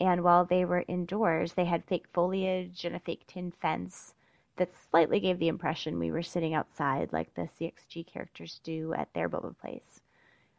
And 0.00 0.24
while 0.24 0.44
they 0.44 0.64
were 0.64 0.84
indoors, 0.88 1.52
they 1.52 1.66
had 1.66 1.84
fake 1.84 2.06
foliage 2.12 2.84
and 2.84 2.96
a 2.96 3.00
fake 3.00 3.24
tin 3.26 3.52
fence 3.52 4.14
that 4.61 4.70
slightly 4.90 5.20
gave 5.20 5.38
the 5.38 5.48
impression 5.48 5.98
we 5.98 6.11
were 6.11 6.22
sitting 6.22 6.52
outside 6.52 7.14
like 7.14 7.32
the 7.32 7.48
CXG 7.58 8.06
characters 8.06 8.61
do 8.62 8.92
at 8.92 9.08
their 9.14 9.26
boba 9.26 9.56
place. 9.56 10.00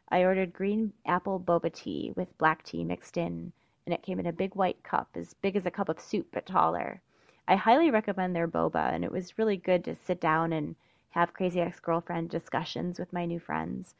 I 0.08 0.24
ordered 0.24 0.52
green 0.52 0.92
apple 1.06 1.38
boba 1.38 1.72
tea 1.72 2.12
with 2.16 2.36
black 2.36 2.64
tea 2.64 2.82
mixed 2.82 3.16
in, 3.16 3.52
and 3.86 3.94
it 3.94 4.02
came 4.02 4.18
in 4.18 4.26
a 4.26 4.32
big 4.32 4.56
white 4.56 4.82
cup, 4.82 5.10
as 5.14 5.34
big 5.34 5.54
as 5.54 5.66
a 5.66 5.70
cup 5.70 5.88
of 5.88 6.00
soup 6.00 6.26
but 6.32 6.46
taller. 6.46 7.00
I 7.46 7.54
highly 7.54 7.92
recommend 7.92 8.34
their 8.34 8.48
boba, 8.48 8.92
and 8.92 9.04
it 9.04 9.12
was 9.12 9.38
really 9.38 9.56
good 9.56 9.84
to 9.84 9.94
sit 9.94 10.20
down 10.20 10.52
and 10.52 10.74
have 11.10 11.32
crazy 11.32 11.60
ex 11.60 11.78
girlfriend 11.78 12.28
discussions 12.28 12.98
with 12.98 13.12
my 13.12 13.24
new 13.24 13.38
friends. 13.38 13.94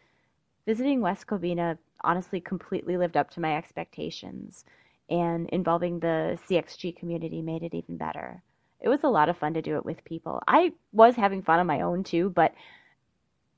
Visiting 0.66 1.00
West 1.00 1.28
Covina 1.28 1.78
honestly 2.02 2.40
completely 2.40 2.96
lived 2.96 3.16
up 3.16 3.30
to 3.30 3.40
my 3.40 3.56
expectations, 3.56 4.64
and 5.08 5.48
involving 5.50 6.00
the 6.00 6.40
CXG 6.48 6.96
community 6.96 7.40
made 7.40 7.62
it 7.62 7.72
even 7.72 7.96
better. 7.96 8.42
It 8.82 8.88
was 8.88 9.04
a 9.04 9.08
lot 9.08 9.28
of 9.28 9.38
fun 9.38 9.54
to 9.54 9.62
do 9.62 9.76
it 9.76 9.84
with 9.84 10.04
people. 10.04 10.42
I 10.46 10.72
was 10.92 11.14
having 11.14 11.42
fun 11.42 11.60
on 11.60 11.66
my 11.66 11.80
own 11.80 12.04
too, 12.04 12.30
but 12.30 12.52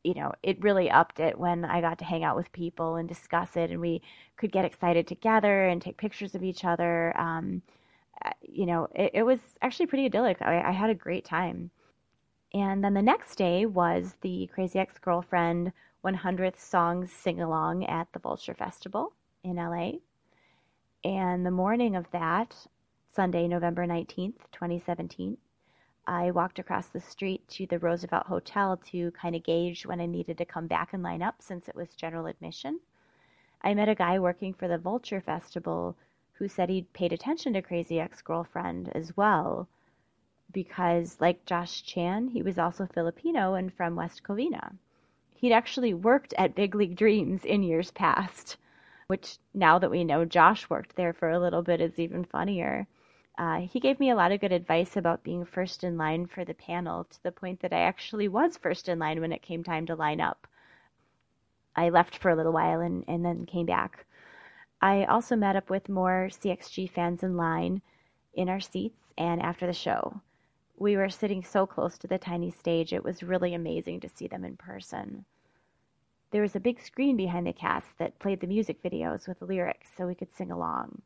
you 0.05 0.13
know, 0.15 0.33
it 0.43 0.63
really 0.63 0.91
upped 0.91 1.19
it 1.19 1.39
when 1.39 1.65
I 1.65 1.81
got 1.81 1.99
to 2.01 2.05
hang 2.05 2.25
out 2.25 2.37
with 2.37 2.53
people 2.53 2.97
and 2.97 3.09
discuss 3.09 3.57
it, 3.57 3.71
and 3.71 3.81
we 3.81 4.03
could 4.37 4.53
get 4.53 4.67
excited 4.67 5.07
together 5.07 5.67
and 5.67 5.81
take 5.81 5.97
pictures 5.97 6.35
of 6.35 6.45
each 6.45 6.65
other. 6.65 7.19
Um, 7.19 7.63
uh, 8.25 8.31
you 8.43 8.67
know, 8.67 8.87
it, 8.95 9.13
it, 9.15 9.23
was 9.23 9.41
actually 9.63 9.87
pretty 9.87 10.05
idyllic. 10.05 10.41
I, 10.43 10.61
I, 10.61 10.71
had 10.71 10.91
a 10.91 10.95
great 10.95 11.25
time. 11.25 11.71
And 12.53 12.85
then 12.85 12.95
the 12.95 13.03
next 13.03 13.37
day 13.37 13.67
was 13.67 14.15
the 14.21 14.49
Crazy 14.53 14.79
Ex 14.79 14.99
Girlfriend 14.99 15.73
100th 16.05 16.59
Songs 16.59 17.11
Sing 17.11 17.41
Along 17.41 17.85
at 17.87 18.07
the 18.13 18.21
Vulture 18.21 18.55
Festival 18.55 19.13
in 19.43 19.57
LA. 19.57 19.93
And 21.03 21.45
the 21.45 21.51
morning 21.51 21.97
of 21.97 22.11
that, 22.13 22.55
Sunday, 23.15 23.47
November 23.47 23.87
19th, 23.87 24.41
2017, 24.51 25.37
I 26.05 26.33
walked 26.33 26.59
across 26.59 26.89
the 26.89 26.99
street 26.99 27.47
to 27.51 27.65
the 27.65 27.79
Roosevelt 27.79 28.27
Hotel 28.27 28.77
to 28.91 29.13
kind 29.13 29.37
of 29.37 29.45
gauge 29.45 29.87
when 29.87 30.01
I 30.01 30.07
needed 30.07 30.37
to 30.39 30.45
come 30.45 30.67
back 30.67 30.93
and 30.93 31.01
line 31.01 31.23
up 31.23 31.37
since 31.41 31.69
it 31.69 31.77
was 31.77 31.95
general 31.95 32.27
admission. 32.27 32.81
I 33.63 33.73
met 33.73 33.89
a 33.89 33.95
guy 33.95 34.19
working 34.19 34.53
for 34.53 34.67
the 34.67 34.79
Vulture 34.79 35.21
Festival 35.21 35.97
who 36.33 36.49
said 36.49 36.69
he'd 36.69 36.93
paid 36.93 37.13
attention 37.13 37.53
to 37.53 37.63
Crazy 37.63 38.01
Ex 38.01 38.21
Girlfriend 38.21 38.91
as 38.97 39.17
well 39.17 39.69
because, 40.51 41.21
like 41.21 41.47
Josh 41.47 41.85
Chan, 41.85 42.27
he 42.27 42.43
was 42.43 42.59
also 42.59 42.85
Filipino 42.85 43.55
and 43.55 43.73
from 43.73 43.95
West 43.95 44.25
Covina. 44.25 44.75
He'd 45.37 45.53
actually 45.53 45.95
worked 45.95 46.35
at 46.37 46.57
Big 46.57 46.75
League 46.75 46.97
Dreams 46.97 47.45
in 47.45 47.63
years 47.63 47.93
past, 47.93 48.57
which 49.07 49.39
now 49.55 49.79
that 49.79 49.93
we 49.93 50.03
know 50.03 50.25
Josh 50.25 50.69
worked 50.69 50.97
there 50.97 51.13
for 51.13 51.31
a 51.31 51.39
little 51.39 51.63
bit 51.63 51.81
is 51.81 52.01
even 52.01 52.25
funnier. 52.25 52.89
Uh, 53.37 53.61
he 53.61 53.81
gave 53.81 53.99
me 53.99 54.11
a 54.11 54.15
lot 54.15 54.31
of 54.31 54.41
good 54.41 54.53
advice 54.53 54.97
about 54.97 55.25
being 55.25 55.45
first 55.45 55.83
in 55.83 55.97
line 55.97 56.27
for 56.27 56.45
the 56.45 56.55
panel 56.55 57.05
to 57.05 57.23
the 57.23 57.33
point 57.33 57.61
that 57.61 57.73
I 57.73 57.81
actually 57.81 58.29
was 58.29 58.57
first 58.57 58.89
in 58.89 58.99
line 58.99 59.21
when 59.21 59.33
it 59.33 59.43
came 59.43 59.65
time 59.65 59.87
to 59.87 59.97
line 59.97 60.21
up. 60.21 60.47
I 61.75 61.89
left 61.89 62.17
for 62.17 62.31
a 62.31 62.37
little 62.37 62.53
while 62.53 62.81
and, 62.81 63.05
and 63.09 63.25
then 63.25 63.47
came 63.47 63.67
back. 63.67 64.07
I 64.81 65.05
also 65.05 65.35
met 65.35 65.57
up 65.57 65.69
with 65.69 65.89
more 65.89 66.29
CXG 66.31 66.91
fans 66.91 67.23
in 67.23 67.37
line 67.37 67.83
in 68.35 68.49
our 68.49 68.61
seats 68.61 69.13
and 69.19 69.43
after 69.43 69.67
the 69.67 69.73
show. 69.73 70.21
We 70.77 70.97
were 70.97 71.09
sitting 71.09 71.43
so 71.43 71.67
close 71.67 71.99
to 71.99 72.07
the 72.07 72.19
tiny 72.19 72.51
stage, 72.51 72.93
it 72.93 73.05
was 73.05 73.23
really 73.23 73.55
amazing 73.55 74.01
to 74.01 74.09
see 74.09 74.29
them 74.29 74.45
in 74.45 74.57
person. 74.57 75.25
There 76.31 76.43
was 76.43 76.57
a 76.57 76.61
big 76.61 76.81
screen 76.81 77.17
behind 77.17 77.47
the 77.47 77.53
cast 77.53 77.97
that 77.99 78.19
played 78.19 78.41
the 78.41 78.47
music 78.47 78.83
videos 78.83 79.27
with 79.27 79.39
the 79.39 79.45
lyrics 79.45 79.89
so 79.97 80.07
we 80.07 80.17
could 80.17 80.35
sing 80.35 80.51
along. 80.51 81.03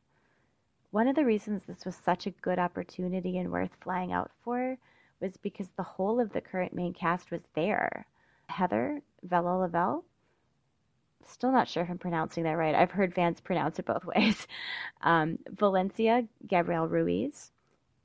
One 0.90 1.08
of 1.08 1.16
the 1.16 1.24
reasons 1.24 1.64
this 1.64 1.84
was 1.84 1.96
such 1.96 2.26
a 2.26 2.30
good 2.30 2.58
opportunity 2.58 3.38
and 3.38 3.50
worth 3.50 3.74
flying 3.80 4.12
out 4.12 4.30
for 4.42 4.78
was 5.20 5.36
because 5.36 5.68
the 5.76 5.82
whole 5.82 6.20
of 6.20 6.32
the 6.32 6.40
current 6.40 6.72
main 6.72 6.94
cast 6.94 7.30
was 7.30 7.42
there. 7.54 8.06
Heather 8.48 9.02
Vella 9.22 9.58
Lavelle, 9.58 10.04
still 11.26 11.52
not 11.52 11.68
sure 11.68 11.82
if 11.82 11.90
I'm 11.90 11.98
pronouncing 11.98 12.44
that 12.44 12.52
right. 12.56 12.74
I've 12.74 12.90
heard 12.90 13.14
fans 13.14 13.40
pronounce 13.40 13.78
it 13.78 13.86
both 13.86 14.04
ways. 14.16 14.46
Um, 15.02 15.38
Valencia 15.50 16.26
Gabrielle 16.46 16.88
Ruiz, 16.88 17.50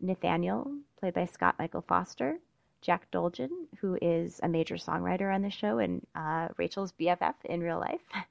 Nathaniel, 0.02 0.72
played 1.00 1.14
by 1.14 1.26
Scott 1.26 1.56
Michael 1.58 1.86
Foster, 1.88 2.38
Jack 2.82 3.10
Dolgen, 3.12 3.68
who 3.80 3.98
is 4.02 4.40
a 4.44 4.50
major 4.50 4.76
songwriter 4.76 5.34
on 5.34 5.42
the 5.42 5.50
show 5.50 5.80
and 5.80 6.06
uh, 6.16 6.50
Rachel's 6.58 6.94
BFF 7.00 7.36
in 7.46 7.62
real 7.62 7.80
life. 7.80 8.02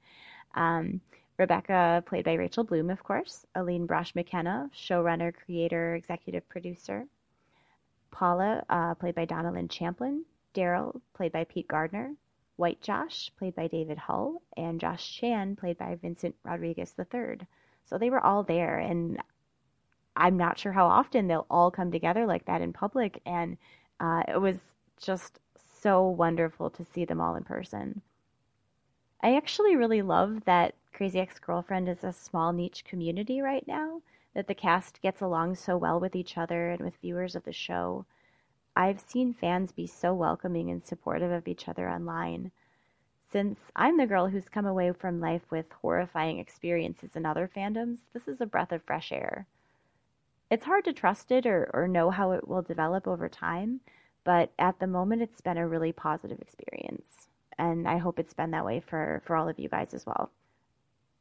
Um, 0.55 1.01
Rebecca, 1.37 2.03
played 2.05 2.25
by 2.25 2.33
Rachel 2.33 2.63
Bloom, 2.63 2.89
of 2.89 3.03
course. 3.03 3.45
Aline 3.55 3.87
Brosh 3.87 4.13
McKenna, 4.13 4.69
showrunner, 4.75 5.33
creator, 5.33 5.95
executive 5.95 6.47
producer. 6.47 7.07
Paula, 8.11 8.63
uh, 8.69 8.93
played 8.95 9.15
by 9.15 9.25
Donna 9.25 9.51
Lynn 9.51 9.67
Champlin. 9.67 10.25
Daryl, 10.53 11.01
played 11.13 11.31
by 11.31 11.43
Pete 11.45 11.67
Gardner. 11.67 12.13
White 12.57 12.81
Josh, 12.81 13.31
played 13.37 13.55
by 13.55 13.67
David 13.67 13.97
Hull. 13.97 14.41
And 14.55 14.79
Josh 14.79 15.11
Chan, 15.17 15.55
played 15.55 15.77
by 15.77 15.95
Vincent 15.95 16.35
Rodriguez 16.43 16.93
III. 16.99 17.39
So 17.85 17.97
they 17.97 18.11
were 18.11 18.23
all 18.23 18.43
there. 18.43 18.77
And 18.77 19.19
I'm 20.15 20.37
not 20.37 20.59
sure 20.59 20.71
how 20.71 20.85
often 20.85 21.27
they'll 21.27 21.47
all 21.49 21.71
come 21.71 21.91
together 21.91 22.27
like 22.27 22.45
that 22.45 22.61
in 22.61 22.73
public. 22.73 23.19
And 23.25 23.57
uh, 23.99 24.21
it 24.27 24.39
was 24.39 24.59
just 25.01 25.39
so 25.81 26.07
wonderful 26.07 26.69
to 26.69 26.85
see 26.85 27.05
them 27.05 27.19
all 27.19 27.35
in 27.35 27.43
person. 27.43 28.01
I 29.21 29.35
actually 29.35 29.75
really 29.75 30.03
love 30.03 30.43
that 30.45 30.75
Crazy 30.93 31.19
Ex 31.19 31.39
Girlfriend 31.39 31.89
is 31.89 32.03
a 32.03 32.13
small 32.13 32.53
niche 32.53 32.85
community 32.85 33.41
right 33.41 33.67
now, 33.67 34.01
that 34.35 34.47
the 34.47 34.53
cast 34.53 35.01
gets 35.01 35.21
along 35.21 35.55
so 35.55 35.75
well 35.75 35.99
with 35.99 36.15
each 36.15 36.37
other 36.37 36.69
and 36.69 36.81
with 36.81 36.95
viewers 37.01 37.35
of 37.35 37.43
the 37.45 37.51
show. 37.51 38.05
I've 38.75 38.99
seen 38.99 39.33
fans 39.33 39.71
be 39.71 39.87
so 39.87 40.13
welcoming 40.13 40.69
and 40.69 40.83
supportive 40.83 41.31
of 41.31 41.47
each 41.47 41.67
other 41.67 41.89
online. 41.89 42.51
Since 43.31 43.59
I'm 43.75 43.97
the 43.97 44.05
girl 44.05 44.27
who's 44.27 44.49
come 44.49 44.67
away 44.67 44.91
from 44.91 45.19
life 45.19 45.41
with 45.49 45.65
horrifying 45.81 46.37
experiences 46.37 47.11
in 47.15 47.25
other 47.25 47.49
fandoms, 47.53 47.97
this 48.13 48.27
is 48.27 48.39
a 48.39 48.45
breath 48.45 48.71
of 48.71 48.83
fresh 48.83 49.11
air. 49.11 49.47
It's 50.51 50.65
hard 50.65 50.85
to 50.85 50.93
trust 50.93 51.31
it 51.31 51.47
or, 51.47 51.71
or 51.73 51.87
know 51.87 52.11
how 52.11 52.31
it 52.31 52.47
will 52.47 52.61
develop 52.61 53.07
over 53.07 53.27
time, 53.27 53.79
but 54.23 54.51
at 54.59 54.79
the 54.79 54.85
moment 54.85 55.23
it's 55.23 55.41
been 55.41 55.57
a 55.57 55.67
really 55.67 55.91
positive 55.91 56.39
experience. 56.39 57.27
And 57.57 57.87
I 57.87 57.97
hope 57.97 58.19
it's 58.19 58.35
been 58.35 58.51
that 58.51 58.65
way 58.65 58.79
for, 58.79 59.23
for 59.25 59.35
all 59.35 59.49
of 59.49 59.57
you 59.57 59.69
guys 59.69 59.95
as 59.95 60.05
well. 60.05 60.31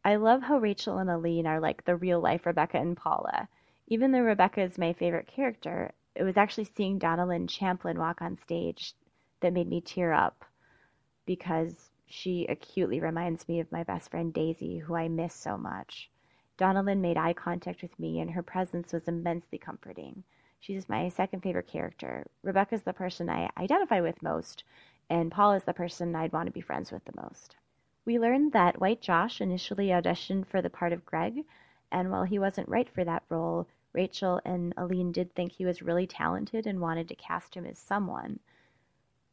I 0.05 0.17
love 0.17 0.43
how 0.43 0.59
Rachel 0.59 0.99
and 0.99 1.09
Aline 1.09 1.47
are 1.47 1.61
like 1.61 1.85
the 1.85 1.95
real 1.95 2.21
life 2.21 2.45
Rebecca 2.45 2.77
and 2.79 2.97
Paula. 2.97 3.49
Even 3.87 4.11
though 4.11 4.21
Rebecca 4.21 4.61
is 4.63 4.77
my 4.77 4.93
favorite 4.93 5.29
character, 5.29 5.93
it 6.17 6.25
was 6.25 6.37
actually 6.37 6.65
seeing 6.65 6.99
Donna 6.99 7.25
Lynn 7.25 7.47
Champlin 7.47 7.99
walk 7.99 8.21
on 8.21 8.37
stage 8.37 8.95
that 9.41 9.53
made 9.53 9.69
me 9.69 9.81
tear 9.81 10.13
up 10.13 10.45
because 11.25 11.93
she 12.07 12.47
acutely 12.47 12.99
reminds 12.99 13.49
me 13.49 13.61
of 13.61 13.71
my 13.71 13.85
best 13.85 14.11
friend 14.11 14.35
Daisy, 14.35 14.79
who 14.79 14.97
I 14.97 15.09
miss 15.09 15.35
so 15.35 15.57
much. 15.57 16.11
Donna 16.57 16.83
Lynn 16.83 17.01
made 17.01 17.17
eye 17.17 17.33
contact 17.33 17.81
with 17.81 17.97
me, 17.99 18.21
and 18.21 18.31
her 18.33 18.43
presence 18.43 18.93
was 18.93 19.09
immensely 19.09 19.59
comforting. 19.59 20.25
She's 20.59 20.89
my 20.89 21.09
second 21.09 21.43
favorite 21.43 21.69
character. 21.69 22.27
Rebecca's 22.43 22.83
the 22.83 22.93
person 22.93 23.31
I 23.31 23.51
identify 23.57 24.01
with 24.01 24.23
most, 24.23 24.65
and 25.09 25.31
Paul 25.31 25.53
is 25.53 25.65
the 25.65 25.73
person 25.73 26.15
I'd 26.15 26.33
want 26.33 26.47
to 26.47 26.53
be 26.53 26.61
friends 26.61 26.91
with 26.91 27.05
the 27.05 27.21
most. 27.23 27.57
We 28.05 28.19
learned 28.19 28.53
that 28.53 28.81
White 28.81 29.01
Josh 29.01 29.41
initially 29.41 29.89
auditioned 29.89 30.47
for 30.47 30.61
the 30.61 30.71
part 30.71 30.93
of 30.93 31.07
Greg, 31.07 31.45
and 31.91 32.11
while 32.11 32.25
he 32.25 32.39
wasn't 32.39 32.69
right 32.69 32.89
for 32.89 33.05
that 33.05 33.23
role, 33.29 33.69
Rachel 33.93 34.41
and 34.45 34.75
Aline 34.77 35.13
did 35.13 35.35
think 35.35 35.53
he 35.53 35.65
was 35.65 35.83
really 35.83 36.07
talented 36.07 36.67
and 36.67 36.81
wanted 36.81 37.09
to 37.09 37.15
cast 37.15 37.55
him 37.55 37.65
as 37.65 37.79
someone. 37.79 38.41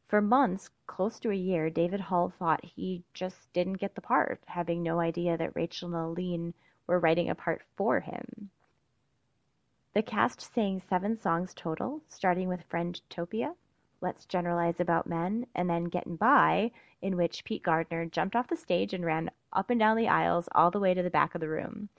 For 0.06 0.22
months, 0.22 0.70
close 0.86 1.20
to 1.20 1.32
a 1.32 1.36
year, 1.36 1.70
David 1.70 2.00
Hull 2.00 2.30
thought 2.30 2.64
he 2.64 3.04
just 3.14 3.52
didn't 3.54 3.80
get 3.80 3.96
the 3.96 4.02
part, 4.02 4.42
having 4.48 4.84
no 4.84 5.00
idea 5.00 5.38
that 5.38 5.56
Rachel 5.56 5.88
and 5.88 5.96
Aline 5.96 6.54
were 6.86 7.00
writing 7.00 7.30
a 7.30 7.36
part 7.36 7.62
for 7.76 8.00
him. 8.02 8.50
The 9.94 10.04
cast 10.04 10.42
sang 10.42 10.82
seven 10.82 11.16
songs 11.16 11.54
total, 11.54 12.02
starting 12.08 12.48
with 12.48 12.68
Friendtopia, 12.70 13.56
Let's 14.02 14.26
Generalize 14.26 14.80
About 14.80 15.08
Men, 15.08 15.46
and 15.54 15.70
then 15.70 15.86
Getting 15.86 16.16
By, 16.16 16.72
in 17.02 17.18
which 17.18 17.44
Pete 17.44 17.64
Gardner 17.64 18.06
jumped 18.06 18.36
off 18.36 18.48
the 18.48 18.56
stage 18.56 18.94
and 18.94 19.06
ran 19.06 19.30
up 19.52 19.70
and 19.70 19.80
down 19.80 19.98
the 19.98 20.08
aisles 20.08 20.48
all 20.54 20.72
the 20.72 20.80
way 20.80 20.94
to 20.94 21.04
the 21.04 21.10
back 21.10 21.36
of 21.36 21.42
the 21.42 21.50
room. 21.50 21.90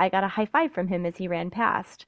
I 0.00 0.08
got 0.08 0.24
a 0.24 0.28
high 0.28 0.46
five 0.46 0.72
from 0.72 0.88
him 0.88 1.06
as 1.06 1.16
he 1.16 1.28
ran 1.28 1.50
past. 1.50 2.06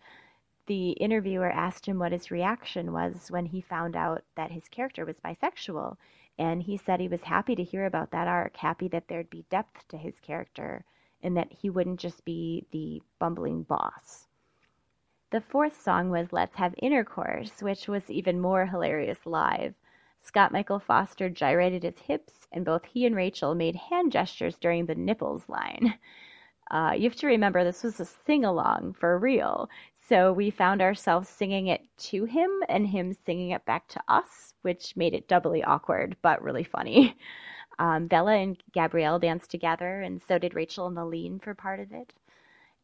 The 0.67 0.91
interviewer 0.93 1.51
asked 1.51 1.87
him 1.87 1.99
what 1.99 2.13
his 2.13 2.31
reaction 2.31 2.93
was 2.93 3.31
when 3.31 3.47
he 3.47 3.61
found 3.61 3.97
out 3.97 4.25
that 4.37 4.53
his 4.53 4.69
character 4.69 5.05
was 5.05 5.21
bisexual, 5.21 5.97
and 6.39 6.63
he 6.63 6.77
said 6.77 7.01
he 7.01 7.09
was 7.09 7.23
happy 7.23 7.55
to 7.55 7.63
hear 7.63 7.87
about 7.87 8.11
that 8.13 8.29
arc, 8.29 8.57
happy 8.57 8.89
that 8.89 9.09
there'd 9.09 9.31
be 9.31 9.45
depth 9.51 9.87
to 9.89 9.97
his 9.97 10.19
character, 10.21 10.85
and 11.23 11.37
that 11.37 11.53
he 11.53 11.71
wouldn't 11.71 12.01
just 12.01 12.25
be 12.25 12.67
the 12.71 13.03
bumbling 13.19 13.63
boss. 13.63 14.27
The 15.31 15.41
fourth 15.41 15.81
song 15.81 16.11
was 16.11 16.33
Let's 16.33 16.57
Have 16.57 16.75
Intercourse, 16.79 17.63
which 17.63 17.87
was 17.87 18.11
even 18.11 18.41
more 18.41 18.67
hilarious 18.67 19.25
live. 19.25 19.75
Scott 20.19 20.51
Michael 20.51 20.81
Foster 20.81 21.29
gyrated 21.29 21.85
his 21.85 21.99
hips, 22.01 22.49
and 22.51 22.65
both 22.65 22.85
he 22.85 23.07
and 23.07 23.15
Rachel 23.15 23.55
made 23.55 23.77
hand 23.77 24.11
gestures 24.11 24.59
during 24.59 24.87
the 24.87 24.97
nipples 24.97 25.49
line. 25.49 25.95
Uh, 26.71 26.93
you 26.97 27.03
have 27.03 27.17
to 27.17 27.27
remember 27.27 27.65
this 27.65 27.83
was 27.83 27.99
a 27.99 28.05
sing 28.05 28.45
along 28.45 28.93
for 28.93 29.19
real. 29.19 29.69
So 30.09 30.33
we 30.33 30.51
found 30.51 30.81
ourselves 30.81 31.29
singing 31.29 31.67
it 31.67 31.81
to 32.11 32.25
him 32.25 32.51
and 32.69 32.87
him 32.87 33.13
singing 33.13 33.51
it 33.51 33.65
back 33.65 33.89
to 33.89 34.01
us, 34.09 34.55
which 34.63 34.97
made 34.97 35.15
it 35.15 35.27
doubly 35.29 35.65
awkward, 35.65 36.17
but 36.23 36.43
really 36.43 36.65
funny. 36.65 37.17
Um, 37.81 38.09
Vella 38.09 38.35
and 38.35 38.63
Gabrielle 38.73 39.19
danced 39.19 39.51
together, 39.51 40.03
and 40.03 40.21
so 40.21 40.39
did 40.39 40.53
Rachel 40.53 40.87
and 40.87 40.99
Aline 40.99 41.39
for 41.39 41.55
part 41.55 41.81
of 41.81 41.93
it. 41.93 42.13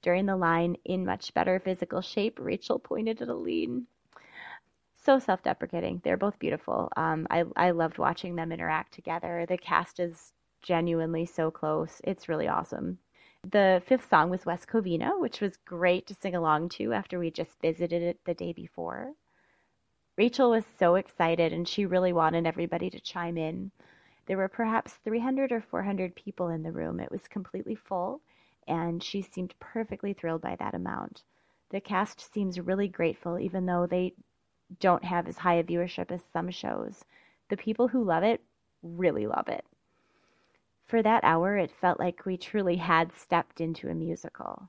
During 0.07 0.27
the 0.27 0.37
line, 0.37 0.77
in 0.85 1.05
much 1.05 1.35
better 1.35 1.59
physical 1.59 2.01
shape, 2.01 2.39
Rachel 2.41 2.79
pointed 2.79 3.21
at 3.21 3.29
Aline. 3.29 3.89
So 4.95 5.19
self 5.19 5.43
deprecating. 5.43 6.01
They're 6.05 6.17
both 6.17 6.39
beautiful. 6.39 6.93
Um, 6.97 7.27
I, 7.29 7.43
I 7.57 7.73
loved 7.73 7.99
watching 7.99 8.37
them 8.37 8.53
interact 8.53 8.95
together. 8.95 9.47
The 9.49 9.59
cast 9.59 9.99
is 9.99 10.33
genuinely 10.63 11.27
so 11.27 11.51
close. 11.51 12.01
It's 12.05 12.29
really 12.29 12.47
awesome. 12.47 12.99
The 13.51 13.83
fifth 13.85 14.09
song 14.09 14.31
was 14.31 14.47
West 14.47 14.69
Covina, 14.69 15.19
which 15.19 15.41
was 15.41 15.57
great 15.57 16.07
to 16.07 16.15
sing 16.15 16.37
along 16.37 16.69
to 16.69 16.93
after 16.93 17.19
we 17.19 17.33
just 17.33 17.61
visited 17.61 18.01
it 18.01 18.21
the 18.25 18.35
day 18.35 18.53
before. 18.53 19.13
Rachel 20.17 20.51
was 20.53 20.65
so 20.79 20.95
excited 20.95 21.53
and 21.53 21.67
she 21.67 21.85
really 21.85 22.13
wanted 22.13 22.47
everybody 22.47 22.91
to 22.91 23.01
chime 23.01 23.37
in. 23.37 23.73
There 24.27 24.37
were 24.37 24.47
perhaps 24.47 25.01
300 25.03 25.51
or 25.51 25.63
400 25.63 26.15
people 26.15 26.51
in 26.51 26.63
the 26.63 26.71
room. 26.71 27.01
It 27.01 27.11
was 27.11 27.27
completely 27.27 27.75
full, 27.75 28.21
and 28.67 29.03
she 29.03 29.23
seemed 29.23 29.55
perfectly 29.61 30.13
thrilled 30.13 30.43
by 30.43 30.57
that 30.57 30.75
amount. 30.75 31.23
The 31.71 31.81
cast 31.81 32.33
seems 32.33 32.61
really 32.61 32.89
grateful, 32.89 33.39
even 33.39 33.67
though 33.67 33.87
they 33.87 34.15
don't 34.81 35.05
have 35.05 35.29
as 35.29 35.39
high 35.39 35.55
a 35.55 35.65
viewership 35.65 36.11
as 36.11 36.25
some 36.25 36.51
shows. 36.51 37.05
The 37.49 37.57
people 37.57 37.89
who 37.89 38.05
love 38.05 38.23
it 38.23 38.43
really 38.83 39.27
love 39.27 39.49
it. 39.49 39.65
For 40.85 41.03
that 41.03 41.25
hour, 41.25 41.57
it 41.57 41.71
felt 41.71 41.99
like 41.99 42.25
we 42.25 42.37
truly 42.37 42.77
had 42.77 43.13
stepped 43.13 43.61
into 43.61 43.89
a 43.89 43.95
musical. 43.95 44.69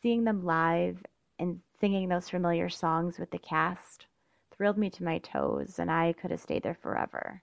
Seeing 0.00 0.24
them 0.24 0.44
live 0.44 1.04
and 1.38 1.60
singing 1.80 2.08
those 2.08 2.28
familiar 2.28 2.68
songs 2.68 3.18
with 3.18 3.30
the 3.30 3.38
cast 3.38 4.06
thrilled 4.52 4.78
me 4.78 4.90
to 4.90 5.04
my 5.04 5.18
toes, 5.18 5.78
and 5.78 5.90
I 5.90 6.12
could 6.12 6.30
have 6.30 6.40
stayed 6.40 6.62
there 6.62 6.78
forever. 6.80 7.42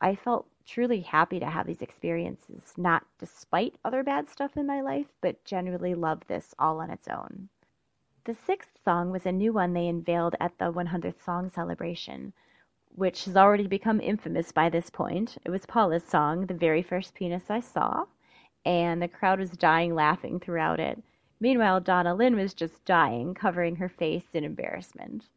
I 0.00 0.14
felt 0.14 0.46
truly 0.64 1.00
happy 1.00 1.40
to 1.40 1.46
have 1.50 1.66
these 1.66 1.82
experiences, 1.82 2.72
not 2.76 3.04
despite 3.18 3.76
other 3.84 4.02
bad 4.02 4.28
stuff 4.28 4.56
in 4.56 4.66
my 4.66 4.80
life, 4.80 5.06
but 5.20 5.44
genuinely 5.44 5.94
love 5.94 6.20
this 6.28 6.54
all 6.58 6.80
on 6.80 6.90
its 6.90 7.08
own. 7.08 7.48
The 8.24 8.34
sixth 8.34 8.78
song 8.84 9.10
was 9.10 9.26
a 9.26 9.32
new 9.32 9.52
one 9.52 9.72
they 9.72 9.88
unveiled 9.88 10.36
at 10.38 10.58
the 10.58 10.72
100th 10.72 11.24
song 11.24 11.48
celebration, 11.50 12.32
which 12.94 13.24
has 13.24 13.36
already 13.36 13.66
become 13.66 14.00
infamous 14.00 14.52
by 14.52 14.68
this 14.68 14.90
point. 14.90 15.38
It 15.44 15.50
was 15.50 15.66
Paula's 15.66 16.04
song, 16.04 16.46
The 16.46 16.54
Very 16.54 16.82
First 16.82 17.14
Penis 17.14 17.50
I 17.50 17.60
Saw, 17.60 18.04
and 18.64 19.00
the 19.00 19.08
crowd 19.08 19.40
was 19.40 19.52
dying 19.52 19.94
laughing 19.94 20.38
throughout 20.38 20.78
it. 20.78 21.02
Meanwhile, 21.40 21.80
Donna 21.80 22.14
Lynn 22.14 22.36
was 22.36 22.54
just 22.54 22.84
dying, 22.84 23.34
covering 23.34 23.76
her 23.76 23.88
face 23.88 24.34
in 24.34 24.44
embarrassment 24.44 25.28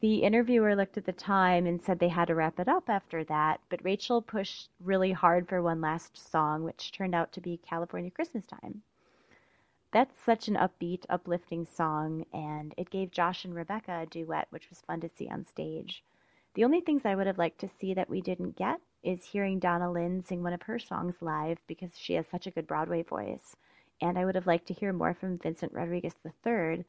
the 0.00 0.18
interviewer 0.18 0.74
looked 0.74 0.96
at 0.96 1.04
the 1.04 1.12
time 1.12 1.66
and 1.66 1.80
said 1.80 1.98
they 1.98 2.08
had 2.08 2.28
to 2.28 2.34
wrap 2.34 2.58
it 2.58 2.68
up 2.68 2.88
after 2.88 3.24
that, 3.24 3.60
but 3.68 3.84
Rachel 3.84 4.22
pushed 4.22 4.70
really 4.80 5.12
hard 5.12 5.48
for 5.48 5.62
one 5.62 5.80
last 5.80 6.16
song, 6.16 6.64
which 6.64 6.92
turned 6.92 7.14
out 7.14 7.32
to 7.32 7.40
be 7.40 7.60
California 7.68 8.10
Christmas 8.10 8.46
Time. 8.46 8.82
That's 9.92 10.18
such 10.24 10.48
an 10.48 10.54
upbeat, 10.54 11.04
uplifting 11.10 11.66
song, 11.66 12.24
and 12.32 12.74
it 12.78 12.88
gave 12.88 13.10
Josh 13.10 13.44
and 13.44 13.54
Rebecca 13.54 14.00
a 14.02 14.06
duet, 14.06 14.46
which 14.48 14.70
was 14.70 14.80
fun 14.80 15.00
to 15.02 15.10
see 15.10 15.28
on 15.28 15.44
stage. 15.44 16.02
The 16.54 16.64
only 16.64 16.80
things 16.80 17.02
I 17.04 17.14
would 17.14 17.26
have 17.26 17.38
liked 17.38 17.60
to 17.60 17.68
see 17.68 17.92
that 17.92 18.08
we 18.08 18.22
didn't 18.22 18.56
get 18.56 18.80
is 19.02 19.24
hearing 19.24 19.58
Donna 19.58 19.90
Lynn 19.92 20.22
sing 20.22 20.42
one 20.42 20.54
of 20.54 20.62
her 20.62 20.78
songs 20.78 21.16
live 21.20 21.58
because 21.66 21.90
she 21.98 22.14
has 22.14 22.26
such 22.26 22.46
a 22.46 22.50
good 22.50 22.66
Broadway 22.66 23.02
voice. 23.02 23.56
And 24.00 24.18
I 24.18 24.24
would 24.24 24.34
have 24.34 24.46
liked 24.46 24.66
to 24.68 24.74
hear 24.74 24.92
more 24.92 25.12
from 25.14 25.38
Vincent 25.38 25.72
Rodriguez 25.72 26.14
III, 26.24 26.84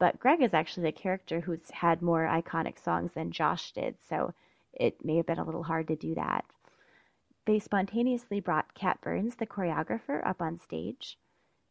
but 0.00 0.18
Greg 0.18 0.42
is 0.42 0.54
actually 0.54 0.84
the 0.84 0.92
character 0.92 1.40
who's 1.40 1.70
had 1.70 2.02
more 2.02 2.26
iconic 2.26 2.82
songs 2.82 3.12
than 3.12 3.30
Josh 3.30 3.70
did, 3.72 3.96
so 4.08 4.32
it 4.72 5.04
may 5.04 5.16
have 5.18 5.26
been 5.26 5.38
a 5.38 5.44
little 5.44 5.62
hard 5.62 5.86
to 5.88 5.94
do 5.94 6.14
that. 6.14 6.46
They 7.44 7.58
spontaneously 7.58 8.40
brought 8.40 8.74
Cat 8.74 8.98
Burns, 9.02 9.36
the 9.36 9.46
choreographer, 9.46 10.26
up 10.26 10.40
on 10.40 10.58
stage. 10.58 11.18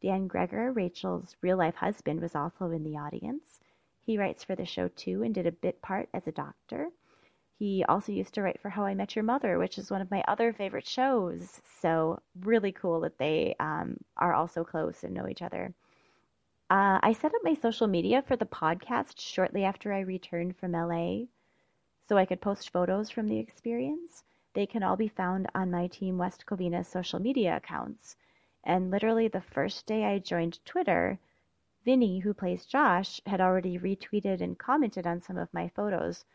Dan 0.02 0.28
Gregor, 0.28 0.72
Rachel's 0.72 1.36
real 1.42 1.58
life 1.58 1.76
husband, 1.76 2.22
was 2.22 2.36
also 2.36 2.70
in 2.70 2.84
the 2.84 2.98
audience. 2.98 3.60
He 4.00 4.18
writes 4.18 4.44
for 4.44 4.56
the 4.56 4.66
show 4.66 4.90
too 4.90 5.24
and 5.24 5.34
did 5.34 5.48
a 5.48 5.52
bit 5.52 5.82
part 5.82 6.08
as 6.14 6.28
a 6.28 6.32
doctor. 6.32 6.90
He 7.58 7.84
also 7.84 8.12
used 8.12 8.36
to 8.36 8.44
write 8.44 8.62
for 8.62 8.70
How 8.70 8.86
I 8.86 8.94
Met 8.94 9.16
Your 9.16 9.24
Mother, 9.24 9.58
which 9.58 9.78
is 9.78 9.90
one 9.92 10.02
of 10.02 10.12
my 10.12 10.24
other 10.28 10.54
favorite 10.54 10.88
shows. 10.88 11.62
So, 11.82 12.22
really 12.40 12.72
cool 12.72 13.02
that 13.02 13.18
they 13.18 13.56
um, 13.60 13.98
are 14.18 14.34
also 14.34 14.64
close 14.64 15.04
and 15.04 15.14
know 15.14 15.28
each 15.28 15.42
other. 15.42 15.74
Uh, 16.70 17.00
I 17.02 17.14
set 17.14 17.34
up 17.34 17.42
my 17.44 17.56
social 17.56 17.88
media 17.88 18.22
for 18.22 18.36
the 18.36 18.46
podcast 18.46 19.20
shortly 19.20 19.64
after 19.64 19.92
I 19.92 20.02
returned 20.02 20.56
from 20.56 20.74
LA 20.74 21.26
so 22.08 22.16
I 22.16 22.26
could 22.26 22.42
post 22.42 22.72
photos 22.72 23.10
from 23.10 23.28
the 23.28 23.40
experience. 23.40 24.24
They 24.54 24.68
can 24.68 24.84
all 24.84 24.96
be 24.96 25.08
found 25.08 25.48
on 25.56 25.72
my 25.72 25.88
Team 25.88 26.18
West 26.18 26.46
Covina 26.46 26.86
social 26.86 27.20
media 27.20 27.56
accounts. 27.58 28.16
And 28.64 28.92
literally 28.92 29.28
the 29.28 29.42
first 29.42 29.88
day 29.88 30.06
I 30.06 30.20
joined 30.20 30.64
Twitter, 30.66 31.20
Vinny, 31.86 32.20
who 32.20 32.34
plays 32.36 32.66
Josh, 32.66 33.20
had 33.26 33.42
already 33.42 33.80
retweeted 33.80 34.42
and 34.42 34.58
commented 34.58 35.08
on 35.08 35.22
some 35.22 35.38
of 35.38 35.54
my 35.54 35.70
photos, 35.70 36.26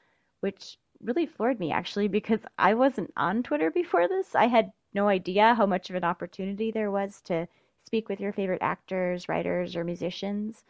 which 0.40 0.78
really 1.00 1.26
floored 1.26 1.60
me 1.60 1.70
actually 1.70 2.08
because 2.18 2.40
I 2.58 2.74
wasn't 2.74 3.12
on 3.16 3.44
Twitter 3.44 3.70
before 3.70 4.08
this. 4.08 4.34
I 4.34 4.48
had 4.48 4.72
no 4.92 5.06
idea 5.08 5.54
how 5.54 5.66
much 5.66 5.90
of 5.90 5.96
an 5.96 6.04
opportunity 6.04 6.72
there 6.72 6.90
was 6.90 7.20
to 7.22 7.46
speak 7.94 8.08
with 8.08 8.18
your 8.18 8.32
favorite 8.32 8.60
actors, 8.60 9.28
writers, 9.28 9.76
or 9.76 9.84
musicians. 9.84 10.64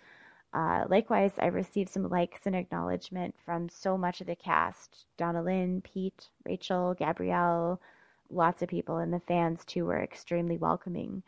Uh, 0.53 0.85
likewise, 0.91 1.33
I 1.39 1.47
received 1.47 1.89
some 1.89 2.11
likes 2.11 2.41
and 2.45 2.55
acknowledgement 2.55 3.35
from 3.47 3.71
so 3.71 3.97
much 3.97 4.21
of 4.21 4.27
the 4.27 4.37
cast 4.37 5.07
Donna 5.17 5.43
Lynn, 5.43 5.81
Pete, 5.81 6.29
Rachel, 6.45 6.93
Gabrielle, 6.93 7.81
lots 8.29 8.61
of 8.61 8.69
people, 8.69 8.99
and 8.99 9.11
the 9.11 9.21
fans 9.21 9.65
too 9.65 9.87
were 9.87 10.03
extremely 10.03 10.59
welcoming, 10.59 11.23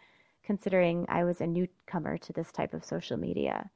considering 0.45 1.07
I 1.09 1.25
was 1.25 1.41
a 1.41 1.47
newcomer 1.47 2.19
to 2.19 2.33
this 2.35 2.53
type 2.53 2.75
of 2.75 2.85
social 2.85 3.17
media. 3.17 3.71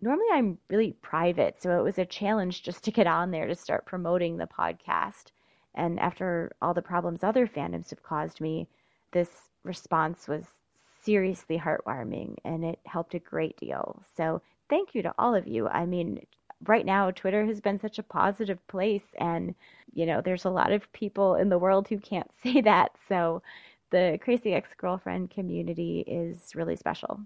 Normally, 0.00 0.28
I'm 0.32 0.56
really 0.70 0.92
private, 1.02 1.60
so 1.60 1.78
it 1.78 1.84
was 1.84 1.98
a 1.98 2.06
challenge 2.06 2.62
just 2.62 2.82
to 2.84 2.90
get 2.90 3.06
on 3.06 3.32
there 3.32 3.48
to 3.48 3.54
start 3.54 3.84
promoting 3.84 4.38
the 4.38 4.46
podcast. 4.46 5.24
And 5.74 6.00
after 6.00 6.52
all 6.62 6.72
the 6.72 6.80
problems 6.80 7.22
other 7.22 7.46
fandoms 7.46 7.90
have 7.90 8.02
caused 8.02 8.40
me, 8.40 8.66
this 9.12 9.28
response 9.62 10.26
was 10.26 10.46
seriously 11.04 11.58
heartwarming 11.58 12.36
and 12.44 12.64
it 12.64 12.78
helped 12.86 13.14
a 13.14 13.18
great 13.18 13.56
deal. 13.56 14.02
So 14.16 14.42
thank 14.68 14.94
you 14.94 15.02
to 15.02 15.14
all 15.18 15.34
of 15.34 15.46
you. 15.46 15.68
I 15.68 15.86
mean, 15.86 16.26
right 16.66 16.86
now 16.86 17.10
Twitter 17.10 17.44
has 17.44 17.60
been 17.60 17.78
such 17.78 17.98
a 17.98 18.02
positive 18.02 18.66
place 18.68 19.14
and 19.18 19.54
you 19.92 20.06
know, 20.06 20.20
there's 20.20 20.44
a 20.44 20.50
lot 20.50 20.72
of 20.72 20.92
people 20.92 21.36
in 21.36 21.48
the 21.48 21.58
world 21.58 21.88
who 21.88 21.98
can't 21.98 22.30
say 22.42 22.60
that. 22.62 22.92
So 23.08 23.42
the 23.90 24.18
Crazy 24.22 24.54
Ex-Girlfriend 24.54 25.30
community 25.30 26.04
is 26.06 26.54
really 26.54 26.76
special. 26.76 27.20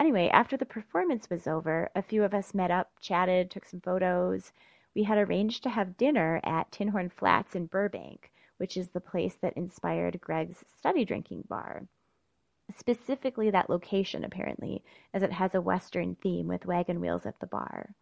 Anyway, 0.00 0.28
after 0.32 0.56
the 0.56 0.66
performance 0.66 1.28
was 1.30 1.46
over, 1.46 1.90
a 1.94 2.02
few 2.02 2.22
of 2.22 2.32
us 2.32 2.54
met 2.54 2.70
up, 2.70 2.90
chatted, 3.00 3.50
took 3.50 3.64
some 3.64 3.80
photos. 3.80 4.52
We 4.94 5.02
had 5.02 5.18
arranged 5.18 5.62
to 5.64 5.70
have 5.70 5.96
dinner 5.96 6.40
at 6.44 6.70
Tin 6.70 6.88
Horn 6.88 7.10
Flats 7.10 7.54
in 7.54 7.66
Burbank, 7.66 8.30
which 8.58 8.76
is 8.76 8.88
the 8.88 9.00
place 9.00 9.34
that 9.42 9.56
inspired 9.56 10.20
Greg's 10.20 10.64
study 10.78 11.04
drinking 11.04 11.44
bar 11.48 11.86
specifically 12.76 13.50
that 13.50 13.70
location, 13.70 14.24
apparently, 14.24 14.82
as 15.14 15.22
it 15.22 15.32
has 15.32 15.54
a 15.54 15.60
Western 15.60 16.14
theme 16.16 16.48
with 16.48 16.66
wagon 16.66 17.00
wheels 17.00 17.24
at 17.24 17.40
the 17.40 17.46
bar. 17.46 17.94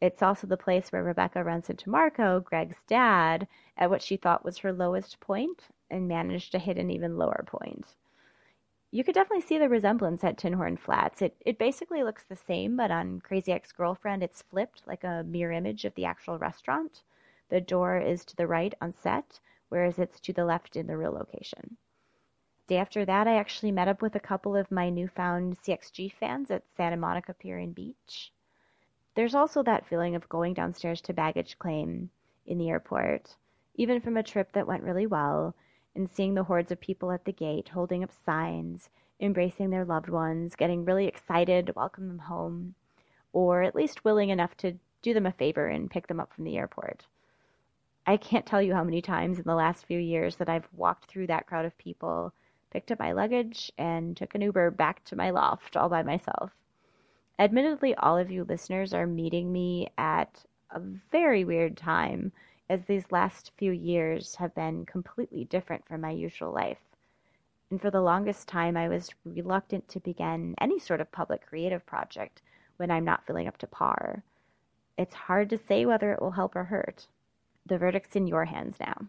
It's 0.00 0.22
also 0.22 0.46
the 0.46 0.56
place 0.56 0.92
where 0.92 1.02
Rebecca 1.02 1.42
runs 1.42 1.68
into 1.70 1.90
Marco, 1.90 2.40
Greg's 2.40 2.82
dad, 2.86 3.48
at 3.76 3.90
what 3.90 4.02
she 4.02 4.16
thought 4.16 4.44
was 4.44 4.58
her 4.58 4.72
lowest 4.72 5.18
point 5.20 5.68
and 5.90 6.06
managed 6.06 6.52
to 6.52 6.58
hit 6.58 6.76
an 6.76 6.90
even 6.90 7.16
lower 7.16 7.44
point. 7.46 7.94
You 8.90 9.04
could 9.04 9.14
definitely 9.14 9.46
see 9.46 9.58
the 9.58 9.68
resemblance 9.68 10.22
at 10.22 10.38
Tin 10.38 10.52
Horn 10.54 10.76
Flats. 10.76 11.20
It, 11.20 11.36
it 11.44 11.58
basically 11.58 12.02
looks 12.02 12.24
the 12.24 12.36
same, 12.36 12.76
but 12.76 12.90
on 12.90 13.20
Crazy 13.20 13.52
Ex 13.52 13.72
Girlfriend, 13.72 14.22
it's 14.22 14.42
flipped 14.42 14.86
like 14.86 15.04
a 15.04 15.24
mirror 15.26 15.52
image 15.52 15.84
of 15.84 15.94
the 15.94 16.04
actual 16.04 16.38
restaurant. 16.38 17.02
The 17.48 17.60
door 17.60 17.98
is 17.98 18.24
to 18.26 18.36
the 18.36 18.46
right 18.46 18.74
on 18.80 18.94
set, 18.94 19.40
whereas 19.68 19.98
it's 19.98 20.20
to 20.20 20.32
the 20.32 20.44
left 20.44 20.76
in 20.76 20.86
the 20.86 20.96
real 20.96 21.12
location 21.12 21.76
day 22.68 22.76
after 22.76 23.04
that, 23.06 23.26
I 23.26 23.36
actually 23.36 23.72
met 23.72 23.88
up 23.88 24.02
with 24.02 24.14
a 24.14 24.20
couple 24.20 24.54
of 24.54 24.70
my 24.70 24.90
newfound 24.90 25.56
CXG 25.58 26.12
fans 26.12 26.50
at 26.50 26.68
Santa 26.76 26.98
Monica 26.98 27.32
Pier 27.32 27.56
and 27.56 27.74
Beach. 27.74 28.30
There's 29.14 29.34
also 29.34 29.62
that 29.62 29.86
feeling 29.86 30.14
of 30.14 30.28
going 30.28 30.52
downstairs 30.52 31.00
to 31.02 31.14
baggage 31.14 31.58
claim 31.58 32.10
in 32.46 32.58
the 32.58 32.68
airport, 32.68 33.36
even 33.74 34.00
from 34.00 34.18
a 34.18 34.22
trip 34.22 34.52
that 34.52 34.66
went 34.66 34.82
really 34.82 35.06
well, 35.06 35.54
and 35.94 36.10
seeing 36.10 36.34
the 36.34 36.44
hordes 36.44 36.70
of 36.70 36.78
people 36.78 37.10
at 37.10 37.24
the 37.24 37.32
gate 37.32 37.70
holding 37.70 38.04
up 38.04 38.12
signs, 38.12 38.90
embracing 39.18 39.70
their 39.70 39.86
loved 39.86 40.10
ones, 40.10 40.54
getting 40.54 40.84
really 40.84 41.06
excited 41.06 41.66
to 41.66 41.72
welcome 41.72 42.06
them 42.06 42.18
home, 42.18 42.74
or 43.32 43.62
at 43.62 43.74
least 43.74 44.04
willing 44.04 44.28
enough 44.28 44.56
to 44.58 44.78
do 45.00 45.14
them 45.14 45.26
a 45.26 45.32
favor 45.32 45.66
and 45.66 45.90
pick 45.90 46.06
them 46.06 46.20
up 46.20 46.34
from 46.34 46.44
the 46.44 46.58
airport. 46.58 47.06
I 48.06 48.18
can't 48.18 48.46
tell 48.46 48.60
you 48.60 48.74
how 48.74 48.84
many 48.84 49.00
times 49.00 49.38
in 49.38 49.44
the 49.44 49.54
last 49.54 49.86
few 49.86 49.98
years 49.98 50.36
that 50.36 50.50
I've 50.50 50.68
walked 50.76 51.06
through 51.06 51.28
that 51.28 51.46
crowd 51.46 51.64
of 51.64 51.76
people 51.78 52.34
picked 52.70 52.90
up 52.90 52.98
my 52.98 53.12
luggage, 53.12 53.72
and 53.78 54.16
took 54.16 54.34
an 54.34 54.42
Uber 54.42 54.70
back 54.70 55.04
to 55.04 55.16
my 55.16 55.30
loft 55.30 55.76
all 55.76 55.88
by 55.88 56.02
myself. 56.02 56.52
Admittedly, 57.38 57.94
all 57.94 58.18
of 58.18 58.30
you 58.30 58.44
listeners 58.44 58.92
are 58.92 59.06
meeting 59.06 59.52
me 59.52 59.88
at 59.96 60.44
a 60.70 60.80
very 60.80 61.44
weird 61.44 61.76
time, 61.76 62.32
as 62.68 62.84
these 62.84 63.12
last 63.12 63.52
few 63.56 63.72
years 63.72 64.34
have 64.34 64.54
been 64.54 64.84
completely 64.84 65.44
different 65.44 65.86
from 65.86 66.00
my 66.00 66.10
usual 66.10 66.52
life. 66.52 66.78
And 67.70 67.80
for 67.80 67.90
the 67.90 68.00
longest 68.00 68.48
time, 68.48 68.76
I 68.76 68.88
was 68.88 69.10
reluctant 69.24 69.88
to 69.88 70.00
begin 70.00 70.54
any 70.60 70.78
sort 70.78 71.00
of 71.00 71.12
public 71.12 71.46
creative 71.46 71.84
project 71.86 72.42
when 72.76 72.90
I'm 72.90 73.04
not 73.04 73.26
feeling 73.26 73.46
up 73.46 73.58
to 73.58 73.66
par. 73.66 74.22
It's 74.96 75.14
hard 75.14 75.50
to 75.50 75.58
say 75.58 75.86
whether 75.86 76.12
it 76.12 76.20
will 76.20 76.32
help 76.32 76.56
or 76.56 76.64
hurt. 76.64 77.06
The 77.66 77.78
verdict's 77.78 78.16
in 78.16 78.26
your 78.26 78.46
hands 78.46 78.78
now. 78.80 79.06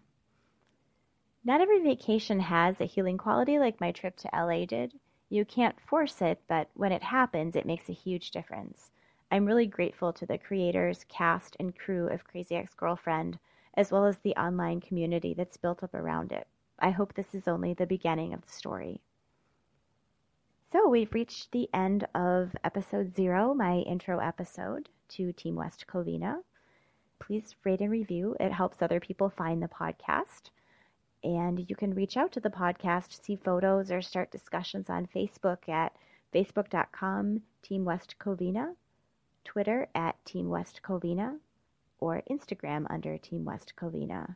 Not 1.44 1.62
every 1.62 1.82
vacation 1.82 2.42
has 2.42 2.82
a 2.82 2.86
healing 2.86 3.18
quality 3.18 3.60
like 3.60 3.80
my 3.80 3.92
trip 3.92 4.18
to 4.18 4.30
LA 4.34 4.66
did. 4.66 4.94
You 5.30 5.46
can't 5.46 5.80
force 5.80 6.22
it, 6.22 6.42
but 6.48 6.70
when 6.74 6.92
it 6.92 7.04
happens, 7.04 7.56
it 7.56 7.66
makes 7.66 7.88
a 7.88 7.94
huge 7.94 8.32
difference. 8.32 8.92
I'm 9.32 9.46
really 9.46 9.68
grateful 9.68 10.12
to 10.14 10.26
the 10.26 10.38
creators, 10.38 11.06
cast, 11.08 11.56
and 11.60 11.78
crew 11.78 12.08
of 12.08 12.26
Crazy 12.26 12.56
Ex 12.56 12.74
Girlfriend, 12.74 13.40
as 13.76 13.92
well 13.92 14.06
as 14.06 14.18
the 14.18 14.36
online 14.36 14.82
community 14.82 15.34
that's 15.34 15.56
built 15.56 15.84
up 15.84 15.94
around 15.94 16.32
it. 16.32 16.48
I 16.80 16.90
hope 16.90 17.14
this 17.14 17.34
is 17.34 17.48
only 17.48 17.74
the 17.74 17.86
beginning 17.86 18.34
of 18.34 18.42
the 18.42 18.52
story. 18.52 19.02
So, 20.72 20.90
we've 20.90 21.14
reached 21.14 21.52
the 21.52 21.70
end 21.74 22.06
of 22.14 22.56
episode 22.64 23.16
zero, 23.16 23.54
my 23.54 23.78
intro 23.78 24.20
episode 24.20 24.90
to 25.10 25.32
Team 25.32 25.56
West 25.56 25.86
Covina. 25.88 26.42
Please 27.20 27.56
rate 27.64 27.82
and 27.82 27.92
review, 27.92 28.36
it 28.40 28.52
helps 28.52 28.82
other 28.82 29.00
people 29.00 29.30
find 29.30 29.62
the 29.62 29.68
podcast. 29.68 30.50
And 31.24 31.70
you 31.70 31.76
can 31.76 31.94
reach 31.94 32.16
out 32.18 32.32
to 32.34 32.40
the 32.40 32.50
podcast, 32.50 33.24
see 33.24 33.36
photos, 33.36 33.92
or 33.92 34.02
start 34.02 34.32
discussions 34.32 34.90
on 34.90 35.08
Facebook 35.14 35.68
at 35.68 35.94
facebook.com 36.34 37.42
Team 37.62 37.86
West 37.86 38.16
Covina, 38.20 38.76
Twitter 39.44 39.88
at 39.94 40.24
Team 40.26 40.50
West 40.50 40.82
Covina, 40.84 41.38
or 42.00 42.24
Instagram 42.30 42.86
under 42.90 43.18
Team 43.18 43.44
West 43.44 43.74
Covina. 43.80 44.36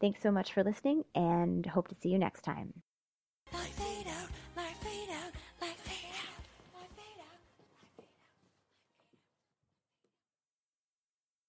Thanks 0.00 0.22
so 0.22 0.30
much 0.30 0.52
for 0.52 0.62
listening 0.62 1.04
and 1.14 1.66
hope 1.66 1.88
to 1.88 1.94
see 1.94 2.10
you 2.10 2.18
next 2.18 2.42
time. 2.42 2.82